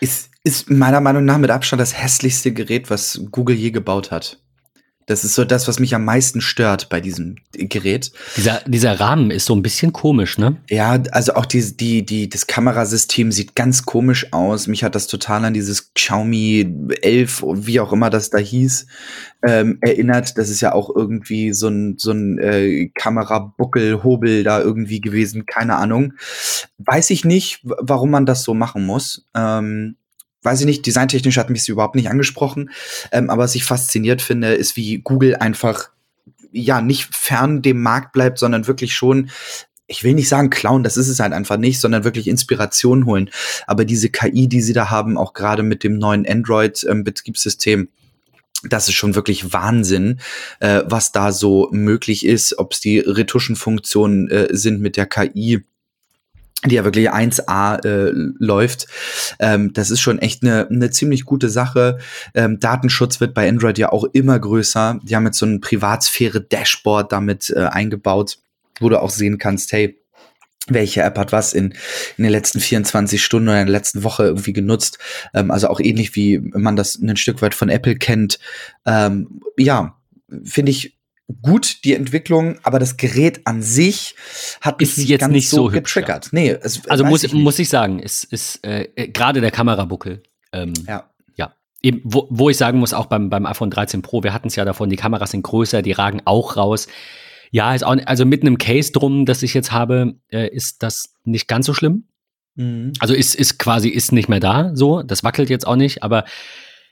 Ist, 0.00 0.30
ist 0.44 0.70
meiner 0.70 1.00
Meinung 1.00 1.24
nach 1.24 1.38
mit 1.38 1.50
Abstand 1.50 1.80
das 1.80 2.00
hässlichste 2.00 2.52
Gerät, 2.52 2.90
was 2.90 3.20
Google 3.30 3.56
je 3.56 3.70
gebaut 3.70 4.10
hat. 4.10 4.38
Das 5.10 5.24
ist 5.24 5.34
so 5.34 5.44
das, 5.44 5.66
was 5.66 5.80
mich 5.80 5.92
am 5.96 6.04
meisten 6.04 6.40
stört 6.40 6.88
bei 6.88 7.00
diesem 7.00 7.34
Gerät. 7.52 8.12
Dieser, 8.36 8.60
dieser 8.68 9.00
Rahmen 9.00 9.32
ist 9.32 9.44
so 9.44 9.56
ein 9.56 9.60
bisschen 9.62 9.92
komisch, 9.92 10.38
ne? 10.38 10.58
Ja, 10.68 11.02
also 11.10 11.34
auch 11.34 11.46
die, 11.46 11.76
die, 11.76 12.06
die, 12.06 12.28
das 12.28 12.46
Kamerasystem 12.46 13.32
sieht 13.32 13.56
ganz 13.56 13.84
komisch 13.84 14.32
aus. 14.32 14.68
Mich 14.68 14.84
hat 14.84 14.94
das 14.94 15.08
total 15.08 15.44
an 15.44 15.52
dieses 15.52 15.92
Xiaomi 15.94 16.92
11, 17.02 17.42
wie 17.42 17.80
auch 17.80 17.92
immer 17.92 18.08
das 18.08 18.30
da 18.30 18.38
hieß, 18.38 18.86
ähm, 19.42 19.78
erinnert. 19.80 20.38
Das 20.38 20.48
ist 20.48 20.60
ja 20.60 20.74
auch 20.74 20.94
irgendwie 20.94 21.54
so 21.54 21.66
ein, 21.66 21.96
so 21.98 22.12
ein 22.12 22.38
äh, 22.38 22.90
Kamerabuckel, 22.94 24.04
Hobel 24.04 24.44
da 24.44 24.60
irgendwie 24.60 25.00
gewesen. 25.00 25.44
Keine 25.44 25.74
Ahnung. 25.74 26.12
Weiß 26.78 27.10
ich 27.10 27.24
nicht, 27.24 27.62
warum 27.64 28.10
man 28.10 28.26
das 28.26 28.44
so 28.44 28.54
machen 28.54 28.86
muss. 28.86 29.26
Ähm, 29.34 29.96
weiß 30.42 30.60
ich 30.60 30.66
nicht, 30.66 30.86
designtechnisch 30.86 31.36
hat 31.36 31.50
mich 31.50 31.62
sie 31.62 31.72
überhaupt 31.72 31.94
nicht 31.94 32.10
angesprochen. 32.10 32.70
Ähm, 33.12 33.30
aber 33.30 33.44
was 33.44 33.54
ich 33.54 33.64
fasziniert 33.64 34.22
finde, 34.22 34.54
ist, 34.54 34.76
wie 34.76 34.98
Google 34.98 35.36
einfach 35.36 35.90
ja 36.52 36.80
nicht 36.80 37.14
fern 37.14 37.62
dem 37.62 37.80
Markt 37.82 38.12
bleibt, 38.12 38.38
sondern 38.38 38.66
wirklich 38.66 38.94
schon 38.94 39.30
ich 39.90 40.04
will 40.04 40.14
nicht 40.14 40.28
sagen 40.28 40.50
klauen, 40.50 40.84
das 40.84 40.96
ist 40.96 41.08
es 41.08 41.18
halt 41.18 41.32
einfach 41.32 41.56
nicht, 41.56 41.80
sondern 41.80 42.04
wirklich 42.04 42.28
Inspiration 42.28 43.06
holen. 43.06 43.28
Aber 43.66 43.84
diese 43.84 44.08
KI, 44.08 44.46
die 44.46 44.62
sie 44.62 44.72
da 44.72 44.88
haben, 44.88 45.18
auch 45.18 45.32
gerade 45.32 45.64
mit 45.64 45.82
dem 45.82 45.98
neuen 45.98 46.26
Android-Betriebssystem, 46.26 47.80
ähm, 47.80 47.88
das 48.68 48.88
ist 48.88 48.94
schon 48.94 49.14
wirklich 49.14 49.52
Wahnsinn, 49.52 50.20
äh, 50.60 50.82
was 50.84 51.12
da 51.12 51.32
so 51.32 51.68
möglich 51.72 52.24
ist, 52.24 52.58
ob 52.58 52.72
es 52.72 52.80
die 52.80 53.00
Retuschenfunktionen 53.00 54.28
äh, 54.28 54.48
sind 54.50 54.80
mit 54.80 54.96
der 54.96 55.06
KI 55.06 55.64
die 56.66 56.74
ja 56.74 56.84
wirklich 56.84 57.10
1A 57.10 57.84
äh, 57.84 58.12
läuft. 58.38 58.86
Ähm, 59.38 59.72
das 59.72 59.90
ist 59.90 60.00
schon 60.00 60.18
echt 60.18 60.42
eine, 60.42 60.68
eine 60.68 60.90
ziemlich 60.90 61.24
gute 61.24 61.48
Sache. 61.48 61.98
Ähm, 62.34 62.60
Datenschutz 62.60 63.20
wird 63.20 63.32
bei 63.34 63.48
Android 63.48 63.78
ja 63.78 63.90
auch 63.90 64.04
immer 64.04 64.38
größer. 64.38 64.98
Die 65.02 65.16
haben 65.16 65.24
jetzt 65.24 65.38
so 65.38 65.46
ein 65.46 65.60
Privatsphäre-Dashboard 65.60 67.12
damit 67.12 67.50
äh, 67.50 67.60
eingebaut, 67.60 68.38
wo 68.78 68.88
du 68.90 69.00
auch 69.00 69.10
sehen 69.10 69.38
kannst, 69.38 69.72
hey, 69.72 70.00
welche 70.68 71.02
App 71.02 71.16
hat 71.18 71.32
was 71.32 71.54
in, 71.54 71.74
in 72.16 72.24
den 72.24 72.32
letzten 72.32 72.60
24 72.60 73.24
Stunden 73.24 73.48
oder 73.48 73.60
in 73.60 73.66
der 73.66 73.72
letzten 73.72 74.04
Woche 74.04 74.24
irgendwie 74.24 74.52
genutzt. 74.52 74.98
Ähm, 75.34 75.50
also 75.50 75.68
auch 75.68 75.80
ähnlich 75.80 76.14
wie 76.14 76.38
man 76.38 76.76
das 76.76 76.96
ein 76.96 77.16
Stück 77.16 77.40
weit 77.42 77.54
von 77.54 77.70
Apple 77.70 77.96
kennt. 77.96 78.38
Ähm, 78.84 79.40
ja, 79.56 79.96
finde 80.44 80.70
ich 80.70 80.99
gut, 81.42 81.84
die 81.84 81.94
Entwicklung, 81.94 82.58
aber 82.62 82.78
das 82.78 82.96
Gerät 82.96 83.46
an 83.46 83.62
sich 83.62 84.14
hat 84.60 84.80
mich 84.80 84.96
ist 84.98 85.08
jetzt 85.08 85.28
nicht 85.28 85.48
so, 85.48 85.56
so 85.56 85.66
getriggert. 85.68 86.26
Hübsch, 86.26 86.32
nee, 86.32 86.50
es, 86.50 86.88
also 86.88 87.04
muss 87.04 87.24
ich, 87.24 87.32
muss 87.32 87.58
ich 87.58 87.68
sagen, 87.68 88.00
es 88.02 88.24
ist 88.24 88.64
äh, 88.64 89.08
gerade 89.08 89.40
der 89.40 89.50
Kamerabuckel. 89.50 90.22
Ähm, 90.52 90.72
ja. 90.86 91.10
Ja. 91.36 91.54
Eben, 91.82 92.00
wo, 92.04 92.26
wo 92.30 92.50
ich 92.50 92.56
sagen 92.56 92.78
muss, 92.78 92.92
auch 92.92 93.06
beim, 93.06 93.30
beim 93.30 93.46
iPhone 93.46 93.70
13 93.70 94.02
Pro, 94.02 94.22
wir 94.22 94.32
hatten 94.32 94.48
es 94.48 94.56
ja 94.56 94.64
davon, 94.64 94.90
die 94.90 94.96
Kameras 94.96 95.30
sind 95.30 95.42
größer, 95.42 95.82
die 95.82 95.92
ragen 95.92 96.22
auch 96.24 96.56
raus. 96.56 96.88
Ja, 97.50 97.74
ist 97.74 97.84
auch, 97.84 97.96
also 98.06 98.24
mit 98.24 98.42
einem 98.42 98.58
Case 98.58 98.92
drum, 98.92 99.26
das 99.26 99.42
ich 99.42 99.54
jetzt 99.54 99.72
habe, 99.72 100.14
äh, 100.28 100.48
ist 100.48 100.82
das 100.82 101.14
nicht 101.24 101.48
ganz 101.48 101.66
so 101.66 101.74
schlimm. 101.74 102.04
Mhm. 102.54 102.92
Also 103.00 103.14
ist, 103.14 103.34
ist 103.34 103.58
quasi, 103.58 103.88
ist 103.88 104.12
nicht 104.12 104.28
mehr 104.28 104.40
da, 104.40 104.70
so. 104.74 105.02
Das 105.02 105.24
wackelt 105.24 105.50
jetzt 105.50 105.66
auch 105.66 105.76
nicht, 105.76 106.02
aber 106.02 106.24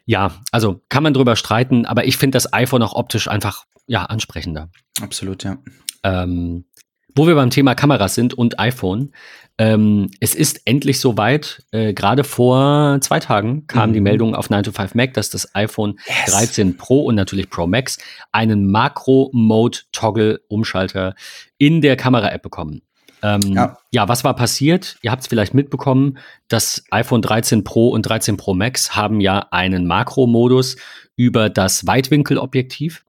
ja, 0.04 0.32
also 0.52 0.80
kann 0.88 1.02
man 1.02 1.12
drüber 1.12 1.36
streiten, 1.36 1.84
aber 1.84 2.06
ich 2.06 2.16
finde 2.16 2.36
das 2.36 2.52
iPhone 2.52 2.82
auch 2.82 2.94
optisch 2.94 3.28
einfach 3.28 3.66
ja 3.88 4.04
ansprechender. 4.04 4.70
Absolut, 5.00 5.42
ja. 5.42 5.58
Ähm, 6.04 6.66
wo 7.16 7.26
wir 7.26 7.34
beim 7.34 7.50
Thema 7.50 7.74
Kameras 7.74 8.14
sind 8.14 8.34
und 8.34 8.60
iPhone. 8.60 9.10
Ähm, 9.60 10.08
es 10.20 10.36
ist 10.36 10.60
endlich 10.66 11.00
soweit. 11.00 11.64
Äh, 11.72 11.92
Gerade 11.92 12.22
vor 12.22 13.00
zwei 13.00 13.18
Tagen 13.18 13.66
kam 13.66 13.90
mhm. 13.90 13.94
die 13.94 14.00
Meldung 14.00 14.36
auf 14.36 14.50
9 14.50 14.62
to 14.62 14.70
5 14.70 14.94
Mac, 14.94 15.14
dass 15.14 15.30
das 15.30 15.52
iPhone 15.56 15.98
yes. 16.06 16.30
13 16.32 16.76
Pro 16.76 17.00
und 17.00 17.16
natürlich 17.16 17.50
Pro 17.50 17.66
Max 17.66 17.98
einen 18.30 18.70
Makro-Mode-Toggle-Umschalter 18.70 21.16
in 21.58 21.80
der 21.80 21.96
Kamera-App 21.96 22.42
bekommen. 22.42 22.82
Ähm, 23.20 23.40
ja. 23.52 23.76
ja. 23.90 24.08
was 24.08 24.22
war 24.22 24.36
passiert? 24.36 24.96
Ihr 25.02 25.10
habt 25.10 25.22
es 25.22 25.28
vielleicht 25.28 25.54
mitbekommen, 25.54 26.18
das 26.46 26.84
iPhone 26.90 27.20
13 27.20 27.64
Pro 27.64 27.88
und 27.88 28.02
13 28.02 28.36
Pro 28.36 28.54
Max 28.54 28.94
haben 28.94 29.20
ja 29.20 29.48
einen 29.50 29.88
Makro-Modus 29.88 30.76
über 31.16 31.50
das 31.50 31.84
Weitwinkelobjektiv. 31.84 33.02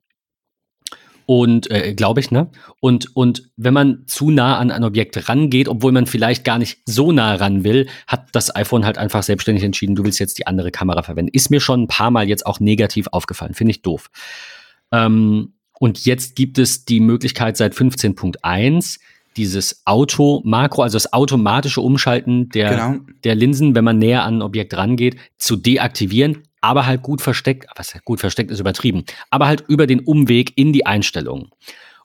Und 1.30 1.70
äh, 1.70 1.94
glaube 1.94 2.22
ich, 2.22 2.32
ne? 2.32 2.50
Und, 2.80 3.16
und 3.16 3.52
wenn 3.56 3.72
man 3.72 4.02
zu 4.08 4.32
nah 4.32 4.58
an 4.58 4.72
ein 4.72 4.84
Objekt 4.84 5.30
rangeht, 5.30 5.68
obwohl 5.68 5.92
man 5.92 6.08
vielleicht 6.08 6.44
gar 6.44 6.58
nicht 6.58 6.80
so 6.88 7.12
nah 7.12 7.36
ran 7.36 7.64
will, 7.64 7.88
hat 8.08 8.30
das 8.32 8.56
iPhone 8.56 8.84
halt 8.84 8.98
einfach 8.98 9.22
selbstständig 9.22 9.64
entschieden, 9.64 9.94
du 9.94 10.04
willst 10.04 10.20
jetzt 10.20 10.40
die 10.40 10.48
andere 10.48 10.72
Kamera 10.72 11.04
verwenden. 11.04 11.30
Ist 11.32 11.52
mir 11.52 11.60
schon 11.60 11.84
ein 11.84 11.88
paar 11.88 12.10
Mal 12.10 12.28
jetzt 12.28 12.48
auch 12.48 12.60
negativ 12.60 13.10
aufgefallen. 13.12 13.54
Finde 13.54 13.70
ich 13.70 13.84
doof. 13.84 14.10
Ähm, 14.92 15.54
und 15.74 16.04
jetzt 16.04 16.36
gibt 16.36 16.58
es 16.58 16.86
die 16.86 17.00
Möglichkeit 17.00 17.58
seit 17.58 17.76
15.1, 17.76 18.98
dieses 19.38 19.84
Auto-Makro, 19.86 20.82
also 20.82 20.96
das 20.96 21.14
automatische 21.14 21.82
Umschalten 21.82 22.50
der, 22.50 22.70
genau. 22.72 22.96
der 23.24 23.36
Linsen, 23.36 23.76
wenn 23.76 23.84
man 23.84 24.00
näher 24.00 24.24
an 24.24 24.40
ein 24.40 24.42
Objekt 24.42 24.76
rangeht, 24.76 25.18
zu 25.38 25.58
deaktivieren, 25.58 26.40
aber 26.62 26.86
halt 26.86 27.02
gut 27.02 27.22
versteckt, 27.22 27.68
was 27.76 27.94
gut 28.06 28.20
versteckt 28.20 28.52
ist 28.52 28.60
übertrieben, 28.60 29.04
aber 29.30 29.48
halt 29.48 29.64
über 29.68 29.88
den 29.88 30.02
Umweg 30.02 30.58
in 30.58 30.74
die 30.74 30.86
Einstellungen. 30.86 31.50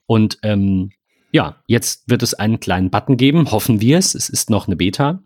Und 0.07 0.39
ähm, 0.43 0.91
ja, 1.33 1.57
jetzt 1.67 2.09
wird 2.09 2.23
es 2.23 2.35
einen 2.35 2.61
kleinen 2.61 2.91
Button 2.91 3.17
geben, 3.17 3.51
hoffen 3.51 3.81
wir 3.81 3.99
es, 3.99 4.15
es 4.15 4.29
ist 4.29 4.51
noch 4.51 4.67
eine 4.67 4.77
Beta, 4.77 5.23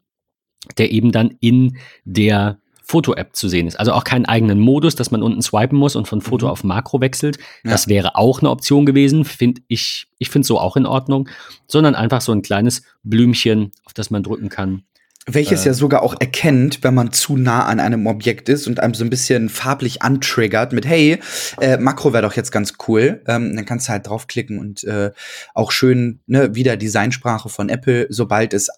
der 0.79 0.91
eben 0.91 1.13
dann 1.13 1.37
in 1.41 1.77
der 2.05 2.59
Foto-App 2.89 3.37
zu 3.37 3.49
sehen 3.49 3.67
ist. 3.67 3.79
Also 3.79 3.93
auch 3.93 4.05
keinen 4.05 4.25
eigenen 4.25 4.59
Modus, 4.59 4.95
dass 4.95 5.11
man 5.11 5.23
unten 5.23 5.43
swipen 5.43 5.79
muss 5.79 5.95
und 5.95 6.09
von 6.09 6.23
Foto 6.23 6.47
mhm. 6.47 6.53
auf 6.53 6.65
Makro 6.65 7.03
wechselt. 7.03 7.37
Ja. 7.63 7.73
Das 7.73 7.87
wäre 7.87 8.17
auch 8.17 8.41
eine 8.41 8.49
Option 8.49 8.87
gewesen, 8.87 9.27
finde 9.27 9.61
ich. 9.69 10.07
Ich 10.19 10.31
finde 10.31 10.47
so 10.47 10.59
auch 10.59 10.77
in 10.77 10.87
Ordnung, 10.87 11.29
sondern 11.67 11.95
einfach 11.95 12.23
so 12.23 12.33
ein 12.33 12.41
kleines 12.41 12.83
Blümchen, 13.03 13.73
auf 13.85 13.93
das 13.93 14.11
man 14.11 14.23
drücken 14.23 14.49
kann. 14.49 14.85
Welches 15.29 15.65
äh, 15.65 15.69
ja 15.69 15.75
sogar 15.75 16.03
auch 16.03 16.15
erkennt, 16.19 16.83
wenn 16.83 16.95
man 16.95 17.13
zu 17.13 17.37
nah 17.37 17.67
an 17.67 17.81
einem 17.81 18.07
Objekt 18.07 18.49
ist 18.49 18.67
und 18.67 18.81
einem 18.81 18.95
so 18.95 19.05
ein 19.05 19.11
bisschen 19.11 19.49
farblich 19.49 20.03
antriggert 20.03 20.73
mit, 20.73 20.87
hey, 20.87 21.21
äh, 21.61 21.77
Makro 21.77 22.13
wäre 22.13 22.23
doch 22.23 22.35
jetzt 22.35 22.51
ganz 22.51 22.75
cool. 22.89 23.23
Ähm, 23.27 23.55
dann 23.55 23.65
kannst 23.65 23.89
du 23.89 23.93
halt 23.93 24.07
draufklicken 24.07 24.59
und 24.59 24.85
äh, 24.85 25.13
auch 25.55 25.71
schön, 25.71 26.21
ne, 26.27 26.55
wieder 26.55 26.77
Designsprache 26.77 27.49
von 27.49 27.69
Apple, 27.69 28.07
sobald 28.09 28.55
es 28.55 28.69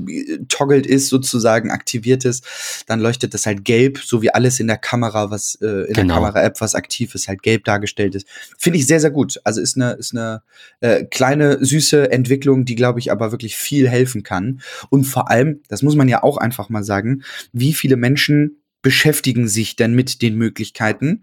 angetoggelt 0.00 0.86
ist, 0.86 1.08
sozusagen 1.08 1.70
aktiviert 1.70 2.24
ist, 2.24 2.44
dann 2.86 3.00
leuchtet 3.00 3.34
das 3.34 3.46
halt 3.46 3.64
gelb, 3.64 3.98
so 3.98 4.22
wie 4.22 4.32
alles 4.32 4.60
in 4.60 4.66
der 4.66 4.78
Kamera, 4.78 5.30
was 5.30 5.56
äh, 5.60 5.66
in 5.66 5.94
genau. 5.94 5.94
der 5.94 6.06
Kamera-App, 6.06 6.60
was 6.60 6.74
aktiv 6.74 7.14
ist, 7.14 7.28
halt 7.28 7.42
gelb 7.42 7.64
dargestellt 7.64 8.14
ist. 8.14 8.26
Finde 8.58 8.78
ich 8.78 8.86
sehr, 8.86 9.00
sehr 9.00 9.10
gut. 9.10 9.40
Also 9.44 9.60
ist 9.60 9.76
eine, 9.76 9.92
ist 9.92 10.14
eine 10.14 10.42
äh, 10.80 11.04
kleine, 11.04 11.64
süße 11.64 12.10
Entwicklung, 12.10 12.64
die, 12.64 12.74
glaube 12.74 12.98
ich, 12.98 13.12
aber 13.12 13.32
wirklich 13.32 13.56
viel 13.56 13.88
helfen 13.88 14.22
kann. 14.22 14.60
Und 14.90 15.04
vor 15.04 15.30
allem 15.30 15.60
das 15.68 15.82
muss 15.82 15.96
man 15.96 16.08
ja 16.08 16.22
auch 16.22 16.36
einfach 16.36 16.68
mal 16.68 16.84
sagen, 16.84 17.22
wie 17.52 17.72
viele 17.72 17.96
Menschen 17.96 18.62
beschäftigen 18.82 19.48
sich 19.48 19.74
denn 19.74 19.94
mit 19.94 20.22
den 20.22 20.36
Möglichkeiten 20.36 21.22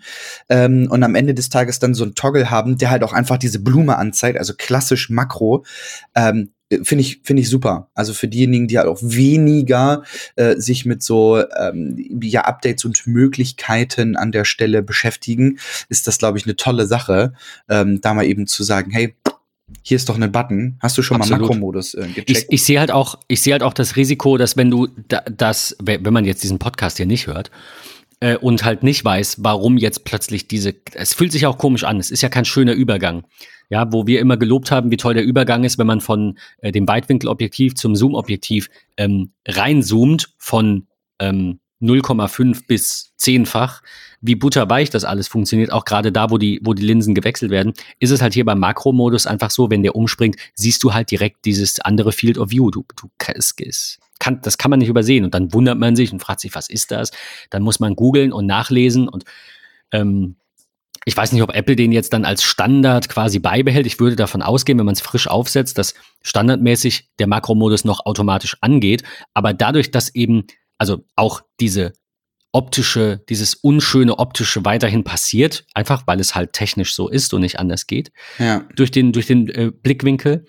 ähm, 0.49 0.87
und 0.89 1.01
am 1.01 1.15
Ende 1.15 1.33
des 1.33 1.47
Tages 1.47 1.79
dann 1.79 1.93
so 1.93 2.03
ein 2.03 2.13
Toggle 2.13 2.49
haben, 2.49 2.77
der 2.77 2.89
halt 2.89 3.03
auch 3.03 3.13
einfach 3.13 3.37
diese 3.37 3.59
Blume 3.59 3.97
anzeigt, 3.97 4.37
also 4.37 4.53
klassisch 4.57 5.09
Makro. 5.09 5.63
Ähm, 6.13 6.52
Finde 6.83 7.01
ich, 7.01 7.21
finde 7.23 7.41
ich 7.41 7.49
super. 7.49 7.89
Also 7.93 8.13
für 8.13 8.27
diejenigen, 8.27 8.67
die 8.67 8.77
halt 8.77 8.87
auch 8.87 8.99
weniger 9.01 10.03
äh, 10.35 10.55
sich 10.55 10.85
mit 10.85 11.03
so 11.03 11.43
ähm, 11.59 11.95
ja, 12.21 12.41
Updates 12.41 12.85
und 12.85 13.05
Möglichkeiten 13.07 14.15
an 14.15 14.31
der 14.31 14.45
Stelle 14.45 14.83
beschäftigen, 14.83 15.59
ist 15.89 16.07
das, 16.07 16.17
glaube 16.17 16.37
ich, 16.37 16.45
eine 16.45 16.55
tolle 16.55 16.87
Sache, 16.87 17.33
ähm, 17.69 18.01
da 18.01 18.13
mal 18.13 18.25
eben 18.25 18.47
zu 18.47 18.63
sagen, 18.63 18.91
hey, 18.91 19.15
hier 19.81 19.95
ist 19.95 20.09
doch 20.09 20.19
ein 20.19 20.31
Button. 20.31 20.77
Hast 20.79 20.97
du 20.97 21.01
schon 21.01 21.17
Absolut. 21.17 21.41
mal 21.41 21.47
Makromodus 21.47 21.93
äh, 21.95 22.07
gecheckt? 22.07 22.29
Ich, 22.29 22.45
ich 22.49 22.63
sehe 22.63 22.79
halt 22.79 22.91
auch, 22.91 23.15
ich 23.27 23.41
sehe 23.41 23.53
halt 23.53 23.63
auch 23.63 23.73
das 23.73 23.95
Risiko, 23.95 24.37
dass 24.37 24.55
wenn 24.55 24.69
du 24.69 24.87
da, 25.07 25.21
das, 25.21 25.75
wenn 25.81 26.13
man 26.13 26.25
jetzt 26.25 26.43
diesen 26.43 26.59
Podcast 26.59 26.97
hier 26.97 27.05
nicht 27.05 27.27
hört 27.27 27.49
äh, 28.19 28.37
und 28.37 28.63
halt 28.63 28.83
nicht 28.83 29.03
weiß, 29.03 29.37
warum 29.39 29.77
jetzt 29.77 30.03
plötzlich 30.03 30.47
diese, 30.47 30.75
es 30.93 31.13
fühlt 31.13 31.31
sich 31.31 31.45
auch 31.45 31.57
komisch 31.57 31.83
an. 31.83 31.99
Es 31.99 32.11
ist 32.11 32.21
ja 32.21 32.29
kein 32.29 32.45
schöner 32.45 32.73
Übergang. 32.73 33.23
Ja, 33.73 33.91
wo 33.91 34.05
wir 34.05 34.19
immer 34.19 34.37
gelobt 34.37 34.69
haben, 34.69 34.91
wie 34.91 34.97
toll 34.97 35.15
der 35.15 35.23
Übergang 35.23 35.63
ist, 35.63 35.79
wenn 35.79 35.87
man 35.87 35.99
von 35.99 36.37
äh, 36.59 36.71
dem 36.71 36.87
Weitwinkelobjektiv 36.87 37.73
zum 37.73 37.95
Zoomobjektiv 37.95 38.69
ähm, 38.97 39.31
reinzoomt 39.47 40.31
von 40.37 40.85
ähm, 41.17 41.59
0,5 41.81 42.67
bis 42.67 43.15
10-fach, 43.19 43.81
wie 44.21 44.35
butterweich 44.35 44.91
das 44.91 45.05
alles 45.05 45.27
funktioniert, 45.27 45.71
auch 45.71 45.85
gerade 45.85 46.11
da, 46.11 46.29
wo 46.29 46.37
die, 46.37 46.61
wo 46.63 46.75
die 46.75 46.85
Linsen 46.85 47.15
gewechselt 47.15 47.49
werden, 47.49 47.73
ist 47.97 48.11
es 48.11 48.21
halt 48.21 48.35
hier 48.35 48.45
beim 48.45 48.59
Makromodus 48.59 49.25
einfach 49.25 49.49
so, 49.49 49.71
wenn 49.71 49.81
der 49.81 49.95
umspringt, 49.95 50.35
siehst 50.53 50.83
du 50.83 50.93
halt 50.93 51.09
direkt 51.09 51.43
dieses 51.43 51.79
andere 51.79 52.11
Field 52.11 52.37
of 52.37 52.51
View. 52.51 52.69
Du, 52.69 52.85
du, 52.95 53.09
es, 53.33 53.55
es 53.57 53.99
kann, 54.19 54.39
das 54.43 54.59
kann 54.59 54.69
man 54.69 54.81
nicht 54.81 54.89
übersehen. 54.89 55.25
Und 55.25 55.33
dann 55.33 55.51
wundert 55.51 55.79
man 55.79 55.95
sich 55.95 56.13
und 56.13 56.19
fragt 56.19 56.41
sich, 56.41 56.53
was 56.53 56.69
ist 56.69 56.91
das? 56.91 57.09
Dann 57.49 57.63
muss 57.63 57.79
man 57.79 57.95
googeln 57.95 58.33
und 58.33 58.45
nachlesen 58.45 59.09
und 59.09 59.23
ähm, 59.91 60.35
ich 61.05 61.15
weiß 61.17 61.31
nicht, 61.31 61.41
ob 61.41 61.53
Apple 61.53 61.75
den 61.75 61.91
jetzt 61.91 62.13
dann 62.13 62.25
als 62.25 62.43
Standard 62.43 63.09
quasi 63.09 63.39
beibehält. 63.39 63.85
Ich 63.85 63.99
würde 63.99 64.15
davon 64.15 64.41
ausgehen, 64.41 64.77
wenn 64.79 64.85
man 64.85 64.93
es 64.93 65.01
frisch 65.01 65.27
aufsetzt, 65.27 65.77
dass 65.77 65.93
standardmäßig 66.21 67.09
der 67.19 67.27
Makromodus 67.27 67.85
noch 67.85 68.05
automatisch 68.05 68.57
angeht. 68.61 69.03
Aber 69.33 69.53
dadurch, 69.53 69.91
dass 69.91 70.13
eben, 70.15 70.45
also 70.77 71.05
auch 71.15 71.41
diese 71.59 71.93
optische, 72.51 73.23
dieses 73.29 73.55
unschöne 73.55 74.19
optische 74.19 74.63
weiterhin 74.63 75.03
passiert, 75.03 75.65
einfach 75.73 76.03
weil 76.05 76.19
es 76.19 76.35
halt 76.35 76.53
technisch 76.53 76.93
so 76.93 77.09
ist 77.09 77.33
und 77.33 77.41
nicht 77.41 77.59
anders 77.59 77.87
geht, 77.87 78.11
Ja. 78.37 78.63
durch 78.75 78.91
den, 78.91 79.11
durch 79.11 79.25
den 79.25 79.49
äh, 79.49 79.71
Blickwinkel. 79.71 80.45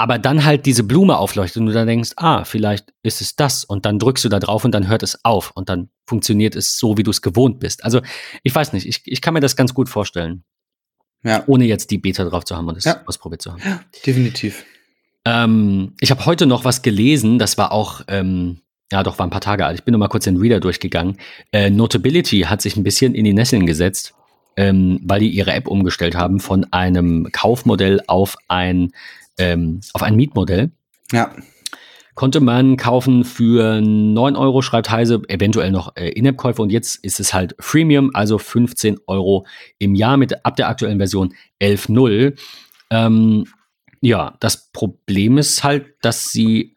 Aber 0.00 0.18
dann 0.18 0.44
halt 0.44 0.64
diese 0.64 0.84
Blume 0.84 1.18
aufleuchtet 1.18 1.58
und 1.60 1.66
du 1.66 1.72
dann 1.72 1.86
denkst, 1.88 2.12
ah, 2.16 2.44
vielleicht 2.44 2.92
ist 3.02 3.20
es 3.20 3.34
das. 3.36 3.64
Und 3.64 3.84
dann 3.84 3.98
drückst 3.98 4.24
du 4.24 4.28
da 4.28 4.38
drauf 4.38 4.64
und 4.64 4.70
dann 4.72 4.86
hört 4.88 5.02
es 5.02 5.24
auf 5.24 5.50
und 5.54 5.68
dann 5.68 5.90
funktioniert 6.06 6.54
es 6.56 6.78
so, 6.78 6.96
wie 6.96 7.02
du 7.02 7.10
es 7.10 7.20
gewohnt 7.20 7.58
bist. 7.58 7.84
Also 7.84 8.00
ich 8.44 8.54
weiß 8.54 8.72
nicht, 8.72 8.86
ich, 8.86 9.02
ich 9.04 9.20
kann 9.20 9.34
mir 9.34 9.40
das 9.40 9.56
ganz 9.56 9.74
gut 9.74 9.88
vorstellen, 9.88 10.44
Ja. 11.24 11.42
ohne 11.48 11.64
jetzt 11.64 11.90
die 11.90 11.98
Beta 11.98 12.24
drauf 12.24 12.44
zu 12.44 12.56
haben 12.56 12.68
und 12.68 12.76
es 12.78 12.84
Ja. 12.84 13.02
ausprobiert 13.06 13.42
zu 13.42 13.52
haben. 13.52 13.60
Definitiv. 14.06 14.64
Ähm, 15.24 15.94
ich 16.00 16.10
habe 16.12 16.24
heute 16.26 16.46
noch 16.46 16.64
was 16.64 16.82
gelesen, 16.82 17.38
das 17.40 17.58
war 17.58 17.72
auch, 17.72 18.02
ähm, 18.08 18.60
ja 18.92 19.02
doch, 19.02 19.18
war 19.18 19.26
ein 19.26 19.30
paar 19.30 19.40
Tage 19.40 19.66
alt. 19.66 19.78
Ich 19.78 19.84
bin 19.84 19.92
noch 19.92 19.98
mal 19.98 20.08
kurz 20.08 20.24
den 20.24 20.36
Reader 20.36 20.60
durchgegangen. 20.60 21.18
Äh, 21.52 21.70
Notability 21.70 22.42
hat 22.42 22.62
sich 22.62 22.76
ein 22.76 22.84
bisschen 22.84 23.14
in 23.16 23.24
die 23.24 23.34
Nesseln 23.34 23.66
gesetzt, 23.66 24.14
ähm, 24.56 25.00
weil 25.02 25.20
die 25.20 25.28
ihre 25.30 25.52
App 25.52 25.66
umgestellt 25.66 26.14
haben 26.14 26.38
von 26.40 26.64
einem 26.72 27.28
Kaufmodell 27.32 28.00
auf 28.06 28.36
ein, 28.46 28.92
ähm, 29.38 29.80
auf 29.92 30.02
ein 30.02 30.16
Mietmodell. 30.16 30.70
Ja. 31.12 31.34
Konnte 32.14 32.40
man 32.40 32.76
kaufen 32.76 33.24
für 33.24 33.80
9 33.80 34.34
Euro, 34.34 34.60
schreibt 34.60 34.90
Heise, 34.90 35.22
eventuell 35.28 35.70
noch 35.70 35.94
äh, 35.94 36.08
In-App-Käufe 36.08 36.60
und 36.60 36.70
jetzt 36.70 36.96
ist 36.96 37.20
es 37.20 37.32
halt 37.32 37.54
Freemium, 37.60 38.10
also 38.12 38.38
15 38.38 38.98
Euro 39.06 39.46
im 39.78 39.94
Jahr 39.94 40.16
mit 40.16 40.44
ab 40.44 40.56
der 40.56 40.68
aktuellen 40.68 40.98
Version 40.98 41.32
11.0. 41.60 42.36
Ähm, 42.90 43.44
ja, 44.00 44.34
das 44.40 44.70
Problem 44.72 45.38
ist 45.38 45.62
halt, 45.62 45.86
dass 46.02 46.24
sie 46.24 46.76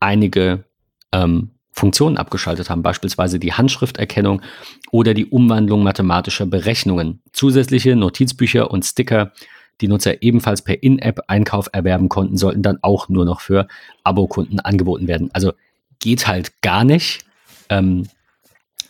einige 0.00 0.64
ähm, 1.12 1.50
Funktionen 1.72 2.16
abgeschaltet 2.16 2.70
haben, 2.70 2.82
beispielsweise 2.82 3.38
die 3.38 3.52
Handschrifterkennung 3.52 4.42
oder 4.90 5.14
die 5.14 5.26
Umwandlung 5.26 5.82
mathematischer 5.82 6.46
Berechnungen. 6.46 7.22
Zusätzliche 7.32 7.94
Notizbücher 7.94 8.70
und 8.70 8.84
Sticker, 8.84 9.32
die 9.80 9.88
Nutzer 9.88 10.22
ebenfalls 10.22 10.62
per 10.62 10.82
In-App-Einkauf 10.82 11.68
erwerben 11.72 12.08
konnten, 12.08 12.36
sollten 12.36 12.62
dann 12.62 12.78
auch 12.82 13.08
nur 13.08 13.24
noch 13.24 13.40
für 13.40 13.68
Abokunden 14.04 14.60
angeboten 14.60 15.06
werden. 15.08 15.30
Also 15.32 15.52
geht 16.00 16.26
halt 16.26 16.60
gar 16.62 16.84
nicht. 16.84 17.24
Ähm, 17.68 18.06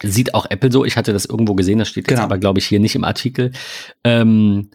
sieht 0.02 0.34
auch 0.34 0.46
Apple 0.50 0.70
so. 0.72 0.84
Ich 0.84 0.96
hatte 0.96 1.12
das 1.12 1.24
irgendwo 1.26 1.54
gesehen, 1.54 1.78
das 1.78 1.88
steht 1.88 2.04
jetzt 2.04 2.08
Genau. 2.16 2.22
aber, 2.22 2.38
glaube 2.38 2.58
ich, 2.58 2.66
hier 2.66 2.80
nicht 2.80 2.94
im 2.94 3.04
Artikel. 3.04 3.52
Ähm, 4.04 4.70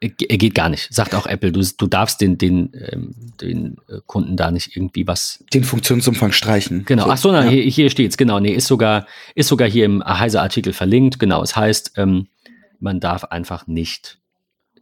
ge- 0.00 0.36
geht 0.36 0.54
gar 0.54 0.68
nicht. 0.68 0.92
Sagt 0.92 1.14
auch 1.14 1.26
Apple, 1.26 1.52
du, 1.52 1.60
du 1.78 1.86
darfst 1.86 2.20
den, 2.20 2.36
den, 2.38 2.72
ähm, 2.90 3.14
den 3.40 3.76
äh, 3.88 4.00
Kunden 4.06 4.36
da 4.36 4.50
nicht 4.50 4.76
irgendwie 4.76 5.06
was 5.06 5.44
Den 5.54 5.64
Funktionsumfang 5.64 6.32
streichen. 6.32 6.84
Genau. 6.84 7.06
Ach 7.08 7.16
so, 7.16 7.30
na, 7.30 7.44
ja. 7.44 7.50
hier, 7.50 7.62
hier 7.62 7.90
steht's. 7.90 8.16
Genau, 8.16 8.40
nee, 8.40 8.52
ist 8.52 8.66
sogar, 8.66 9.06
ist 9.34 9.48
sogar 9.48 9.68
hier 9.68 9.84
im 9.84 10.04
Heise-Artikel 10.04 10.72
verlinkt. 10.72 11.18
Genau, 11.18 11.42
es 11.42 11.54
heißt, 11.56 11.92
ähm, 11.96 12.26
man 12.80 12.98
darf 13.00 13.24
einfach 13.24 13.66
nicht 13.66 14.18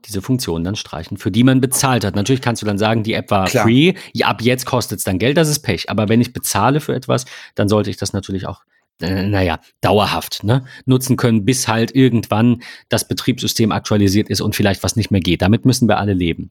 diese 0.07 0.23
Funktion 0.23 0.65
dann 0.65 0.77
streichen, 0.77 1.17
für 1.17 1.31
die 1.31 1.45
man 1.45 1.61
bezahlt 1.61 2.05
hat. 2.05 2.17
Natürlich 2.17 2.43
kannst 2.43 2.63
du 2.63 2.67
dann 2.67 2.79
sagen, 2.79 3.03
die 3.03 3.15
App 3.15 3.31
war 3.31 3.47
Klar. 3.47 3.65
free, 3.65 3.95
ja, 4.13 4.29
ab 4.29 4.43
jetzt 4.43 4.67
kostet 4.67 4.99
es 4.99 5.05
dann 5.05 5.19
Geld, 5.19 5.37
das 5.37 5.49
ist 5.49 5.61
Pech. 5.61 5.91
Aber 5.91 6.09
wenn 6.09 6.21
ich 6.21 6.33
bezahle 6.33 6.81
für 6.81 6.95
etwas, 6.95 7.25
dann 7.55 7.69
sollte 7.69 7.91
ich 7.91 7.97
das 7.97 8.13
natürlich 8.13 8.47
auch, 8.47 8.63
äh, 9.01 9.27
naja, 9.27 9.59
dauerhaft 9.81 10.45
ne, 10.45 10.65
nutzen 10.87 11.17
können, 11.17 11.45
bis 11.45 11.69
halt 11.69 11.95
irgendwann 11.95 12.63
das 12.89 13.09
Betriebssystem 13.09 13.73
aktualisiert 13.73 14.29
ist 14.31 14.41
und 14.41 14.55
vielleicht 14.55 14.83
was 14.83 14.97
nicht 14.97 15.11
mehr 15.11 15.21
geht. 15.21 15.43
Damit 15.43 15.65
müssen 15.65 15.89
wir 15.89 15.99
alle 15.99 16.13
leben. 16.13 16.51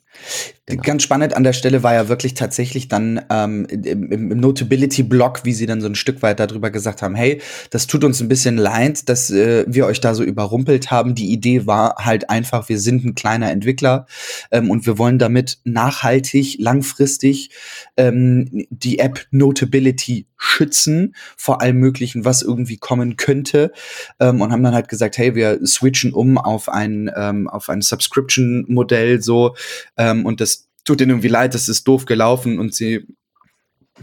Genau. 0.65 0.83
Ganz 0.83 1.03
spannend 1.03 1.35
an 1.35 1.43
der 1.43 1.53
Stelle 1.53 1.83
war 1.83 1.93
ja 1.93 2.07
wirklich 2.07 2.33
tatsächlich 2.33 2.87
dann 2.87 3.21
ähm, 3.29 3.65
im, 3.65 4.11
im 4.11 4.27
Notability-Blog, 4.29 5.41
wie 5.43 5.53
sie 5.53 5.65
dann 5.65 5.81
so 5.81 5.87
ein 5.87 5.95
Stück 5.95 6.21
weit 6.21 6.39
darüber 6.39 6.71
gesagt 6.71 7.01
haben, 7.01 7.15
hey, 7.15 7.41
das 7.69 7.87
tut 7.87 8.03
uns 8.03 8.21
ein 8.21 8.29
bisschen 8.29 8.57
leid, 8.57 9.09
dass 9.09 9.29
äh, 9.29 9.65
wir 9.67 9.85
euch 9.85 9.99
da 10.01 10.13
so 10.13 10.23
überrumpelt 10.23 10.91
haben. 10.91 11.15
Die 11.15 11.31
Idee 11.31 11.65
war 11.67 11.95
halt 11.97 12.29
einfach, 12.29 12.69
wir 12.69 12.79
sind 12.79 13.03
ein 13.05 13.15
kleiner 13.15 13.51
Entwickler 13.51 14.07
ähm, 14.51 14.69
und 14.69 14.85
wir 14.85 14.97
wollen 14.97 15.19
damit 15.19 15.59
nachhaltig, 15.63 16.57
langfristig 16.59 17.51
ähm, 17.97 18.65
die 18.69 18.99
App 18.99 19.25
Notability 19.31 20.27
schützen 20.37 21.13
vor 21.37 21.61
allem 21.61 21.77
Möglichen, 21.77 22.25
was 22.25 22.30
irgendwie 22.41 22.77
kommen 22.77 23.17
könnte 23.17 23.71
ähm, 24.19 24.39
und 24.41 24.51
haben 24.51 24.63
dann 24.63 24.73
halt 24.73 24.87
gesagt, 24.87 25.17
hey, 25.17 25.35
wir 25.35 25.59
switchen 25.65 26.13
um 26.13 26.37
auf 26.37 26.69
ein, 26.69 27.11
ähm, 27.15 27.49
auf 27.49 27.69
ein 27.69 27.81
Subscription-Modell 27.81 29.21
so 29.21 29.55
ähm, 29.97 30.25
und 30.25 30.39
das 30.39 30.69
tut 30.85 31.01
ihnen 31.01 31.11
irgendwie 31.11 31.27
leid, 31.27 31.53
das 31.53 31.67
ist 31.67 31.87
doof 31.87 32.05
gelaufen 32.05 32.59
und 32.59 32.73
sie 32.73 33.07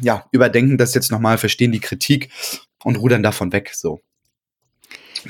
ja, 0.00 0.26
überdenken 0.32 0.78
das 0.78 0.94
jetzt 0.94 1.10
nochmal, 1.10 1.38
verstehen 1.38 1.72
die 1.72 1.80
Kritik 1.80 2.30
und 2.84 2.96
rudern 2.96 3.22
davon 3.22 3.52
weg, 3.52 3.72
so. 3.74 4.00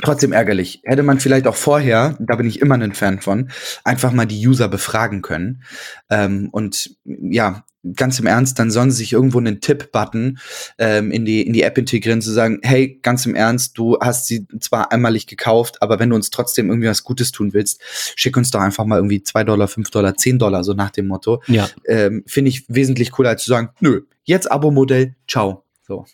Trotzdem 0.03 0.33
ärgerlich. 0.33 0.81
Hätte 0.85 1.03
man 1.03 1.21
vielleicht 1.21 1.47
auch 1.47 1.57
vorher, 1.57 2.17
da 2.21 2.37
bin 2.37 2.47
ich 2.47 2.61
immer 2.61 2.75
ein 2.75 2.95
Fan 2.95 3.21
von, 3.21 3.51
einfach 3.85 4.13
mal 4.13 4.27
die 4.27 4.47
User 4.47 4.69
befragen 4.69 5.23
können. 5.23 5.63
Ähm, 6.11 6.49
und 6.53 6.97
ja, 7.05 7.65
ganz 7.95 8.19
im 8.19 8.27
Ernst, 8.27 8.59
dann 8.59 8.71
sollen 8.71 8.91
sie 8.91 8.99
sich 8.99 9.13
irgendwo 9.13 9.39
einen 9.39 9.61
Tipp-Button 9.61 10.39
ähm, 10.79 11.11
in, 11.11 11.25
die, 11.25 11.43
in 11.43 11.53
die 11.53 11.63
App 11.63 11.79
integrieren, 11.79 12.21
zu 12.21 12.31
sagen, 12.31 12.59
hey, 12.63 12.99
ganz 13.03 13.25
im 13.27 13.35
Ernst, 13.35 13.79
du 13.79 13.99
hast 14.01 14.27
sie 14.27 14.47
zwar 14.61 14.93
einmalig 14.93 15.27
gekauft, 15.27 15.81
aber 15.81 15.99
wenn 15.99 16.11
du 16.11 16.17
uns 16.17 16.31
trotzdem 16.31 16.69
irgendwie 16.69 16.89
was 16.89 17.05
Gutes 17.05 17.33
tun 17.33 17.53
willst, 17.53 17.81
schick 18.17 18.37
uns 18.37 18.51
doch 18.51 18.61
einfach 18.61 18.85
mal 18.85 18.97
irgendwie 18.97 19.23
2 19.23 19.45
Dollar, 19.45 19.69
5 19.69 19.91
Dollar, 19.91 20.17
10 20.17 20.39
Dollar, 20.39 20.65
so 20.65 20.73
nach 20.73 20.91
dem 20.91 21.07
Motto. 21.07 21.43
Ja. 21.47 21.69
Ähm, 21.87 22.25
Finde 22.27 22.51
ich 22.51 22.65
wesentlich 22.69 23.13
cooler, 23.13 23.31
als 23.31 23.45
zu 23.45 23.51
sagen, 23.51 23.71
nö, 23.81 24.03
jetzt 24.25 24.51
Abo-Modell, 24.51 25.15
ciao. 25.29 25.65
So. 25.89 26.05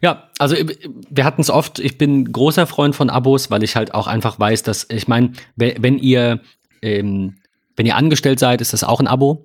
Ja, 0.00 0.30
also 0.38 0.54
äh, 0.54 0.64
wir 1.10 1.24
hatten 1.24 1.40
es 1.40 1.50
oft, 1.50 1.80
ich 1.80 1.98
bin 1.98 2.32
großer 2.32 2.66
Freund 2.66 2.94
von 2.94 3.10
Abos, 3.10 3.50
weil 3.50 3.64
ich 3.64 3.74
halt 3.74 3.92
auch 3.92 4.06
einfach 4.06 4.38
weiß, 4.38 4.62
dass, 4.62 4.86
ich 4.88 5.08
meine, 5.08 5.32
wenn, 5.56 5.98
ihr, 5.98 6.40
ähm, 6.80 7.36
wenn 7.76 7.84
ihr 7.84 7.96
angestellt 7.96 8.38
seid, 8.38 8.60
ist 8.60 8.72
das 8.72 8.84
auch 8.84 9.00
ein 9.00 9.08
Abo. 9.08 9.44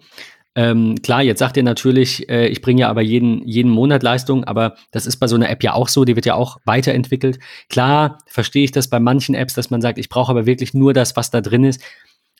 Ähm, 0.56 0.96
klar, 1.02 1.24
jetzt 1.24 1.40
sagt 1.40 1.58
ihr 1.58 1.64
natürlich, 1.64 2.30
äh, 2.30 2.48
ich 2.48 2.62
bringe 2.62 2.82
ja 2.82 2.90
aber 2.90 3.02
jeden, 3.02 3.48
jeden 3.48 3.72
Monat 3.72 4.04
Leistung, 4.04 4.44
aber 4.44 4.76
das 4.92 5.08
ist 5.08 5.18
bei 5.18 5.28
so 5.28 5.36
einer 5.36 5.50
App 5.50 5.64
ja 5.64 5.74
auch 5.74 5.88
so, 5.88 6.06
die 6.06 6.16
wird 6.16 6.26
ja 6.28 6.36
auch 6.36 6.58
weiterentwickelt. 6.66 7.40
Klar, 7.70 8.20
verstehe 8.28 8.64
ich 8.64 8.72
das 8.72 8.90
bei 8.90 9.00
manchen 9.00 9.34
Apps, 9.34 9.56
dass 9.56 9.72
man 9.72 9.82
sagt, 9.82 9.98
ich 9.98 10.10
brauche 10.10 10.32
aber 10.32 10.46
wirklich 10.46 10.76
nur 10.76 10.94
das, 10.94 11.16
was 11.16 11.32
da 11.32 11.42
drin 11.42 11.64
ist. 11.64 11.82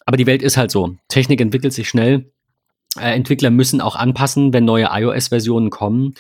Aber 0.06 0.18
die 0.18 0.28
Welt 0.28 0.44
ist 0.44 0.58
halt 0.58 0.70
so. 0.70 0.96
Technik 1.08 1.42
entwickelt 1.42 1.74
sich 1.74 1.90
schnell. 1.90 2.32
Äh, 3.00 3.16
Entwickler 3.16 3.50
müssen 3.50 3.82
auch 3.82 3.96
anpassen, 3.96 4.54
wenn 4.54 4.66
neue 4.66 4.90
iOS-Versionen 4.92 5.70
kommen. 5.70 6.14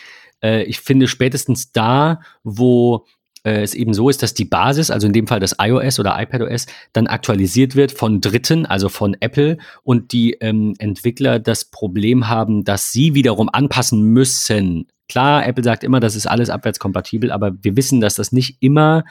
Äh, 0.43 0.63
ich 0.63 0.79
finde 0.79 1.07
spätestens 1.07 1.71
da, 1.71 2.21
wo 2.43 3.05
äh, 3.43 3.61
es 3.61 3.73
eben 3.73 3.93
so 3.93 4.09
ist, 4.09 4.21
dass 4.23 4.33
die 4.33 4.45
Basis, 4.45 4.91
also 4.91 5.07
in 5.07 5.13
dem 5.13 5.27
Fall 5.27 5.39
das 5.39 5.55
iOS 5.59 5.99
oder 5.99 6.19
iPadOS, 6.19 6.67
dann 6.93 7.07
aktualisiert 7.07 7.75
wird 7.75 7.91
von 7.91 8.21
Dritten, 8.21 8.65
also 8.65 8.89
von 8.89 9.15
Apple, 9.19 9.57
und 9.83 10.11
die 10.11 10.33
ähm, 10.33 10.75
Entwickler 10.79 11.39
das 11.39 11.65
Problem 11.65 12.27
haben, 12.27 12.63
dass 12.63 12.91
sie 12.91 13.13
wiederum 13.13 13.49
anpassen 13.49 14.03
müssen. 14.03 14.87
Klar, 15.07 15.45
Apple 15.47 15.63
sagt 15.63 15.83
immer, 15.83 15.99
das 15.99 16.15
ist 16.15 16.27
alles 16.27 16.49
abwärtskompatibel, 16.49 17.31
aber 17.31 17.53
wir 17.61 17.75
wissen, 17.75 18.01
dass 18.01 18.15
das 18.15 18.31
nicht 18.31 18.57
immer 18.61 19.03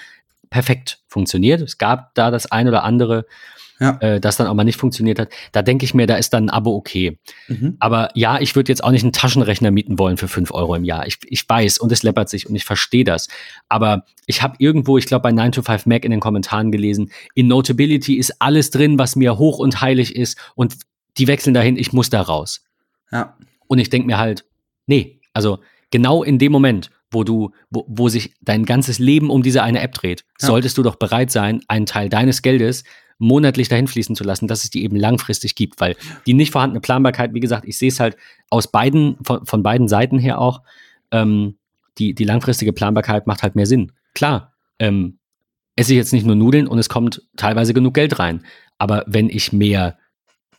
perfekt 0.51 1.01
funktioniert. 1.09 1.61
Es 1.61 1.79
gab 1.79 2.15
da 2.15 2.31
das 2.31 2.51
ein 2.51 2.69
oder 2.69 2.85
andere, 2.85 3.27
Ja. 3.81 3.97
äh, 4.01 4.21
das 4.21 4.37
dann 4.37 4.47
auch 4.49 4.55
mal 4.55 4.65
nicht 4.65 4.77
funktioniert 4.79 5.19
hat. 5.21 5.29
Da 5.53 5.63
denke 5.63 5.85
ich 5.85 5.95
mir, 5.95 6.07
da 6.09 6.17
ist 6.17 6.31
dann 6.33 6.47
ein 6.47 6.51
Abo 6.51 6.75
okay. 6.75 7.19
Mhm. 7.47 7.77
Aber 7.79 8.11
ja, 8.15 8.41
ich 8.41 8.57
würde 8.57 8.73
jetzt 8.73 8.83
auch 8.83 8.91
nicht 8.91 9.05
einen 9.05 9.13
Taschenrechner 9.13 9.71
mieten 9.71 9.99
wollen 9.99 10.17
für 10.17 10.27
5 10.27 10.51
Euro 10.53 10.75
im 10.75 10.85
Jahr. 10.85 11.07
Ich, 11.07 11.19
ich 11.27 11.49
weiß 11.49 11.79
und 11.79 11.93
es 11.93 12.03
läppert 12.03 12.29
sich 12.29 12.49
und 12.49 12.57
ich 12.57 12.65
verstehe 12.65 13.05
das. 13.05 13.29
Aber 13.69 14.05
ich 14.27 14.43
habe 14.43 14.57
irgendwo, 14.59 14.99
ich 14.99 15.07
glaube 15.07 15.23
bei 15.23 15.33
9 15.33 15.53
to 15.53 15.63
5 15.63 15.87
Mac 15.87 16.05
in 16.05 16.11
den 16.11 16.21
Kommentaren 16.21 16.73
gelesen, 16.73 17.11
in 17.35 17.47
Notability 17.47 18.17
ist 18.17 18.41
alles 18.41 18.71
drin, 18.71 18.99
was 18.99 19.15
mir 19.17 19.39
hoch 19.39 19.59
und 19.59 19.81
heilig 19.81 20.17
ist 20.17 20.37
und 20.57 20.75
die 21.17 21.27
wechseln 21.29 21.55
dahin, 21.55 21.77
ich 21.77 21.93
muss 21.93 22.11
da 22.11 22.21
raus. 22.21 22.65
Ja. 23.13 23.37
Und 23.69 23.79
ich 23.79 23.91
denke 23.91 24.07
mir 24.07 24.19
halt, 24.19 24.45
nee, 24.87 25.21
also 25.33 25.59
genau 25.91 26.23
in 26.25 26.39
dem 26.39 26.51
Moment, 26.53 26.91
wo 27.11 27.25
du, 27.25 27.53
wo, 27.71 27.85
wo 27.89 28.09
sich 28.09 28.35
dein 28.41 28.65
ganzes 28.65 28.99
Leben 28.99 29.31
um 29.31 29.43
diese 29.43 29.63
eine 29.63 29.81
App 29.81 29.95
dreht, 29.95 30.25
Ja. 30.41 30.49
solltest 30.49 30.77
du 30.79 30.83
doch 30.83 30.97
bereit 30.97 31.31
sein, 31.31 31.63
einen 31.69 31.87
Teil 31.87 32.09
deines 32.09 32.43
Geldes 32.43 32.85
monatlich 33.19 33.69
dahin 33.69 33.89
fließen 33.89 34.17
zu 34.17 34.25
lassen, 34.25 34.47
dass 34.47 34.65
es 34.65 34.71
die 34.71 34.85
eben 34.85 34.97
langfristig 34.97 35.55
gibt, 35.55 35.81
weil 35.81 35.97
die 36.27 36.35
nicht 36.35 36.53
vorhandene 36.53 36.81
Planbarkeit, 36.81 37.35
wie 37.35 37.41
gesagt, 37.41 37.67
ich 37.67 37.77
sehe 37.77 37.89
es 37.89 38.01
halt 38.01 38.17
aus 38.49 38.71
beiden, 38.71 39.17
von, 39.23 39.45
von 39.45 39.63
beiden 39.63 39.89
Seiten 39.89 40.19
her 40.19 40.41
auch, 40.41 40.63
ähm, 41.11 41.57
die, 41.99 42.15
die 42.15 42.25
langfristige 42.25 42.73
Planbarkeit 42.73 43.27
macht 43.27 43.43
halt 43.43 43.57
mehr 43.57 43.67
Sinn. 43.67 43.93
Klar, 44.15 44.55
ähm, 44.79 45.19
esse 45.75 45.93
ich 45.93 45.97
jetzt 45.97 46.13
nicht 46.13 46.27
nur 46.27 46.37
Nudeln 46.37 46.67
und 46.67 46.79
es 46.79 46.89
kommt 46.89 47.23
teilweise 47.37 47.75
genug 47.75 47.95
Geld 47.95 48.19
rein. 48.19 48.45
Aber 48.79 49.05
wenn 49.07 49.29
ich 49.29 49.53
mehr, 49.53 49.99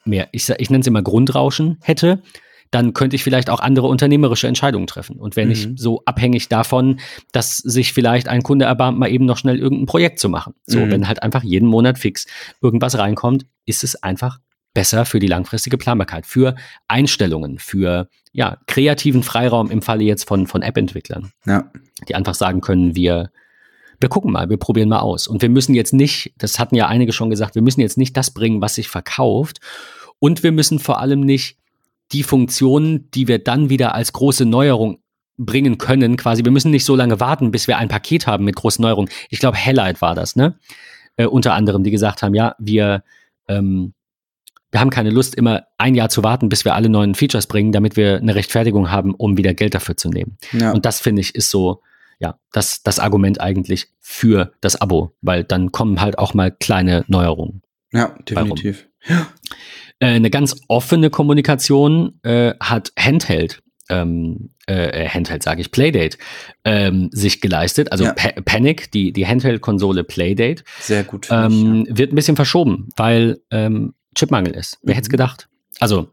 mehr, 0.05 0.27
ich, 0.31 0.49
ich 0.49 0.69
nenne 0.69 0.81
es 0.81 0.87
immer 0.87 1.01
Grundrauschen 1.01 1.77
hätte, 1.81 2.21
dann 2.71 2.93
könnte 2.93 3.15
ich 3.15 3.23
vielleicht 3.23 3.49
auch 3.49 3.59
andere 3.59 3.87
unternehmerische 3.87 4.47
Entscheidungen 4.47 4.87
treffen. 4.87 5.17
Und 5.17 5.35
wenn 5.35 5.47
mhm. 5.47 5.51
ich 5.53 5.69
so 5.75 6.03
abhängig 6.05 6.49
davon, 6.49 6.99
dass 7.31 7.57
sich 7.57 7.93
vielleicht 7.93 8.27
ein 8.27 8.43
Kunde 8.43 8.65
erbarmt, 8.65 8.99
mal 8.99 9.09
eben 9.09 9.25
noch 9.25 9.37
schnell 9.37 9.57
irgendein 9.57 9.87
Projekt 9.87 10.19
zu 10.19 10.29
machen. 10.29 10.53
So, 10.65 10.79
mhm. 10.79 10.91
wenn 10.91 11.07
halt 11.07 11.23
einfach 11.23 11.43
jeden 11.43 11.67
Monat 11.67 11.97
fix 11.97 12.27
irgendwas 12.61 12.97
reinkommt, 12.97 13.45
ist 13.65 13.83
es 13.83 14.01
einfach 14.03 14.39
besser 14.73 15.05
für 15.05 15.19
die 15.19 15.27
langfristige 15.27 15.77
Planbarkeit, 15.77 16.27
für 16.27 16.55
Einstellungen, 16.87 17.57
für 17.57 18.07
ja, 18.31 18.57
kreativen 18.67 19.23
Freiraum 19.23 19.71
im 19.71 19.81
Falle 19.81 20.03
jetzt 20.03 20.27
von, 20.27 20.45
von 20.45 20.61
App-Entwicklern. 20.61 21.31
Ja. 21.45 21.71
Die 22.07 22.13
einfach 22.13 22.35
sagen 22.35 22.61
können, 22.61 22.95
wir, 22.95 23.31
wir 23.99 24.09
gucken 24.09 24.31
mal, 24.31 24.49
wir 24.49 24.57
probieren 24.57 24.89
mal 24.89 24.99
aus. 24.99 25.27
Und 25.27 25.41
wir 25.41 25.49
müssen 25.49 25.73
jetzt 25.73 25.93
nicht, 25.93 26.33
das 26.37 26.59
hatten 26.59 26.75
ja 26.75 26.87
einige 26.87 27.13
schon 27.13 27.31
gesagt, 27.31 27.55
wir 27.55 27.63
müssen 27.63 27.81
jetzt 27.81 27.97
nicht 27.97 28.15
das 28.15 28.31
bringen, 28.31 28.61
was 28.61 28.75
sich 28.75 28.89
verkauft. 28.89 29.59
Und 30.19 30.43
wir 30.43 30.51
müssen 30.51 30.77
vor 30.77 30.99
allem 30.99 31.21
nicht 31.21 31.57
die 32.11 32.23
Funktionen, 32.23 33.09
die 33.11 33.27
wir 33.27 33.39
dann 33.39 33.69
wieder 33.69 33.93
als 33.95 34.13
große 34.13 34.45
Neuerung 34.45 34.99
bringen 35.37 35.77
können, 35.77 36.17
quasi. 36.17 36.43
Wir 36.43 36.51
müssen 36.51 36.71
nicht 36.71 36.85
so 36.85 36.95
lange 36.95 37.19
warten, 37.19 37.51
bis 37.51 37.67
wir 37.67 37.77
ein 37.77 37.87
Paket 37.87 38.27
haben 38.27 38.43
mit 38.43 38.55
großen 38.55 38.81
Neuerungen. 38.81 39.09
Ich 39.29 39.39
glaube, 39.39 39.57
Helllight 39.57 40.01
war 40.01 40.13
das, 40.13 40.35
ne? 40.35 40.59
Äh, 41.15 41.25
unter 41.25 41.53
anderem, 41.53 41.83
die 41.83 41.91
gesagt 41.91 42.21
haben, 42.21 42.33
ja, 42.33 42.55
wir, 42.59 43.03
ähm, 43.47 43.93
wir 44.71 44.79
haben 44.81 44.89
keine 44.89 45.09
Lust, 45.09 45.35
immer 45.35 45.63
ein 45.77 45.95
Jahr 45.95 46.09
zu 46.09 46.23
warten, 46.23 46.49
bis 46.49 46.65
wir 46.65 46.75
alle 46.75 46.89
neuen 46.89 47.15
Features 47.15 47.47
bringen, 47.47 47.71
damit 47.71 47.95
wir 47.95 48.17
eine 48.17 48.35
Rechtfertigung 48.35 48.91
haben, 48.91 49.15
um 49.15 49.37
wieder 49.37 49.53
Geld 49.53 49.73
dafür 49.73 49.95
zu 49.95 50.09
nehmen. 50.09 50.37
Ja. 50.51 50.71
Und 50.71 50.85
das 50.85 50.99
finde 50.99 51.21
ich 51.21 51.35
ist 51.35 51.49
so, 51.49 51.81
ja, 52.19 52.37
das, 52.51 52.83
das 52.83 52.99
Argument 52.99 53.39
eigentlich 53.39 53.87
für 53.99 54.51
das 54.59 54.79
Abo, 54.79 55.15
weil 55.21 55.45
dann 55.45 55.71
kommen 55.71 56.01
halt 56.01 56.19
auch 56.19 56.33
mal 56.33 56.51
kleine 56.51 57.05
Neuerungen. 57.07 57.61
Ja, 57.91 58.13
definitiv. 58.27 58.87
Ja. 59.07 59.27
Äh, 59.99 60.07
eine 60.07 60.29
ganz 60.29 60.55
offene 60.67 61.09
Kommunikation 61.09 62.19
äh, 62.23 62.53
hat 62.59 62.91
Handheld, 62.97 63.61
ähm, 63.89 64.51
äh, 64.67 65.05
äh 65.05 65.09
Handheld 65.09 65.43
sage 65.43 65.61
ich, 65.61 65.71
Playdate, 65.71 66.17
ähm, 66.63 67.09
sich 67.11 67.41
geleistet. 67.41 67.91
Also 67.91 68.05
ja. 68.05 68.13
pa 68.13 68.29
Panic, 68.43 68.91
die, 68.91 69.11
die 69.11 69.27
Handheld-Konsole 69.27 70.03
Playdate. 70.03 70.63
Sehr 70.79 71.03
gut. 71.03 71.27
Ähm, 71.31 71.83
ich, 71.83 71.89
ja. 71.89 71.97
Wird 71.97 72.13
ein 72.13 72.15
bisschen 72.15 72.35
verschoben, 72.35 72.89
weil 72.95 73.39
ähm, 73.51 73.93
Chipmangel 74.15 74.53
ist. 74.53 74.79
Wer 74.83 74.93
mhm. 74.93 74.95
hätte 74.95 75.05
es 75.05 75.09
gedacht? 75.09 75.49
Also, 75.79 76.09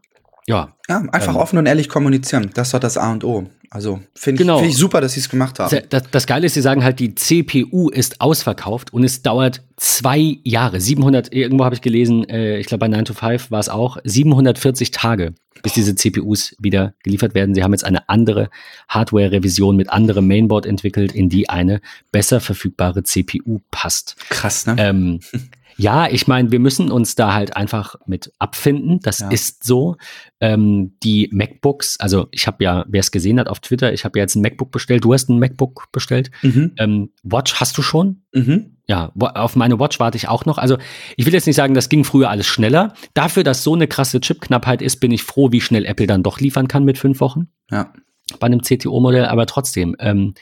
ja. 0.47 0.69
Ja, 0.87 1.03
einfach 1.11 1.33
ähm, 1.33 1.35
offen 1.35 1.59
und 1.59 1.65
ehrlich 1.65 1.89
kommunizieren. 1.89 2.49
Das 2.53 2.71
war 2.73 2.79
das 2.79 2.97
A 2.97 3.11
und 3.11 3.23
O. 3.23 3.47
Also 3.69 3.99
finde 4.15 4.41
ich, 4.41 4.47
genau. 4.47 4.59
find 4.59 4.71
ich 4.71 4.77
super, 4.77 5.01
dass 5.01 5.13
sie 5.13 5.19
es 5.19 5.27
gemacht 5.27 5.59
haben. 5.59 5.77
Das, 5.89 6.03
das, 6.09 6.25
Geile 6.25 6.45
ist, 6.45 6.53
sie 6.53 6.61
sagen 6.61 6.85
halt, 6.85 6.99
die 6.99 7.15
CPU 7.15 7.89
ist 7.89 8.21
ausverkauft 8.21 8.93
und 8.93 9.03
es 9.03 9.21
dauert 9.21 9.61
zwei 9.75 10.37
Jahre. 10.43 10.79
700, 10.79 11.33
irgendwo 11.33 11.65
habe 11.65 11.75
ich 11.75 11.81
gelesen, 11.81 12.27
äh, 12.29 12.59
ich 12.59 12.67
glaube 12.67 12.79
bei 12.79 12.87
9 12.87 13.03
to 13.03 13.13
5 13.13 13.51
war 13.51 13.59
es 13.59 13.67
auch, 13.67 13.97
740 14.05 14.91
Tage, 14.91 15.33
bis 15.63 15.73
diese 15.73 15.95
CPUs 15.95 16.55
wieder 16.59 16.93
geliefert 17.03 17.35
werden. 17.35 17.53
Sie 17.53 17.63
haben 17.63 17.73
jetzt 17.73 17.83
eine 17.83 18.07
andere 18.07 18.49
Hardware-Revision 18.87 19.75
mit 19.75 19.89
anderem 19.89 20.27
Mainboard 20.27 20.65
entwickelt, 20.65 21.11
in 21.11 21.27
die 21.27 21.49
eine 21.49 21.81
besser 22.13 22.39
verfügbare 22.39 23.03
CPU 23.03 23.59
passt. 23.69 24.15
Krass, 24.29 24.65
ne? 24.65 24.75
Ähm, 24.79 25.19
Ja, 25.77 26.07
ich 26.09 26.27
meine, 26.27 26.51
wir 26.51 26.59
müssen 26.59 26.91
uns 26.91 27.15
da 27.15 27.33
halt 27.33 27.55
einfach 27.55 27.95
mit 28.05 28.33
abfinden. 28.39 28.99
Das 29.01 29.19
ja. 29.19 29.29
ist 29.29 29.63
so. 29.63 29.95
Ähm, 30.39 30.97
die 31.03 31.29
MacBooks, 31.31 31.99
also 31.99 32.27
ich 32.31 32.47
habe 32.47 32.63
ja, 32.63 32.85
wer 32.87 32.99
es 32.99 33.11
gesehen 33.11 33.39
hat 33.39 33.47
auf 33.47 33.59
Twitter, 33.59 33.93
ich 33.93 34.03
habe 34.03 34.17
ja 34.19 34.23
jetzt 34.23 34.35
ein 34.35 34.41
MacBook 34.41 34.71
bestellt. 34.71 35.03
Du 35.03 35.13
hast 35.13 35.29
ein 35.29 35.39
MacBook 35.39 35.91
bestellt. 35.91 36.31
Mhm. 36.41 36.73
Ähm, 36.77 37.09
Watch 37.23 37.55
hast 37.55 37.77
du 37.77 37.81
schon? 37.81 38.23
Mhm. 38.33 38.77
Ja, 38.87 39.11
auf 39.15 39.55
meine 39.55 39.79
Watch 39.79 39.99
warte 39.99 40.17
ich 40.17 40.29
auch 40.29 40.45
noch. 40.45 40.57
Also 40.57 40.77
ich 41.15 41.25
will 41.25 41.33
jetzt 41.33 41.45
nicht 41.45 41.57
sagen, 41.57 41.73
das 41.73 41.89
ging 41.89 42.03
früher 42.03 42.29
alles 42.29 42.47
schneller. 42.47 42.93
Dafür, 43.13 43.43
dass 43.43 43.63
so 43.63 43.75
eine 43.75 43.87
krasse 43.87 44.21
Chipknappheit 44.21 44.81
ist, 44.81 44.99
bin 44.99 45.11
ich 45.11 45.23
froh, 45.23 45.51
wie 45.51 45.61
schnell 45.61 45.85
Apple 45.85 46.07
dann 46.07 46.23
doch 46.23 46.39
liefern 46.39 46.67
kann 46.67 46.85
mit 46.85 46.97
fünf 46.97 47.19
Wochen. 47.19 47.47
Ja. 47.69 47.93
Bei 48.39 48.47
einem 48.47 48.61
CTO-Modell, 48.61 49.25
aber 49.25 49.45
trotzdem. 49.45 49.95
Ähm, 49.99 50.33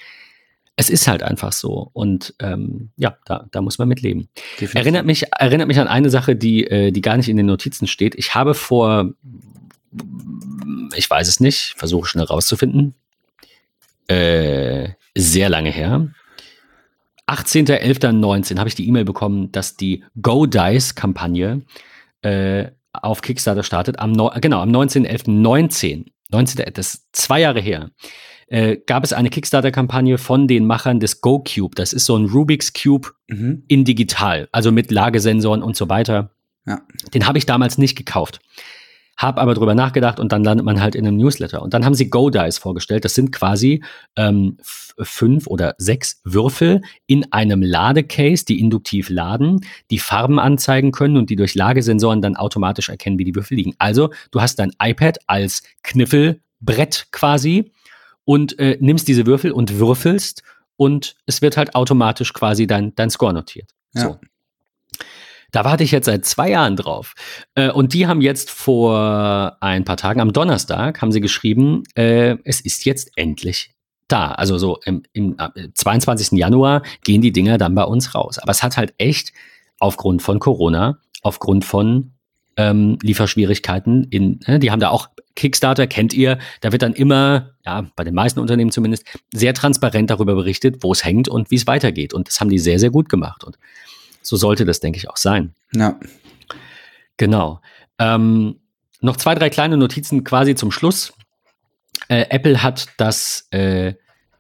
es 0.76 0.90
ist 0.90 1.08
halt 1.08 1.24
einfach 1.24 1.54
so. 1.54 1.90
Und 1.94 2.34
ähm, 2.40 2.90
ja, 2.98 3.18
da, 3.26 3.48
da 3.52 3.62
muss 3.62 3.78
man 3.78 3.88
mit 3.88 4.02
leben. 4.02 4.30
Erinnert 4.74 5.06
mich, 5.06 5.32
erinnert 5.32 5.68
mich 5.68 5.80
an 5.80 5.88
eine 5.88 6.10
Sache, 6.10 6.36
die, 6.36 6.66
äh, 6.68 6.92
die 6.92 7.02
gar 7.02 7.18
nicht 7.18 7.30
in 7.30 7.38
den 7.38 7.46
Notizen 7.46 7.88
steht. 7.88 8.16
Ich 8.16 8.36
habe 8.36 8.54
vor, 8.54 9.14
ich 10.96 11.10
weiß 11.10 11.28
es 11.28 11.40
nicht, 11.40 11.74
versuche 11.78 12.08
schnell 12.08 12.26
rauszufinden, 12.26 12.94
äh, 14.08 14.90
sehr 15.16 15.50
lange 15.50 15.72
her. 15.72 16.10
18.11.19 17.28 18.60
habe 18.60 18.70
ich 18.70 18.76
die 18.76 18.88
E-Mail 18.88 19.06
bekommen, 19.06 19.52
dass 19.52 19.78
die 19.78 20.04
Go 20.22 20.46
Dice-Kampagne 20.46 21.62
äh, 22.22 22.68
auf 22.92 23.22
Kickstarter 23.22 23.64
startet. 23.64 24.00
Am 24.00 24.12
no 24.12 24.32
genau, 24.42 24.62
am 24.62 24.70
19.11.19. 24.70 25.32
19, 25.32 26.06
19. 26.30 26.66
Das 26.74 26.96
ist 26.96 27.08
zwei 27.14 27.40
Jahre 27.40 27.62
her 27.62 27.92
äh, 28.48 28.78
gab 28.78 29.04
es 29.04 29.14
eine 29.14 29.30
Kickstarter-Kampagne 29.30 30.18
von 30.18 30.48
den 30.48 30.66
Machern 30.66 31.00
des 31.00 31.22
GoCube. 31.22 31.76
Das 31.76 31.94
ist 31.94 32.06
so 32.06 32.16
ein 32.16 32.26
Rubik's 32.26 32.74
Cube 32.74 33.10
mhm. 33.28 33.64
in 33.68 33.86
digital, 33.86 34.48
also 34.52 34.72
mit 34.72 34.92
Lagesensoren 34.92 35.64
und 35.64 35.76
so 35.76 35.90
weiter. 35.90 36.32
Ja. 36.66 36.82
Den 37.14 37.28
habe 37.28 37.38
ich 37.38 37.46
damals 37.46 37.78
nicht 37.78 37.96
gekauft. 37.96 38.40
Hab 39.18 39.40
aber 39.40 39.54
drüber 39.54 39.76
nachgedacht 39.76 40.20
und 40.20 40.34
dann 40.34 40.44
landet 40.44 40.66
man 40.66 40.82
halt 40.82 40.94
in 40.94 41.08
einem 41.08 41.16
Newsletter. 41.16 41.62
Und 41.62 41.74
dann 41.74 41.86
haben 41.86 41.96
sie 41.96 42.10
Go 42.10 42.30
Dice 42.30 42.58
vorgestellt. 42.58 43.06
Das 43.06 43.14
sind 43.14 43.32
quasi 43.32 43.82
ähm, 44.18 44.58
fünf 45.00 45.48
oder 45.48 45.74
sechs 45.78 46.20
Würfel 46.26 46.82
in 47.08 47.32
einem 47.32 47.62
Ladecase, 47.62 48.44
die 48.44 48.60
induktiv 48.60 49.10
laden, 49.10 49.62
die 49.90 50.00
Farben 50.00 50.38
anzeigen 50.38 50.92
können 50.92 51.16
und 51.16 51.30
die 51.30 51.38
durch 51.38 51.56
Lagesensoren 51.56 52.22
dann 52.22 52.36
automatisch 52.36 52.90
erkennen, 52.90 53.18
wie 53.18 53.24
die 53.24 53.36
Würfel 53.36 53.56
liegen. 53.56 53.74
Also 53.78 54.10
du 54.32 54.42
hast 54.42 54.60
dein 54.60 54.74
iPad 54.82 55.20
als 55.28 55.64
Kniffelbrett 55.84 57.08
quasi 57.12 57.72
und 58.26 58.60
äh, 58.60 58.78
nimmst 58.82 59.08
diese 59.08 59.26
Würfel 59.26 59.52
und 59.52 59.80
würfelst 59.80 60.44
und 60.78 61.16
es 61.26 61.42
wird 61.42 61.58
halt 61.58 61.76
automatisch 61.76 62.34
quasi 62.34 62.68
dein, 62.68 62.94
dein 62.96 63.10
Score 63.10 63.34
notiert. 63.34 63.72
Ja. 63.94 64.02
So. 64.02 64.20
Da 65.52 65.64
warte 65.64 65.86
ich 65.86 65.92
jetzt 65.92 66.06
seit 66.06 66.26
zwei 66.26 66.50
Jahren 66.50 66.76
drauf. 66.76 67.14
Äh, 67.54 67.72
und 67.72 67.94
die 67.94 68.08
haben 68.08 68.20
jetzt 68.20 68.52
vor 68.52 69.56
ein 69.62 69.86
paar 69.86 69.96
Tagen, 69.96 70.20
am 70.20 70.34
Donnerstag, 70.34 71.02
haben 71.02 71.14
sie 71.14 71.22
geschrieben, 71.22 71.84
äh, 71.96 72.36
es 72.44 72.60
ist 72.60 72.84
jetzt 72.84 73.12
endlich 73.16 73.74
da. 74.10 74.32
Also 74.32 74.58
so 74.58 74.80
im, 74.84 75.04
im 75.14 75.38
äh, 75.40 75.70
22. 75.74 76.38
Januar 76.38 76.82
gehen 77.06 77.22
die 77.22 77.32
Dinger 77.32 77.58
dann 77.58 77.74
bei 77.74 77.84
uns 77.84 78.16
raus. 78.16 78.38
Aber 78.38 78.52
es 78.52 78.64
hat 78.64 78.76
halt 78.76 78.94
echt 78.98 79.32
aufgrund 79.80 80.22
von 80.22 80.40
Corona, 80.40 81.00
aufgrund 81.22 81.64
von 81.64 82.15
ähm, 82.58 82.98
Lieferschwierigkeiten 83.02 84.06
in, 84.06 84.40
ne, 84.48 84.60
die 84.60 84.72
haben 84.72 84.80
da 84.80 84.90
auch 84.90 85.10
Kickstarter, 85.36 85.88
kennt 85.88 86.14
ihr, 86.14 86.40
da 86.62 86.72
wird 86.72 86.82
dann 86.82 86.94
immer, 86.94 87.52
ja, 87.66 87.86
bei 87.96 88.04
den 88.04 88.14
meisten 88.14 88.40
Unternehmen 88.40 88.72
zumindest, 88.72 89.06
sehr 89.34 89.54
transparent 89.54 90.10
darüber 90.10 90.36
berichtet, 90.36 90.78
wo 90.82 90.94
es 90.94 91.04
hängt 91.04 91.28
und 91.28 91.52
wie 91.52 91.56
es 91.56 91.68
weitergeht. 91.68 92.14
Und 92.14 92.30
das 92.30 92.40
haben 92.40 92.50
die 92.50 92.60
sehr, 92.60 92.80
sehr 92.80 92.90
gut 92.90 93.10
gemacht. 93.10 93.44
Und 93.44 93.58
so 94.22 94.38
sollte 94.38 94.66
das, 94.66 94.80
denke 94.80 94.98
ich, 94.98 95.10
auch 95.10 95.18
sein. 95.18 95.54
Ja. 95.74 96.00
Genau. 97.18 97.60
Ähm, 98.00 98.60
noch 99.02 99.18
zwei, 99.18 99.36
drei 99.36 99.50
kleine 99.50 99.78
Notizen 99.78 100.24
quasi 100.24 100.56
zum 100.56 100.72
Schluss. 100.72 101.14
Äh, 102.08 102.26
Apple 102.30 102.64
hat 102.64 102.88
das 102.98 103.48
äh, 103.52 103.94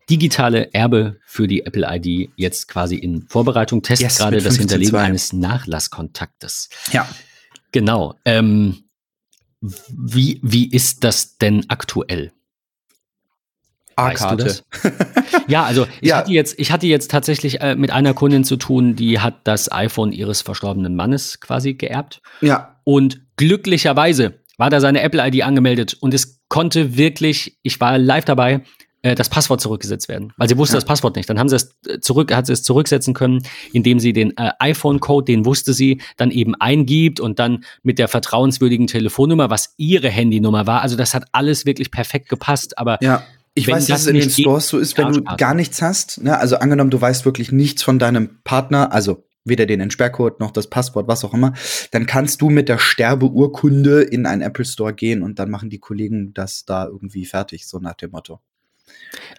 digitale 0.09 0.73
Erbe 0.73 1.19
für 1.25 1.47
die 1.47 1.65
Apple 1.65 1.85
ID 1.89 2.29
jetzt 2.35 2.67
quasi 2.67 2.95
in 2.95 3.27
Vorbereitung, 3.27 3.81
testet 3.81 4.09
yes, 4.09 4.17
gerade 4.17 4.41
das 4.41 4.57
Hinterlegen 4.57 4.95
eines 4.95 5.33
Nachlasskontaktes. 5.33 6.69
Ja. 6.91 7.07
Genau. 7.75 8.15
Ähm, 8.23 8.85
wie, 9.59 10.39
wie 10.41 10.71
ist 10.71 11.03
das 11.03 11.37
denn 11.37 11.65
aktuell? 11.67 12.31
A-Karte. 13.97 14.63
ja, 15.49 15.65
also 15.65 15.85
ich, 16.01 16.07
ja. 16.07 16.19
Hatte 16.19 16.31
jetzt, 16.31 16.57
ich 16.57 16.71
hatte 16.71 16.87
jetzt 16.87 17.11
tatsächlich 17.11 17.59
äh, 17.59 17.75
mit 17.75 17.91
einer 17.91 18.13
Kundin 18.13 18.45
zu 18.45 18.55
tun, 18.55 18.95
die 18.95 19.19
hat 19.19 19.41
das 19.43 19.69
iPhone 19.69 20.13
ihres 20.13 20.41
verstorbenen 20.41 20.95
Mannes 20.95 21.41
quasi 21.41 21.73
geerbt. 21.73 22.21
Ja. 22.39 22.79
Und 22.85 23.19
glücklicherweise 23.35 24.39
war 24.57 24.69
da 24.69 24.79
seine 24.79 25.01
Apple-ID 25.01 25.43
angemeldet 25.43 25.97
und 25.99 26.13
es 26.13 26.45
konnte 26.47 26.95
wirklich, 26.95 27.59
ich 27.61 27.81
war 27.81 27.97
live 27.97 28.23
dabei, 28.23 28.61
äh, 29.05 29.13
das 29.13 29.29
Passwort 29.29 29.61
zurückgesetzt 29.61 30.09
werden, 30.09 30.33
weil 30.35 30.49
sie 30.49 30.57
wusste 30.57 30.73
ja. 30.73 30.77
das 30.77 30.85
Passwort 30.85 31.15
nicht. 31.15 31.29
Dann 31.29 31.37
haben 31.37 31.47
sie 31.47 31.57
es 31.57 31.75
äh, 31.87 31.99
zurück, 31.99 32.33
hat 32.33 32.47
sie 32.47 32.53
es 32.53 32.63
zurücksetzen 32.63 33.13
können, 33.13 33.43
indem 33.71 33.99
sie 33.99 34.13
den 34.13 34.35
äh, 34.35 34.49
iPhone-Code, 34.57 35.25
den 35.25 35.45
wusste 35.45 35.73
sie, 35.73 36.01
dann 36.17 36.31
eben 36.31 36.55
eingibt 36.55 37.19
und 37.19 37.37
dann 37.37 37.63
mit 37.83 37.99
der 37.99 38.07
vertrauenswürdigen 38.07 38.87
Telefonnummer, 38.87 39.51
was 39.51 39.75
ihre 39.77 40.09
Handynummer 40.09 40.65
war. 40.65 40.81
Also 40.81 40.95
das 40.95 41.13
hat 41.13 41.25
alles 41.33 41.67
wirklich 41.67 41.91
perfekt 41.91 42.29
gepasst. 42.29 42.79
Aber 42.79 42.97
ja. 43.01 43.23
Ich 43.57 43.67
weiß, 43.69 43.87
dass 43.87 44.01
es 44.01 44.07
in 44.07 44.15
den 44.15 44.29
Stores 44.29 44.67
so 44.67 44.79
ist, 44.79 44.97
wenn 44.97 45.13
du 45.13 45.23
gar 45.23 45.53
nichts 45.53 45.81
hast. 45.81 46.21
Ne? 46.21 46.37
Also 46.37 46.57
angenommen, 46.57 46.89
du 46.89 46.99
weißt 46.99 47.23
wirklich 47.23 47.53
nichts 47.53 47.83
von 47.83 47.99
deinem 47.99 48.39
Partner, 48.43 48.91
also 48.91 49.23
weder 49.45 49.65
den 49.65 49.79
Entsperrcode 49.79 50.41
noch 50.41 50.51
das 50.51 50.67
Passwort, 50.67 51.07
was 51.07 51.23
auch 51.23 51.33
immer, 51.33 51.53
dann 51.91 52.05
kannst 52.05 52.41
du 52.41 52.49
mit 52.49 52.67
der 52.67 52.79
Sterbeurkunde 52.79 54.01
in 54.01 54.25
einen 54.25 54.41
Apple 54.41 54.65
Store 54.65 54.93
gehen 54.93 55.23
und 55.23 55.39
dann 55.39 55.49
machen 55.49 55.69
die 55.69 55.79
Kollegen 55.79 56.33
das 56.33 56.65
da 56.65 56.85
irgendwie 56.85 57.25
fertig, 57.25 57.65
so 57.65 57.79
nach 57.79 57.93
dem 57.93 58.11
Motto. 58.11 58.41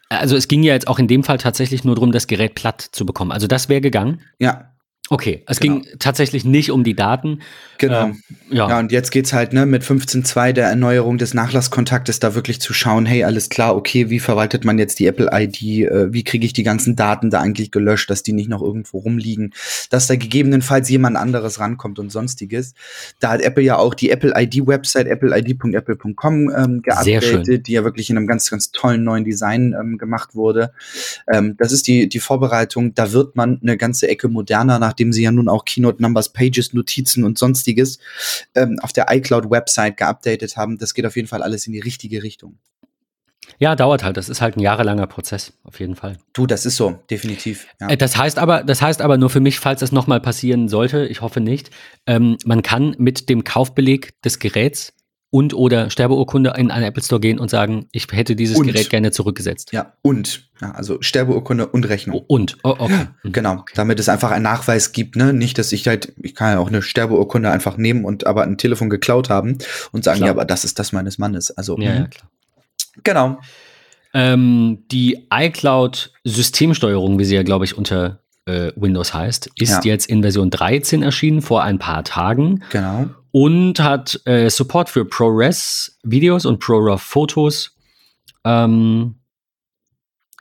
Also 0.08 0.36
es 0.36 0.48
ging 0.48 0.62
ja 0.62 0.72
jetzt 0.72 0.88
auch 0.88 0.98
in 0.98 1.08
dem 1.08 1.24
Fall 1.24 1.38
tatsächlich 1.38 1.84
nur 1.84 1.96
darum, 1.96 2.12
das 2.12 2.26
Gerät 2.26 2.54
platt 2.54 2.80
zu 2.80 3.04
bekommen. 3.04 3.32
Also 3.32 3.46
das 3.46 3.68
wäre 3.68 3.80
gegangen. 3.80 4.22
Ja, 4.38 4.75
Okay, 5.08 5.44
es 5.46 5.60
Genau. 5.60 5.80
ging 5.80 5.86
tatsächlich 5.98 6.44
nicht 6.44 6.70
um 6.70 6.82
die 6.82 6.94
Daten. 6.94 7.40
genau. 7.78 8.06
Ähm, 8.06 8.22
ja. 8.50 8.68
Ja, 8.68 8.78
und 8.78 8.90
jetzt 8.90 9.10
geht's 9.10 9.32
halt 9.32 9.52
ne, 9.52 9.66
mit 9.66 9.82
15.2 9.84 10.52
der 10.52 10.68
Erneuerung 10.68 11.18
des 11.18 11.34
Nachlasskontaktes 11.34 12.18
da 12.20 12.34
wirklich 12.34 12.60
zu 12.60 12.72
schauen, 12.72 13.06
hey, 13.06 13.22
alles 13.24 13.48
klar, 13.48 13.76
okay, 13.76 14.08
wie 14.10 14.18
verwaltet 14.18 14.64
man 14.64 14.78
jetzt 14.78 14.98
die 14.98 15.06
Apple-ID, 15.06 15.62
äh, 15.62 16.12
wie 16.12 16.24
kriege 16.24 16.46
ich 16.46 16.52
die 16.54 16.62
ganzen 16.62 16.96
Daten 16.96 17.30
da 17.30 17.40
eigentlich 17.40 17.70
gelöscht, 17.70 18.08
dass 18.10 18.22
die 18.22 18.32
nicht 18.32 18.48
noch 18.48 18.62
irgendwo 18.62 18.98
rumliegen, 18.98 19.52
dass 19.90 20.06
da 20.06 20.16
gegebenenfalls 20.16 20.88
jemand 20.88 21.16
anderes 21.16 21.60
rankommt 21.60 21.98
und 21.98 22.10
sonstiges. 22.10 22.74
Da 23.20 23.30
hat 23.30 23.42
Apple 23.42 23.62
ja 23.62 23.76
auch 23.76 23.94
die 23.94 24.10
Apple-ID-Website, 24.10 25.08
appleid.apple.com 25.08 26.50
ähm, 26.50 26.82
geupdatet, 26.82 27.66
die 27.66 27.72
ja 27.72 27.84
wirklich 27.84 28.10
in 28.10 28.16
einem 28.16 28.26
ganz, 28.26 28.50
ganz 28.50 28.70
tollen 28.70 29.04
neuen 29.04 29.24
Design 29.24 29.74
ähm, 29.78 29.98
gemacht 29.98 30.34
wurde. 30.34 30.72
Ähm, 31.30 31.56
das 31.58 31.72
ist 31.72 31.86
die, 31.86 32.08
die 32.08 32.20
Vorbereitung, 32.20 32.94
da 32.94 33.12
wird 33.12 33.36
man 33.36 33.58
eine 33.62 33.76
ganze 33.76 34.08
Ecke 34.08 34.28
moderner, 34.28 34.78
nachdem 34.96 35.12
sie 35.12 35.24
ja 35.24 35.30
nun 35.30 35.50
auch 35.50 35.66
Keynote 35.66 36.00
Numbers, 36.00 36.32
Pages, 36.32 36.72
Notizen 36.72 37.22
und 37.24 37.36
sonstiges 37.36 37.98
ähm, 38.54 38.78
auf 38.80 38.94
der 38.94 39.06
iCloud-Website 39.10 39.98
geupdatet 39.98 40.56
haben. 40.56 40.78
Das 40.78 40.94
geht 40.94 41.04
auf 41.04 41.16
jeden 41.16 41.28
Fall 41.28 41.42
alles 41.42 41.66
in 41.66 41.74
die 41.74 41.80
richtige 41.80 42.22
Richtung. 42.22 42.56
ja, 43.58 43.76
dauert 43.76 44.02
halt. 44.04 44.16
Das 44.16 44.30
ist 44.30 44.40
halt 44.40 44.56
ein 44.56 44.60
jahrelanger 44.60 45.06
Prozess, 45.06 45.52
auf 45.64 45.80
jeden 45.80 45.96
Fall. 45.96 46.16
Du, 46.32 46.46
das 46.46 46.64
ist 46.64 46.76
so, 46.76 46.98
definitiv. 47.10 47.66
Ja. 47.78 47.90
Äh, 47.90 47.98
Das 47.98 48.16
heißt 48.16 48.38
aber, 48.38 48.64
das 48.64 48.80
heißt 48.80 49.02
aber 49.02 49.18
nur 49.18 49.28
für 49.28 49.40
mich, 49.40 49.60
falls 49.60 49.80
das 49.80 49.92
nochmal 49.92 50.20
passieren 50.20 50.68
sollte, 50.68 51.04
ich 51.04 51.20
hoffe 51.20 51.40
nicht, 51.40 51.68
ähm, 52.06 52.38
man 52.46 52.62
kann 52.62 52.96
mit 52.98 53.28
dem 53.28 53.44
Kaufbeleg 53.44 54.14
des 54.22 54.38
Geräts 54.38 54.94
und 55.30 55.54
oder 55.54 55.90
Sterbeurkunde 55.90 56.54
in 56.56 56.70
einen 56.70 56.84
Apple 56.84 57.02
Store 57.02 57.20
gehen 57.20 57.38
und 57.38 57.50
sagen, 57.50 57.88
ich 57.92 58.06
hätte 58.12 58.36
dieses 58.36 58.56
Und. 58.56 58.66
Gerät 58.68 58.88
gerne 58.90 59.10
zurückgesetzt. 59.10 59.72
ja, 59.72 59.92
und, 60.02 60.48
ja, 60.62 60.70
also 60.70 60.98
Sterbeurkunde 61.02 61.66
und 61.66 61.88
Rechnung. 61.88 62.16
Oh, 62.20 62.24
Und, 62.34 62.56
oh, 62.62 62.76
okay. 62.78 63.06
Mhm. 63.22 63.32
Genau, 63.32 63.64
damit 63.74 63.98
es 64.00 64.08
einfach 64.08 64.30
einen 64.30 64.44
Nachweis 64.44 64.92
gibt, 64.92 65.16
ne? 65.16 65.32
Nicht, 65.32 65.58
dass 65.58 65.72
ich 65.72 65.86
halt, 65.88 66.12
ich 66.22 66.34
kann 66.34 66.52
ja 66.52 66.58
auch 66.60 66.68
eine 66.68 66.80
Sterbeurkunde 66.80 67.50
einfach 67.50 67.76
nehmen 67.76 68.04
und 68.04 68.26
aber 68.26 68.44
ein 68.44 68.56
Telefon 68.56 68.88
geklaut 68.88 69.28
haben 69.28 69.58
und 69.92 70.04
sagen, 70.04 70.18
Klar. 70.18 70.28
ja, 70.28 70.32
aber 70.32 70.44
das 70.44 70.64
ist 70.64 70.78
das 70.78 70.92
meines 70.92 71.18
Mannes. 71.18 71.50
Also, 71.50 71.76
Ja, 71.78 71.90
mhm. 71.92 71.96
ja, 71.98 72.06
klar. 72.06 72.30
genau. 73.02 73.38
Ähm, 74.14 74.84
die 74.90 75.26
iCloud-Systemsteuerung, 75.30 77.18
wie 77.18 77.24
sie 77.24 77.34
ja, 77.34 77.42
glaube 77.42 77.64
ich, 77.64 77.76
unter 77.76 78.20
äh, 78.46 78.72
Windows 78.76 79.12
heißt, 79.12 79.50
ist 79.58 79.70
Ja. 79.70 79.80
jetzt 79.84 80.06
in 80.06 80.22
Version 80.22 80.50
13 80.50 81.02
erschienen, 81.02 81.42
vor 81.42 81.62
ein 81.64 81.78
paar 81.78 82.04
Tagen. 82.04 82.62
Genau. 82.70 83.06
Und 83.36 83.80
hat 83.80 84.18
äh, 84.24 84.48
Support 84.48 84.88
für 84.88 85.04
ProRes-Videos 85.04 86.46
und 86.46 86.58
ProRAW-Fotos. 86.58 87.76
Ähm, 88.46 89.16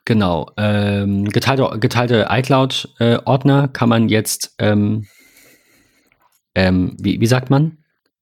genau. 0.05 0.49
Ähm, 0.55 1.25
geteilte, 1.25 1.77
geteilte 1.77 2.27
iCloud-Ordner 2.29 3.67
kann 3.67 3.89
man 3.89 4.07
jetzt, 4.07 4.55
ähm, 4.59 5.07
ähm, 6.55 6.95
wie, 6.97 7.19
wie 7.19 7.25
sagt 7.27 7.49
man? 7.49 7.79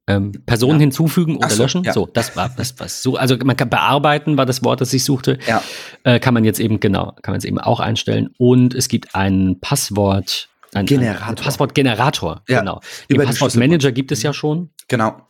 Ähm, 0.07 0.32
Personen 0.47 0.80
Ja. 0.80 0.86
hinzufügen 0.86 1.38
oder 1.38 1.51
so, 1.51 1.61
löschen. 1.61 1.84
ja. 1.84 1.93
So, 1.93 2.07
das 2.11 2.36
war 2.36 2.49
das 2.49 2.80
was 2.80 3.03
so. 3.03 3.15
Also 3.15 3.38
man 3.45 3.55
kann 3.55 3.69
bearbeiten, 3.69 4.38
war 4.38 4.47
das 4.47 4.63
Wort, 4.63 4.82
das 4.82 4.91
ich 4.91 5.03
suchte. 5.03 5.38
Ja. 5.45 5.61
Äh, 6.03 6.19
kann 6.19 6.34
man 6.34 6.45
jetzt 6.45 6.59
eben 6.59 6.80
genau, 6.80 7.11
kann 7.21 7.34
man 7.34 7.36
jetzt 7.36 7.45
eben 7.45 7.59
auch 7.59 7.80
einstellen. 7.80 8.32
Und 8.39 8.74
es 8.74 8.88
gibt 8.88 9.13
ein 9.13 9.59
Passwort. 9.61 10.49
Ein, 10.74 10.86
Generator. 10.86 11.28
Ein 11.28 11.36
Passwortgenerator, 11.36 12.43
Ja, 12.47 12.59
genau. 12.59 12.82
über 13.07 13.24
Den 13.24 13.28
Passwortmanager 13.28 13.91
gibt 13.91 14.11
es 14.11 14.24
ja 14.24 14.34
schon. 14.34 14.69
Genau. 14.88 15.28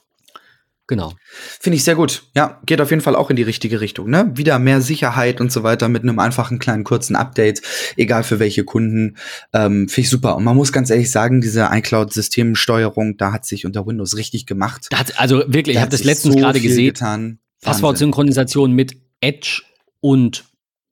Genau. 0.85 1.13
Finde 1.61 1.77
ich 1.77 1.85
sehr 1.85 1.95
gut. 1.95 2.23
Ja, 2.35 2.59
geht 2.65 2.81
auf 2.81 2.89
jeden 2.89 3.01
Fall 3.01 3.15
auch 3.15 3.29
in 3.29 3.37
die 3.37 3.43
richtige 3.43 3.79
Richtung. 3.79 4.09
Ne? 4.09 4.31
Wieder 4.35 4.59
mehr 4.59 4.81
Sicherheit 4.81 5.39
und 5.39 5.49
so 5.49 5.63
weiter 5.63 5.87
mit 5.87 6.03
einem 6.03 6.19
einfachen 6.19 6.59
kleinen 6.59 6.83
kurzen 6.83 7.15
Update, 7.15 7.61
egal 7.95 8.23
für 8.23 8.39
welche 8.39 8.65
Kunden. 8.65 9.15
Ähm, 9.53 9.87
Finde 9.87 10.01
ich 10.01 10.09
super. 10.09 10.35
Und 10.35 10.43
man 10.43 10.57
muss 10.57 10.73
ganz 10.73 10.89
ehrlich 10.89 11.09
sagen, 11.09 11.39
diese 11.39 11.69
iCloud-Systemsteuerung, 11.71 13.15
da 13.15 13.31
hat 13.31 13.45
sich 13.45 13.65
unter 13.65 13.87
Windows 13.87 14.17
richtig 14.17 14.45
gemacht. 14.45 14.87
Da 14.89 14.99
hat, 14.99 15.17
also 15.19 15.37
wirklich, 15.47 15.69
ich 15.69 15.73
Da 15.75 15.79
habe 15.79 15.85
hat 15.87 15.93
das 15.93 16.03
letztens 16.03 16.33
so 16.33 16.39
gerade 16.41 16.59
gesehen. 16.59 16.87
Getan. 16.87 17.39
Passwortsynchronisation 17.61 18.73
mit 18.73 18.97
Edge 19.21 19.61
und 20.01 20.43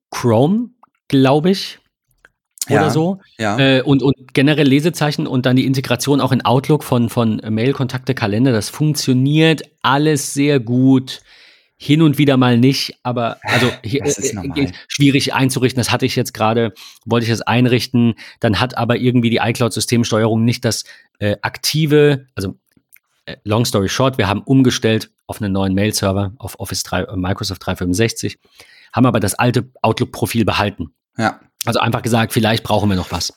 Chrome, 0.09 0.69
glaube 1.09 1.51
ich. 1.51 1.80
Ja, 2.69 2.81
Oder 2.81 2.91
so. 2.91 3.19
Ja. 3.37 3.57
Äh, 3.57 3.81
und, 3.81 4.03
und 4.03 4.33
generell 4.33 4.67
Lesezeichen 4.67 5.25
und 5.25 5.45
dann 5.45 5.55
die 5.55 5.65
Integration 5.65 6.21
auch 6.21 6.31
in 6.31 6.43
Outlook 6.43 6.83
von, 6.83 7.09
von 7.09 7.41
Mail, 7.49 7.73
Kontakte, 7.73 8.13
Kalender. 8.13 8.51
Das 8.51 8.69
funktioniert 8.69 9.63
alles 9.81 10.33
sehr 10.33 10.59
gut. 10.59 11.21
Hin 11.75 12.03
und 12.03 12.19
wieder 12.19 12.37
mal 12.37 12.59
nicht, 12.59 12.99
aber 13.01 13.37
also 13.41 13.71
hier, 13.83 14.01
Das 14.03 14.19
ist 14.19 14.35
äh, 14.35 14.61
äh, 14.61 14.71
schwierig 14.87 15.33
einzurichten. 15.33 15.79
Das 15.79 15.91
hatte 15.91 16.05
ich 16.05 16.15
jetzt 16.15 16.33
gerade, 16.33 16.73
wollte 17.05 17.25
ich 17.25 17.31
es 17.31 17.41
einrichten. 17.41 18.13
Dann 18.39 18.59
hat 18.59 18.77
aber 18.77 18.97
irgendwie 18.97 19.31
die 19.31 19.37
iCloud-Systemsteuerung 19.37 20.45
nicht 20.45 20.63
das 20.63 20.83
äh, 21.17 21.37
aktive, 21.41 22.27
also 22.35 22.55
äh, 23.25 23.37
long 23.43 23.65
story 23.65 23.89
short, 23.89 24.19
wir 24.19 24.27
haben 24.27 24.43
umgestellt 24.43 25.09
auf 25.25 25.41
einen 25.41 25.53
neuen 25.53 25.73
Mail-Server, 25.73 26.33
auf 26.37 26.59
Office 26.59 26.83
3, 26.83 27.01
äh, 27.01 27.15
Microsoft 27.15 27.65
365, 27.65 28.37
haben 28.93 29.07
aber 29.07 29.19
das 29.19 29.33
alte 29.33 29.71
Outlook-Profil 29.81 30.45
behalten. 30.45 30.93
ja. 31.17 31.39
Also 31.65 31.79
einfach 31.79 32.01
gesagt, 32.01 32.33
vielleicht 32.33 32.63
brauchen 32.63 32.89
wir 32.89 32.95
noch 32.95 33.11
was. 33.11 33.33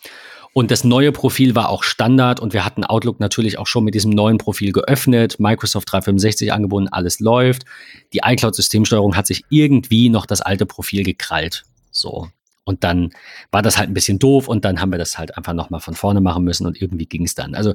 Und 0.54 0.70
das 0.70 0.84
neue 0.84 1.10
Profil 1.10 1.56
war 1.56 1.68
auch 1.68 1.82
Standard 1.82 2.38
und 2.38 2.52
wir 2.52 2.64
hatten 2.64 2.84
Outlook 2.84 3.18
natürlich 3.18 3.58
auch 3.58 3.66
schon 3.66 3.82
mit 3.82 3.94
diesem 3.94 4.12
neuen 4.12 4.38
Profil 4.38 4.70
geöffnet, 4.70 5.40
Microsoft 5.40 5.90
365 5.90 6.52
angebunden, 6.52 6.88
alles 6.88 7.18
läuft. 7.18 7.64
Die 8.12 8.20
iCloud-Systemsteuerung 8.24 9.16
hat 9.16 9.26
sich 9.26 9.44
irgendwie 9.50 10.10
noch 10.10 10.26
das 10.26 10.42
alte 10.42 10.64
Profil 10.64 11.02
gekrallt. 11.02 11.64
So. 11.90 12.28
Und 12.62 12.84
dann 12.84 13.10
war 13.50 13.62
das 13.62 13.78
halt 13.78 13.90
ein 13.90 13.94
bisschen 13.94 14.20
doof 14.20 14.46
und 14.46 14.64
dann 14.64 14.80
haben 14.80 14.92
wir 14.92 14.98
das 14.98 15.18
halt 15.18 15.36
einfach 15.36 15.54
nochmal 15.54 15.80
von 15.80 15.94
vorne 15.94 16.20
machen 16.20 16.44
müssen 16.44 16.66
und 16.66 16.80
irgendwie 16.80 17.06
ging 17.06 17.24
es 17.24 17.34
dann. 17.34 17.56
Also 17.56 17.74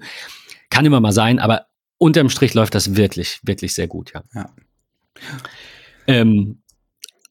kann 0.69 0.85
immer 0.85 1.01
mal 1.01 1.11
sein, 1.11 1.37
aber 1.39 1.65
unterm 1.97 2.29
Strich 2.29 2.53
läuft 2.53 2.75
das 2.75 2.95
wirklich, 2.95 3.41
wirklich 3.43 3.73
sehr 3.73 3.87
gut, 3.87 4.13
ja. 4.13 4.23
Ja. 4.33 4.49
Ähm, 6.07 6.59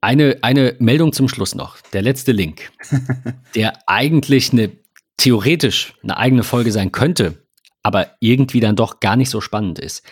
eine, 0.00 0.38
eine 0.42 0.76
Meldung 0.78 1.12
zum 1.12 1.28
Schluss 1.28 1.54
noch. 1.54 1.80
Der 1.92 2.02
letzte 2.02 2.32
Link, 2.32 2.70
der 3.54 3.72
eigentlich 3.86 4.52
eine 4.52 4.70
theoretisch 5.16 5.94
eine 6.02 6.16
eigene 6.16 6.44
Folge 6.44 6.72
sein 6.72 6.92
könnte, 6.92 7.44
aber 7.82 8.12
irgendwie 8.20 8.60
dann 8.60 8.76
doch 8.76 9.00
gar 9.00 9.16
nicht 9.16 9.30
so 9.30 9.40
spannend 9.40 9.78
ist. 9.78 10.02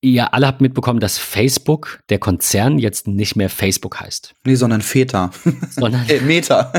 Ihr 0.00 0.32
alle 0.32 0.46
habt 0.46 0.60
mitbekommen, 0.60 1.00
dass 1.00 1.18
Facebook, 1.18 2.00
der 2.08 2.18
Konzern, 2.18 2.78
jetzt 2.78 3.08
nicht 3.08 3.34
mehr 3.36 3.50
Facebook 3.50 4.00
heißt, 4.00 4.34
Nee, 4.44 4.54
sondern 4.54 4.80
Väter. 4.80 5.30
sondern, 5.70 6.04
äh, 6.08 6.20
Meta. 6.20 6.72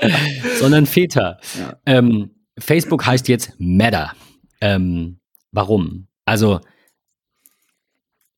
sondern 0.60 0.84
Feta. 0.86 1.38
Ja. 1.58 1.76
Ähm, 1.86 2.30
Facebook 2.58 3.06
heißt 3.06 3.28
jetzt 3.28 3.52
Meta. 3.58 4.12
Ähm, 4.60 5.20
warum? 5.52 6.06
Also, 6.26 6.60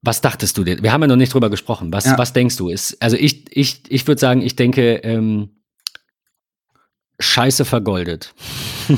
was 0.06 0.20
dachtest 0.20 0.56
du 0.56 0.64
dir? 0.64 0.82
Wir 0.82 0.92
haben 0.92 1.02
ja 1.02 1.08
noch 1.08 1.16
nicht 1.16 1.34
drüber 1.34 1.50
gesprochen. 1.50 1.92
Was, 1.92 2.04
Ja. 2.06 2.16
was 2.18 2.32
denkst 2.32 2.56
du? 2.56 2.68
Ist, 2.68 3.00
also 3.02 3.16
ich, 3.16 3.44
ich, 3.56 3.82
ich 3.88 4.06
würde 4.06 4.20
sagen, 4.20 4.40
ich 4.42 4.56
denke, 4.56 4.96
ähm, 5.02 5.48
Scheiße 7.18 7.64
vergoldet. 7.64 8.34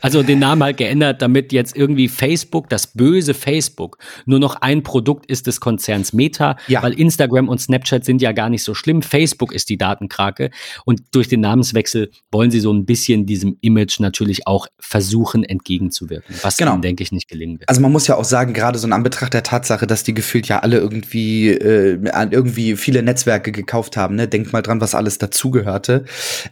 also 0.00 0.22
den 0.22 0.38
Namen 0.38 0.62
halt 0.62 0.76
geändert, 0.76 1.20
damit 1.22 1.52
jetzt 1.52 1.76
irgendwie 1.76 2.08
Facebook, 2.08 2.68
das 2.68 2.86
böse 2.88 3.34
Facebook, 3.34 3.98
nur 4.24 4.38
noch 4.38 4.56
ein 4.56 4.82
Produkt 4.82 5.26
ist 5.26 5.46
des 5.46 5.60
Konzerns 5.60 6.12
Meta, 6.12 6.56
Ja. 6.68 6.82
weil 6.82 6.92
Instagram 6.92 7.48
und 7.48 7.60
Snapchat 7.60 8.04
sind 8.04 8.22
ja 8.22 8.32
gar 8.32 8.48
nicht 8.48 8.62
so 8.62 8.74
schlimm. 8.74 9.02
Facebook 9.02 9.52
ist 9.52 9.68
die 9.68 9.76
Datenkrake 9.78 10.50
und 10.84 11.02
durch 11.12 11.28
den 11.28 11.40
Namenswechsel 11.40 12.10
wollen 12.30 12.50
sie 12.50 12.60
so 12.60 12.72
ein 12.72 12.86
bisschen 12.86 13.26
diesem 13.26 13.56
Image 13.60 14.00
natürlich 14.00 14.46
auch 14.46 14.66
versuchen 14.78 15.44
entgegenzuwirken, 15.44 16.36
was 16.42 16.56
Genau. 16.56 16.74
ihnen, 16.74 16.82
denke 16.82 17.02
ich, 17.02 17.12
nicht 17.12 17.28
gelingen 17.28 17.58
wird. 17.60 17.68
Also 17.68 17.80
man 17.80 17.92
muss 17.92 18.06
ja 18.06 18.16
auch 18.16 18.24
sagen, 18.24 18.54
gerade 18.54 18.78
so 18.78 18.86
in 18.86 18.92
Anbetracht 18.92 19.34
der 19.34 19.42
Tatsache, 19.42 19.86
dass 19.86 20.04
die 20.04 20.14
gefühlt 20.14 20.48
ja 20.48 20.60
alle 20.60 20.78
irgendwie 20.78 21.48
äh, 21.48 22.10
an 22.10 22.32
irgendwie 22.32 22.76
viele 22.76 23.02
Netzwerke 23.02 23.52
gekauft 23.52 23.96
haben. 23.96 24.14
Ne? 24.14 24.28
Denkt 24.28 24.52
mal 24.52 24.62
dran, 24.62 24.80
was 24.80 24.94
alles 24.94 25.18
dazugehörte. 25.18 26.04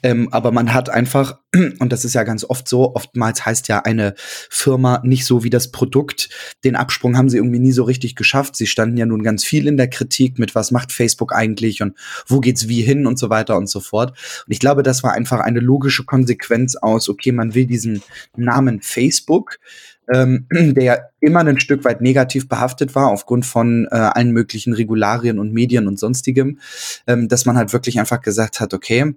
Ähm, 0.03 0.29
aber 0.33 0.51
man 0.53 0.75
hat 0.75 0.88
einfach, 0.89 1.39
und 1.79 1.93
das 1.93 2.05
ist 2.05 2.15
ja 2.15 2.23
ganz 2.23 2.45
oft 2.45 2.69
so, 2.69 2.95
oftmals 2.95 3.45
heißt 3.45 3.69
ja 3.69 3.81
eine 3.81 4.15
Firma 4.17 5.01
nicht 5.05 5.25
so 5.25 5.45
wie 5.45 5.51
das 5.51 5.71
Produkt. 5.71 6.29
Den 6.65 6.77
Absprung 6.77 7.17
haben 7.17 7.29
sie 7.29 7.37
irgendwie 7.37 7.59
nie 7.59 7.73
so 7.73 7.85
richtig 7.85 8.17
geschafft. 8.17 8.57
Sie 8.57 8.67
standen 8.67 8.97
ja 8.97 9.07
nun 9.07 9.23
ganz 9.23 9.45
viel 9.45 9.67
in 9.67 9.77
der 9.77 9.89
Kritik 9.89 10.39
mit, 10.39 10.55
was 10.55 10.71
macht 10.71 10.93
Facebook 10.93 11.35
eigentlich 11.35 11.83
und 11.83 11.97
wo 12.27 12.41
geht's 12.41 12.69
wie 12.69 12.83
hin 12.83 13.07
und 13.07 13.19
so 13.19 13.31
weiter 13.31 13.57
und 13.57 13.69
so 13.69 13.81
fort. 13.81 14.11
Und 14.47 14.53
ich 14.53 14.61
glaube, 14.61 14.83
das 14.83 15.03
war 15.03 15.13
einfach 15.13 15.41
eine 15.41 15.61
logische 15.61 16.05
Konsequenz 16.05 16.77
aus, 16.77 17.09
okay, 17.09 17.33
man 17.33 17.55
will 17.55 17.67
diesen 17.67 18.03
Namen 18.37 18.81
Facebook 18.81 19.59
ähm, 20.13 20.47
der 20.51 21.11
immer 21.21 21.41
ein 21.41 21.61
Stück 21.61 21.85
weit 21.85 22.01
negativ 22.01 22.49
behaftet 22.49 22.95
war 22.95 23.09
aufgrund 23.09 23.47
von 23.47 23.87
äh, 23.91 23.97
allen 23.97 24.33
möglichen 24.33 24.73
Regularien 24.73 25.39
und 25.39 25.53
Medien 25.53 25.87
und 25.87 25.99
sonstigem, 25.99 26.59
ähm, 27.07 27.29
dass 27.29 27.47
man 27.47 27.57
halt 27.57 27.73
wirklich 27.73 27.99
einfach 27.99 28.21
gesagt 28.21 28.61
hat, 28.61 28.75
okay, 28.75 29.15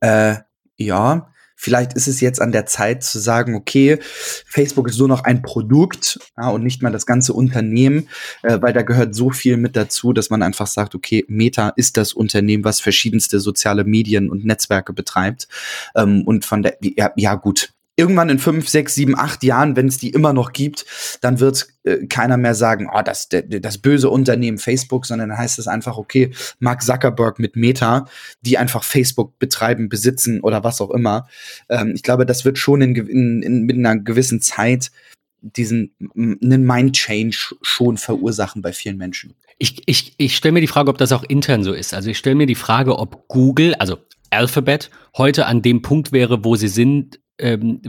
äh, 0.00 0.36
ja, 0.78 1.32
vielleicht 1.56 1.94
ist 1.94 2.06
es 2.06 2.20
jetzt 2.20 2.40
an 2.40 2.52
der 2.52 2.66
Zeit 2.66 3.02
zu 3.02 3.18
sagen, 3.18 3.56
okay, 3.56 3.98
Facebook 4.46 4.88
ist 4.88 4.98
nur 4.98 5.08
noch 5.08 5.24
ein 5.24 5.42
Produkt 5.42 6.18
ja, 6.38 6.48
und 6.50 6.62
nicht 6.62 6.82
mal 6.82 6.92
das 6.92 7.04
ganze 7.04 7.32
Unternehmen, 7.32 8.08
äh, 8.42 8.58
weil 8.62 8.72
da 8.72 8.82
gehört 8.82 9.14
so 9.14 9.30
viel 9.30 9.56
mit 9.56 9.74
dazu, 9.74 10.12
dass 10.12 10.30
man 10.30 10.42
einfach 10.42 10.68
sagt, 10.68 10.94
okay, 10.94 11.24
Meta 11.28 11.70
ist 11.70 11.96
das 11.96 12.12
Unternehmen, 12.12 12.64
was 12.64 12.80
verschiedenste 12.80 13.40
soziale 13.40 13.84
Medien 13.84 14.30
und 14.30 14.44
Netzwerke 14.44 14.92
betreibt. 14.92 15.48
Ähm, 15.96 16.22
und 16.24 16.46
von 16.46 16.62
der, 16.62 16.78
ja, 16.80 17.10
ja 17.16 17.34
gut, 17.34 17.70
irgendwann 17.98 18.30
in 18.30 18.38
fünf, 18.38 18.68
sechs, 18.68 18.94
sieben, 18.94 19.18
acht 19.18 19.42
Jahren, 19.42 19.74
wenn 19.74 19.88
es 19.88 19.98
die 19.98 20.10
immer 20.10 20.32
noch 20.32 20.52
gibt, 20.52 20.86
dann 21.20 21.40
wird 21.40 21.66
äh, 21.82 22.06
keiner 22.06 22.36
mehr 22.36 22.54
sagen, 22.54 22.88
oh, 22.94 23.02
das, 23.02 23.28
das 23.28 23.78
böse 23.78 24.08
Unternehmen 24.08 24.58
Facebook, 24.58 25.04
sondern 25.04 25.30
dann 25.30 25.38
heißt 25.38 25.58
es 25.58 25.66
einfach, 25.66 25.98
okay, 25.98 26.30
Mark 26.60 26.82
Zuckerberg 26.82 27.40
mit 27.40 27.56
Meta, 27.56 28.06
die 28.40 28.56
einfach 28.56 28.84
Facebook 28.84 29.38
betreiben, 29.40 29.88
besitzen 29.88 30.40
oder 30.40 30.62
was 30.62 30.80
auch 30.80 30.90
immer. 30.90 31.28
Ähm, 31.68 31.92
ich 31.94 32.04
glaube, 32.04 32.24
das 32.24 32.44
wird 32.44 32.56
schon 32.56 32.82
in, 32.82 32.94
in, 32.94 33.42
in, 33.42 33.62
mit 33.64 33.76
einer 33.76 33.98
gewissen 33.98 34.40
Zeit 34.40 34.92
diesen 35.40 35.92
einen 36.14 36.64
Mind 36.64 36.96
Change 36.96 37.56
schon 37.62 37.96
verursachen 37.96 38.62
bei 38.62 38.72
vielen 38.72 38.96
Menschen. 38.96 39.34
Ich, 39.58 39.82
ich, 39.86 40.14
ich 40.18 40.36
stelle 40.36 40.52
mir 40.52 40.60
die 40.60 40.66
Frage, 40.68 40.90
ob 40.90 40.98
das 40.98 41.12
auch 41.12 41.24
intern 41.24 41.64
so 41.64 41.72
ist. 41.72 41.94
Also 41.94 42.10
ich 42.10 42.18
stelle 42.18 42.36
mir 42.36 42.46
die 42.46 42.54
Frage, 42.54 42.98
ob 42.98 43.26
Google, 43.28 43.74
also 43.74 43.98
Alphabet, 44.30 44.90
heute 45.16 45.46
an 45.46 45.62
dem 45.62 45.82
Punkt 45.82 46.12
wäre, 46.12 46.44
wo 46.44 46.54
sie 46.54 46.68
sind, 46.68 47.18
ähm, 47.38 47.80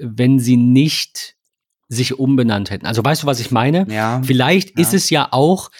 wenn 0.00 0.38
sie 0.38 0.56
nicht 0.56 1.36
sich 1.88 2.18
umbenannt 2.18 2.70
hätten. 2.70 2.86
Also 2.86 3.04
weißt 3.04 3.22
du, 3.22 3.26
was 3.26 3.40
ich 3.40 3.50
meine? 3.50 3.86
Ja. 3.88 4.22
Vielleicht 4.24 4.70
ja. 4.70 4.82
ist 4.82 4.94
es 4.94 5.10
ja 5.10 5.28
auch 5.30 5.70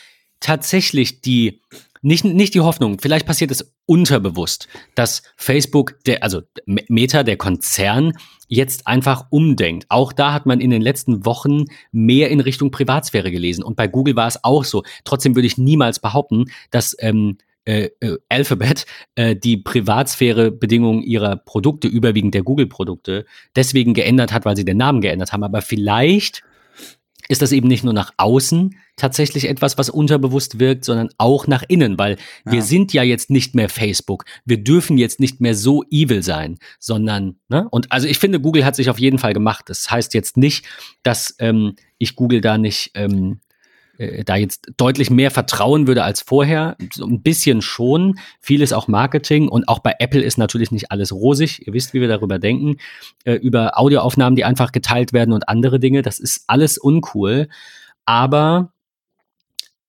tatsächlich 0.40 1.22
die, 1.22 1.62
nicht, 2.02 2.24
nicht 2.24 2.54
die 2.54 2.60
Hoffnung, 2.60 2.98
vielleicht 3.00 3.26
passiert 3.26 3.50
es 3.50 3.72
unterbewusst, 3.86 4.68
dass 4.94 5.22
Facebook, 5.36 6.02
der, 6.04 6.22
also 6.22 6.42
Meta, 6.66 7.22
der 7.22 7.36
Konzern, 7.36 8.12
jetzt 8.48 8.86
einfach 8.86 9.26
umdenkt. 9.30 9.86
Auch 9.88 10.12
da 10.12 10.34
hat 10.34 10.44
man 10.44 10.60
in 10.60 10.70
den 10.70 10.82
letzten 10.82 11.24
Wochen 11.24 11.64
mehr 11.90 12.28
in 12.30 12.40
Richtung 12.40 12.70
Privatsphäre 12.70 13.30
gelesen. 13.30 13.64
Und 13.64 13.76
bei 13.76 13.88
Google 13.88 14.14
war 14.14 14.28
es 14.28 14.44
auch 14.44 14.64
so. 14.64 14.82
Trotzdem 15.04 15.34
würde 15.34 15.46
ich 15.46 15.56
niemals 15.56 16.00
behaupten, 16.00 16.46
dass 16.70 16.94
ähm, 16.98 17.38
äh, 17.64 17.90
äh, 18.00 18.18
Alphabet 18.28 18.86
äh, 19.14 19.36
die 19.36 19.56
Privatsphäre-Bedingungen 19.56 21.02
ihrer 21.02 21.36
Produkte, 21.36 21.88
überwiegend 21.88 22.34
der 22.34 22.42
Google-Produkte, 22.42 23.24
deswegen 23.54 23.94
geändert 23.94 24.32
hat, 24.32 24.44
weil 24.44 24.56
sie 24.56 24.64
den 24.64 24.78
Namen 24.78 25.00
geändert 25.00 25.32
haben. 25.32 25.44
Aber 25.44 25.62
vielleicht 25.62 26.42
ist 27.28 27.40
das 27.40 27.52
eben 27.52 27.68
nicht 27.68 27.84
nur 27.84 27.94
nach 27.94 28.12
außen 28.16 28.76
tatsächlich 28.96 29.48
etwas, 29.48 29.78
was 29.78 29.88
unterbewusst 29.88 30.58
wirkt, 30.58 30.84
sondern 30.84 31.08
auch 31.18 31.46
nach 31.46 31.62
innen, 31.66 31.98
weil 31.98 32.16
ja. 32.44 32.52
wir 32.52 32.62
sind 32.62 32.92
ja 32.92 33.02
jetzt 33.02 33.30
nicht 33.30 33.54
mehr 33.54 33.68
Facebook. 33.68 34.24
Wir 34.44 34.62
dürfen 34.62 34.98
jetzt 34.98 35.20
nicht 35.20 35.40
mehr 35.40 35.54
so 35.54 35.84
evil 35.90 36.22
sein, 36.22 36.58
sondern, 36.78 37.36
ne? 37.48 37.66
Und 37.70 37.90
also 37.90 38.06
ich 38.06 38.18
finde, 38.18 38.40
Google 38.40 38.64
hat 38.64 38.76
sich 38.76 38.90
auf 38.90 38.98
jeden 38.98 39.18
Fall 39.18 39.32
gemacht. 39.32 39.64
Das 39.68 39.90
heißt 39.90 40.14
jetzt 40.14 40.36
nicht, 40.36 40.66
dass 41.02 41.34
ähm, 41.38 41.76
ich 41.98 42.16
Google 42.16 42.40
da 42.40 42.58
nicht 42.58 42.90
ähm, 42.94 43.40
äh, 43.98 44.24
da 44.24 44.36
jetzt 44.36 44.72
deutlich 44.76 45.10
mehr 45.10 45.30
vertrauen 45.30 45.86
würde 45.86 46.04
als 46.04 46.22
vorher. 46.22 46.76
So 46.94 47.06
ein 47.06 47.22
bisschen 47.22 47.62
schon. 47.62 48.18
Vieles 48.40 48.72
auch 48.72 48.88
Marketing 48.88 49.48
und 49.48 49.68
auch 49.68 49.80
bei 49.80 49.94
Apple 49.98 50.22
ist 50.22 50.38
natürlich 50.38 50.70
nicht 50.70 50.90
alles 50.90 51.12
rosig. 51.12 51.66
Ihr 51.66 51.72
wisst, 51.72 51.94
wie 51.94 52.00
wir 52.00 52.08
darüber 52.08 52.38
denken. 52.38 52.76
Äh, 53.24 53.34
über 53.34 53.78
Audioaufnahmen, 53.78 54.36
die 54.36 54.44
einfach 54.44 54.72
geteilt 54.72 55.12
werden 55.12 55.32
und 55.32 55.48
andere 55.48 55.78
Dinge. 55.80 56.02
Das 56.02 56.18
ist 56.18 56.44
alles 56.46 56.78
uncool. 56.78 57.48
Aber 58.04 58.72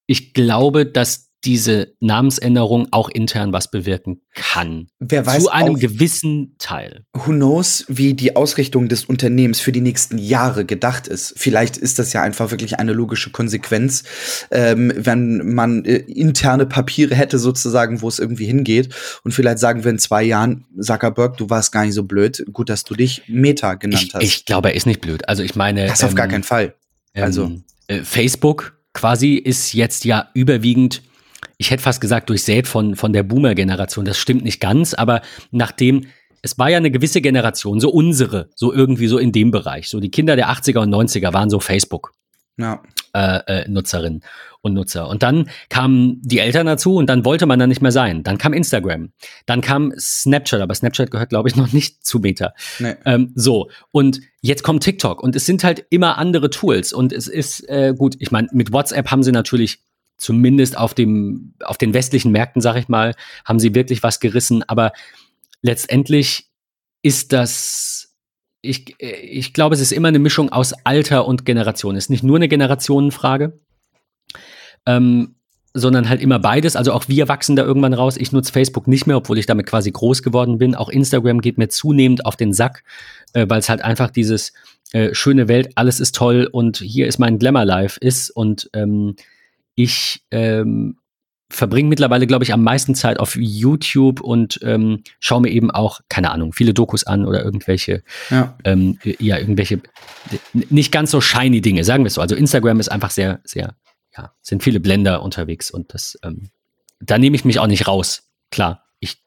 ich 0.06 0.34
glaube, 0.34 0.86
dass 0.86 1.30
diese 1.44 1.94
Namensänderung 2.00 2.88
auch 2.90 3.08
intern 3.08 3.52
was 3.52 3.70
bewirken 3.70 4.20
kann. 4.34 4.88
Wer 4.98 5.26
weiß 5.26 5.44
Zu 5.44 5.52
einem 5.52 5.78
gewissen 5.78 6.56
Teil. 6.58 7.04
Who 7.12 7.32
knows, 7.32 7.84
wie 7.88 8.14
die 8.14 8.36
Ausrichtung 8.36 8.88
des 8.88 9.04
Unternehmens 9.04 9.60
für 9.60 9.72
die 9.72 9.80
nächsten 9.80 10.18
Jahre 10.18 10.64
gedacht 10.64 11.06
ist. 11.06 11.34
Vielleicht 11.36 11.76
ist 11.76 11.98
das 11.98 12.12
ja 12.12 12.22
einfach 12.22 12.50
wirklich 12.50 12.78
eine 12.78 12.92
logische 12.92 13.30
Konsequenz, 13.30 14.04
ähm, 14.50 14.92
wenn 14.96 15.54
man 15.54 15.84
äh, 15.84 15.96
interne 15.96 16.66
Papiere 16.66 17.14
hätte 17.14 17.38
sozusagen, 17.38 18.02
wo 18.02 18.08
es 18.08 18.18
irgendwie 18.18 18.46
hingeht. 18.46 18.94
Und 19.22 19.32
vielleicht 19.32 19.58
sagen 19.58 19.84
wir 19.84 19.90
in 19.90 19.98
zwei 19.98 20.22
Jahren, 20.22 20.64
Zuckerberg, 20.80 21.36
du 21.36 21.50
warst 21.50 21.72
gar 21.72 21.84
nicht 21.84 21.94
so 21.94 22.04
blöd. 22.04 22.44
Gut, 22.52 22.68
dass 22.68 22.84
du 22.84 22.94
dich 22.94 23.22
Meta 23.28 23.74
genannt 23.74 24.04
ich, 24.04 24.14
hast. 24.14 24.22
Ich 24.22 24.44
glaube, 24.44 24.70
er 24.70 24.74
ist 24.74 24.86
nicht 24.86 25.00
blöd. 25.00 25.28
Also 25.28 25.42
ich 25.42 25.54
meine. 25.54 25.86
Das 25.86 26.00
ähm, 26.00 26.08
auf 26.08 26.14
gar 26.14 26.26
ähm, 26.26 26.32
keinen 26.32 26.44
Fall. 26.44 26.74
Also. 27.14 27.52
äh, 27.86 28.02
Facebook 28.02 28.78
quasi 28.92 29.34
ist 29.34 29.74
jetzt 29.74 30.04
ja 30.04 30.30
überwiegend 30.34 31.02
ich 31.58 31.70
hätte 31.70 31.82
fast 31.82 32.00
gesagt, 32.00 32.30
durchsät 32.30 32.66
von, 32.66 32.96
von 32.96 33.12
der 33.12 33.22
Boomer-Generation. 33.22 34.04
Das 34.04 34.18
stimmt 34.18 34.44
nicht 34.44 34.60
ganz, 34.60 34.94
aber 34.94 35.22
nachdem, 35.50 36.06
es 36.42 36.58
war 36.58 36.68
ja 36.70 36.76
eine 36.76 36.90
gewisse 36.90 37.20
Generation, 37.20 37.80
so 37.80 37.90
unsere, 37.90 38.50
so 38.54 38.72
irgendwie 38.72 39.06
so 39.06 39.18
in 39.18 39.32
dem 39.32 39.50
Bereich. 39.50 39.88
So 39.88 40.00
die 40.00 40.10
Kinder 40.10 40.36
der 40.36 40.50
80er 40.50 40.80
und 40.80 40.94
90er 40.94 41.32
waren 41.32 41.50
so 41.50 41.60
Facebook. 41.60 42.12
Ja. 42.56 42.82
Äh, 43.12 43.40
äh, 43.46 43.68
Nutzerinnen 43.68 44.22
und 44.60 44.74
Nutzer. 44.74 45.08
Und 45.08 45.22
dann 45.22 45.50
kamen 45.68 46.20
die 46.22 46.38
Eltern 46.38 46.66
dazu 46.66 46.96
und 46.96 47.06
dann 47.06 47.24
wollte 47.24 47.46
man 47.46 47.58
da 47.58 47.66
nicht 47.66 47.82
mehr 47.82 47.92
sein. 47.92 48.22
Dann 48.22 48.38
kam 48.38 48.52
Instagram. 48.52 49.12
Dann 49.46 49.60
kam 49.60 49.92
Snapchat, 49.98 50.60
aber 50.60 50.74
Snapchat 50.74 51.10
gehört, 51.10 51.28
glaube 51.28 51.48
ich, 51.48 51.54
noch 51.54 51.72
nicht 51.72 52.04
zu 52.04 52.20
Meta. 52.20 52.54
Nee. 52.78 52.94
Ähm, 53.04 53.32
so, 53.34 53.70
und 53.92 54.20
jetzt 54.40 54.62
kommt 54.62 54.82
TikTok 54.82 55.22
und 55.22 55.36
es 55.36 55.46
sind 55.46 55.62
halt 55.64 55.84
immer 55.90 56.18
andere 56.18 56.50
Tools. 56.50 56.92
Und 56.92 57.12
es 57.12 57.28
ist 57.28 57.68
äh, 57.68 57.94
gut, 57.96 58.16
ich 58.18 58.30
meine, 58.30 58.48
mit 58.52 58.72
WhatsApp 58.72 59.10
haben 59.10 59.22
sie 59.22 59.32
natürlich 59.32 59.80
zumindest 60.16 60.78
auf 60.78 60.94
dem, 60.94 61.54
auf 61.64 61.78
den 61.78 61.94
westlichen 61.94 62.32
Märkten, 62.32 62.62
sag 62.62 62.76
ich 62.76 62.88
mal, 62.88 63.14
haben 63.44 63.58
sie 63.58 63.74
wirklich 63.74 64.02
was 64.02 64.20
gerissen. 64.20 64.62
Aber 64.68 64.92
letztendlich 65.62 66.48
ist 67.02 67.32
das, 67.32 68.14
ich, 68.60 68.94
ich 68.98 69.52
glaube, 69.52 69.74
es 69.74 69.80
ist 69.80 69.92
immer 69.92 70.08
eine 70.08 70.18
Mischung 70.18 70.50
aus 70.50 70.72
Alter 70.84 71.26
und 71.26 71.44
Generation. 71.44 71.96
Es 71.96 72.04
ist 72.04 72.10
nicht 72.10 72.24
nur 72.24 72.36
eine 72.36 72.48
Generationenfrage, 72.48 73.58
ähm, 74.86 75.34
sondern 75.74 76.08
halt 76.08 76.22
immer 76.22 76.38
beides. 76.38 76.76
Also 76.76 76.92
auch 76.92 77.08
wir 77.08 77.28
wachsen 77.28 77.56
da 77.56 77.64
irgendwann 77.64 77.94
raus. 77.94 78.16
Ich 78.16 78.30
nutze 78.30 78.52
Facebook 78.52 78.86
nicht 78.86 79.06
mehr, 79.06 79.16
obwohl 79.16 79.38
ich 79.38 79.46
damit 79.46 79.66
quasi 79.66 79.90
groß 79.90 80.22
geworden 80.22 80.58
bin. 80.58 80.76
Auch 80.76 80.88
Instagram 80.88 81.40
geht 81.40 81.58
mir 81.58 81.68
zunehmend 81.68 82.24
auf 82.24 82.36
den 82.36 82.52
Sack, 82.52 82.84
äh, 83.32 83.46
weil 83.48 83.58
es 83.58 83.68
halt 83.68 83.82
einfach 83.82 84.10
dieses 84.10 84.52
äh, 84.92 85.12
schöne 85.12 85.48
Welt, 85.48 85.72
alles 85.74 85.98
ist 85.98 86.14
toll 86.14 86.48
und 86.50 86.76
hier 86.76 87.08
ist 87.08 87.18
mein 87.18 87.40
Glamour-Life 87.40 87.98
ist 88.00 88.30
und 88.30 88.70
ähm, 88.74 89.16
ich 89.74 90.24
ähm, 90.30 90.98
verbringe 91.50 91.88
mittlerweile, 91.88 92.26
glaube 92.26 92.44
ich, 92.44 92.52
am 92.52 92.62
meisten 92.62 92.94
Zeit 92.94 93.18
auf 93.20 93.36
YouTube 93.36 94.20
und 94.20 94.58
ähm, 94.62 95.02
schaue 95.20 95.42
mir 95.42 95.50
eben 95.50 95.70
auch, 95.70 96.00
keine 96.08 96.30
Ahnung, 96.30 96.52
viele 96.52 96.74
Dokus 96.74 97.04
an 97.04 97.26
oder 97.26 97.44
irgendwelche, 97.44 98.02
ja, 98.30 98.56
ähm, 98.64 98.98
ja 99.02 99.38
irgendwelche 99.38 99.80
nicht 100.52 100.90
ganz 100.90 101.10
so 101.10 101.20
shiny 101.20 101.60
Dinge, 101.60 101.84
sagen 101.84 102.04
wir 102.04 102.08
es 102.08 102.14
so. 102.14 102.20
Also 102.20 102.34
Instagram 102.34 102.80
ist 102.80 102.90
einfach 102.90 103.10
sehr, 103.10 103.40
sehr, 103.44 103.76
ja, 104.16 104.32
sind 104.42 104.62
viele 104.62 104.80
Blender 104.80 105.22
unterwegs 105.22 105.70
und 105.70 105.94
das, 105.94 106.18
ähm, 106.22 106.50
da 107.00 107.18
nehme 107.18 107.36
ich 107.36 107.44
mich 107.44 107.58
auch 107.58 107.66
nicht 107.66 107.86
raus. 107.86 108.24
Klar, 108.50 108.84
ich 108.98 109.18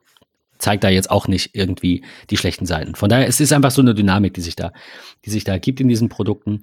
zeige 0.58 0.80
da 0.80 0.90
jetzt 0.90 1.12
auch 1.12 1.28
nicht 1.28 1.52
irgendwie 1.54 2.04
die 2.30 2.38
schlechten 2.38 2.66
Seiten. 2.66 2.96
Von 2.96 3.10
daher, 3.10 3.28
es 3.28 3.40
ist 3.40 3.54
einfach 3.54 3.72
so 3.72 3.82
eine 3.82 3.94
Dynamik, 3.94 4.34
die 4.34 4.42
sich 4.42 4.56
da, 4.56 4.74
die 5.26 5.30
sich 5.30 5.44
da 5.44 5.58
gibt 5.58 5.80
in 5.80 5.88
diesen 5.88 6.10
Produkten. 6.10 6.62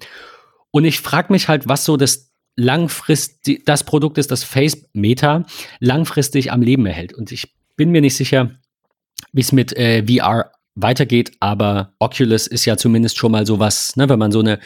Und 0.71 0.85
ich 0.85 0.99
frage 0.99 1.31
mich 1.31 1.47
halt, 1.47 1.67
was 1.67 1.85
so 1.85 1.95
das 1.95 2.34
langfristig 2.55 3.65
das 3.65 3.83
Produkt 3.83 4.17
ist, 4.17 4.31
das 4.31 4.43
Face 4.43 4.85
Meta 4.93 5.45
langfristig 5.79 6.51
am 6.51 6.61
Leben 6.61 6.85
erhält. 6.85 7.13
Und 7.13 7.31
ich 7.31 7.53
bin 7.75 7.91
mir 7.91 8.01
nicht 8.01 8.15
sicher, 8.15 8.51
wie 9.33 9.41
es 9.41 9.51
mit 9.51 9.75
äh, 9.77 10.03
VR 10.05 10.51
weitergeht, 10.75 11.31
aber 11.39 11.93
Oculus 11.99 12.47
ist 12.47 12.65
ja 12.65 12.77
zumindest 12.77 13.17
schon 13.17 13.31
mal 13.31 13.45
sowas, 13.45 13.95
ne, 13.95 14.09
wenn 14.09 14.19
man 14.19 14.31
so 14.31 14.39
eine 14.39 14.59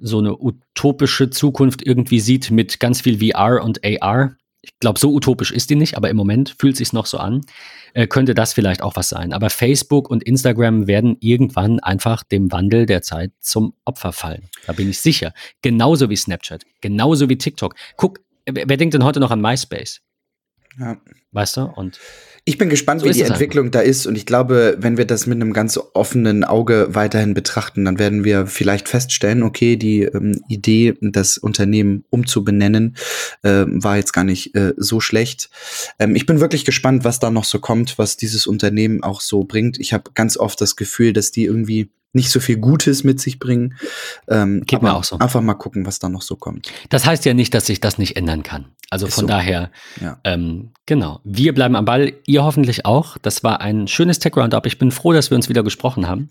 so 0.00 0.18
eine 0.18 0.38
utopische 0.38 1.28
Zukunft 1.30 1.84
irgendwie 1.84 2.20
sieht 2.20 2.52
mit 2.52 2.78
ganz 2.78 3.00
viel 3.00 3.18
VR 3.18 3.64
und 3.64 3.80
AR, 3.84 4.36
ich 4.68 4.80
glaube, 4.80 4.98
so 4.98 5.12
utopisch 5.12 5.50
ist 5.50 5.70
die 5.70 5.76
nicht, 5.76 5.96
aber 5.96 6.10
im 6.10 6.16
Moment 6.16 6.54
fühlt 6.58 6.76
sich 6.76 6.92
noch 6.92 7.06
so 7.06 7.18
an, 7.18 7.40
äh, 7.94 8.06
könnte 8.06 8.34
das 8.34 8.52
vielleicht 8.52 8.82
auch 8.82 8.96
was 8.96 9.08
sein. 9.08 9.32
Aber 9.32 9.50
Facebook 9.50 10.10
und 10.10 10.22
Instagram 10.22 10.86
werden 10.86 11.16
irgendwann 11.20 11.80
einfach 11.80 12.22
dem 12.22 12.52
Wandel 12.52 12.86
der 12.86 13.02
Zeit 13.02 13.32
zum 13.40 13.74
Opfer 13.84 14.12
fallen. 14.12 14.48
Da 14.66 14.72
bin 14.72 14.88
ich 14.88 15.00
sicher. 15.00 15.32
Genauso 15.62 16.10
wie 16.10 16.16
Snapchat, 16.16 16.64
genauso 16.80 17.28
wie 17.28 17.38
TikTok. 17.38 17.74
Guck, 17.96 18.20
wer, 18.46 18.68
wer 18.68 18.76
denkt 18.76 18.94
denn 18.94 19.04
heute 19.04 19.20
noch 19.20 19.30
an 19.30 19.40
MySpace? 19.40 20.00
Ja. 20.78 20.96
Weißt 21.32 21.56
du? 21.56 21.62
Und 21.62 21.98
ich 22.48 22.56
bin 22.56 22.70
gespannt, 22.70 23.02
so 23.02 23.06
wie 23.06 23.12
die 23.12 23.20
Entwicklung 23.20 23.66
einfach. 23.66 23.80
da 23.80 23.86
ist. 23.86 24.06
Und 24.06 24.16
ich 24.16 24.24
glaube, 24.24 24.78
wenn 24.80 24.96
wir 24.96 25.04
das 25.04 25.26
mit 25.26 25.36
einem 25.36 25.52
ganz 25.52 25.78
offenen 25.92 26.44
Auge 26.44 26.88
weiterhin 26.92 27.34
betrachten, 27.34 27.84
dann 27.84 27.98
werden 27.98 28.24
wir 28.24 28.46
vielleicht 28.46 28.88
feststellen, 28.88 29.42
okay, 29.42 29.76
die 29.76 30.04
ähm, 30.04 30.40
Idee, 30.48 30.94
das 31.02 31.36
Unternehmen 31.36 32.04
umzubenennen, 32.08 32.96
äh, 33.42 33.66
war 33.66 33.98
jetzt 33.98 34.14
gar 34.14 34.24
nicht 34.24 34.54
äh, 34.54 34.72
so 34.78 34.98
schlecht. 34.98 35.50
Ähm, 35.98 36.16
ich 36.16 36.24
bin 36.24 36.40
wirklich 36.40 36.64
gespannt, 36.64 37.04
was 37.04 37.20
da 37.20 37.30
noch 37.30 37.44
so 37.44 37.58
kommt, 37.58 37.98
was 37.98 38.16
dieses 38.16 38.46
Unternehmen 38.46 39.02
auch 39.02 39.20
so 39.20 39.44
bringt. 39.44 39.78
Ich 39.78 39.92
habe 39.92 40.12
ganz 40.14 40.38
oft 40.38 40.58
das 40.62 40.74
Gefühl, 40.74 41.12
dass 41.12 41.30
die 41.30 41.44
irgendwie 41.44 41.90
nicht 42.14 42.30
so 42.30 42.40
viel 42.40 42.56
Gutes 42.56 43.04
mit 43.04 43.20
sich 43.20 43.38
bringen. 43.38 43.74
Ähm, 44.26 44.62
Geht 44.66 44.80
mir 44.80 44.94
auch 44.94 45.04
so. 45.04 45.18
Einfach 45.18 45.42
mal 45.42 45.52
gucken, 45.52 45.84
was 45.84 45.98
da 45.98 46.08
noch 46.08 46.22
so 46.22 46.36
kommt. 46.36 46.72
Das 46.88 47.04
heißt 47.04 47.26
ja 47.26 47.34
nicht, 47.34 47.52
dass 47.52 47.66
sich 47.66 47.80
das 47.80 47.98
nicht 47.98 48.16
ändern 48.16 48.42
kann. 48.42 48.72
Also 48.90 49.06
Ist 49.06 49.14
von 49.14 49.22
so. 49.22 49.28
daher, 49.28 49.70
Ja. 50.00 50.18
ähm, 50.24 50.70
genau. 50.86 51.20
Wir 51.24 51.52
bleiben 51.54 51.76
am 51.76 51.84
Ball, 51.84 52.12
ihr 52.26 52.42
hoffentlich 52.42 52.86
auch. 52.86 53.18
Das 53.18 53.44
war 53.44 53.60
ein 53.60 53.86
schönes 53.88 54.18
Tech-Roundup. 54.18 54.64
Ich 54.66 54.78
bin 54.78 54.90
froh, 54.90 55.12
dass 55.12 55.30
wir 55.30 55.36
uns 55.36 55.48
wieder 55.48 55.62
gesprochen 55.62 56.08
haben. 56.08 56.30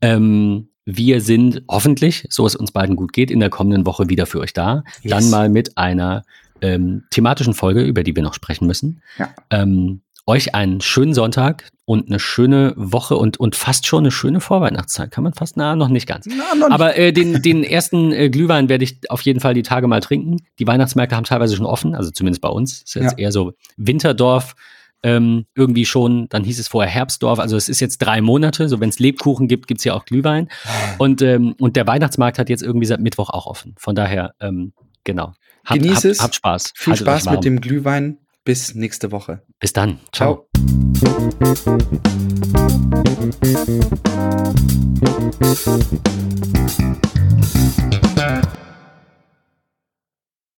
Ähm, 0.00 0.68
wir 0.84 1.20
sind 1.20 1.62
hoffentlich, 1.68 2.26
so 2.30 2.46
es 2.46 2.54
uns 2.56 2.72
beiden 2.72 2.96
gut 2.96 3.12
geht, 3.12 3.30
in 3.30 3.40
der 3.40 3.50
kommenden 3.50 3.84
Woche 3.86 4.08
wieder 4.08 4.26
für 4.26 4.40
euch 4.40 4.52
da. 4.52 4.84
Yes. 5.02 5.10
Dann 5.10 5.30
mal 5.30 5.48
mit 5.48 5.76
einer 5.76 6.24
ähm, 6.60 7.04
thematischen 7.10 7.54
Folge, 7.54 7.82
über 7.82 8.02
die 8.02 8.16
wir 8.16 8.22
noch 8.22 8.34
sprechen 8.34 8.66
müssen. 8.66 9.02
Ja. 9.18 9.34
Ähm, 9.50 10.00
euch 10.26 10.54
einen 10.54 10.80
schönen 10.80 11.14
Sonntag 11.14 11.70
und 11.88 12.08
eine 12.08 12.18
schöne 12.20 12.74
Woche 12.76 13.16
und, 13.16 13.40
und 13.40 13.56
fast 13.56 13.86
schon 13.86 14.00
eine 14.00 14.10
schöne 14.10 14.42
Vorweihnachtszeit. 14.42 15.10
Kann 15.10 15.24
man 15.24 15.32
fast, 15.32 15.56
na, 15.56 15.74
noch 15.74 15.88
nicht 15.88 16.06
ganz. 16.06 16.26
Na, 16.28 16.54
noch 16.54 16.68
nicht. 16.68 16.74
Aber 16.74 16.98
äh, 16.98 17.14
den, 17.14 17.40
den 17.40 17.64
ersten 17.64 18.12
äh, 18.12 18.28
Glühwein 18.28 18.68
werde 18.68 18.84
ich 18.84 19.10
auf 19.10 19.22
jeden 19.22 19.40
Fall 19.40 19.54
die 19.54 19.62
Tage 19.62 19.88
mal 19.88 20.00
trinken. 20.00 20.36
Die 20.58 20.66
Weihnachtsmärkte 20.66 21.16
haben 21.16 21.24
teilweise 21.24 21.56
schon 21.56 21.64
offen, 21.64 21.94
also 21.94 22.10
zumindest 22.10 22.42
bei 22.42 22.50
uns. 22.50 22.82
Ist 22.82 22.94
jetzt 22.94 23.12
Ja. 23.12 23.16
eher 23.16 23.32
so 23.32 23.54
Winterdorf 23.78 24.54
ähm, 25.02 25.46
irgendwie 25.54 25.86
schon. 25.86 26.28
Dann 26.28 26.44
hieß 26.44 26.58
es 26.58 26.68
vorher 26.68 26.90
Herbstdorf. 26.92 27.38
Also 27.38 27.56
es 27.56 27.70
ist 27.70 27.80
jetzt 27.80 27.96
drei 27.98 28.20
Monate. 28.20 28.68
So 28.68 28.80
wenn 28.80 28.90
es 28.90 28.98
Lebkuchen 28.98 29.48
gibt, 29.48 29.66
gibt's 29.66 29.84
ja 29.84 29.94
auch 29.94 30.04
Glühwein. 30.04 30.50
Und, 30.98 31.22
ähm, 31.22 31.54
und 31.58 31.74
der 31.76 31.86
Weihnachtsmarkt 31.86 32.38
hat 32.38 32.50
jetzt 32.50 32.62
irgendwie 32.62 32.84
seit 32.84 33.00
Mittwoch 33.00 33.30
auch 33.30 33.46
offen. 33.46 33.74
Von 33.78 33.94
daher, 33.94 34.34
ähm, 34.40 34.74
genau. 35.04 35.32
Habt, 35.64 35.80
Genieß 35.80 35.96
habt, 35.96 36.04
es. 36.04 36.20
Habt 36.20 36.34
Spaß. 36.34 36.72
Viel 36.76 36.90
Haltet 36.92 37.06
Spaß 37.06 37.30
mit 37.30 37.44
dem 37.44 37.62
Glühwein 37.62 38.18
bis 38.48 38.74
nächste 38.74 39.12
Woche. 39.12 39.42
Bis 39.60 39.74
dann. 39.74 39.98
Ciao. 40.10 40.48
Ciao. 40.94 41.18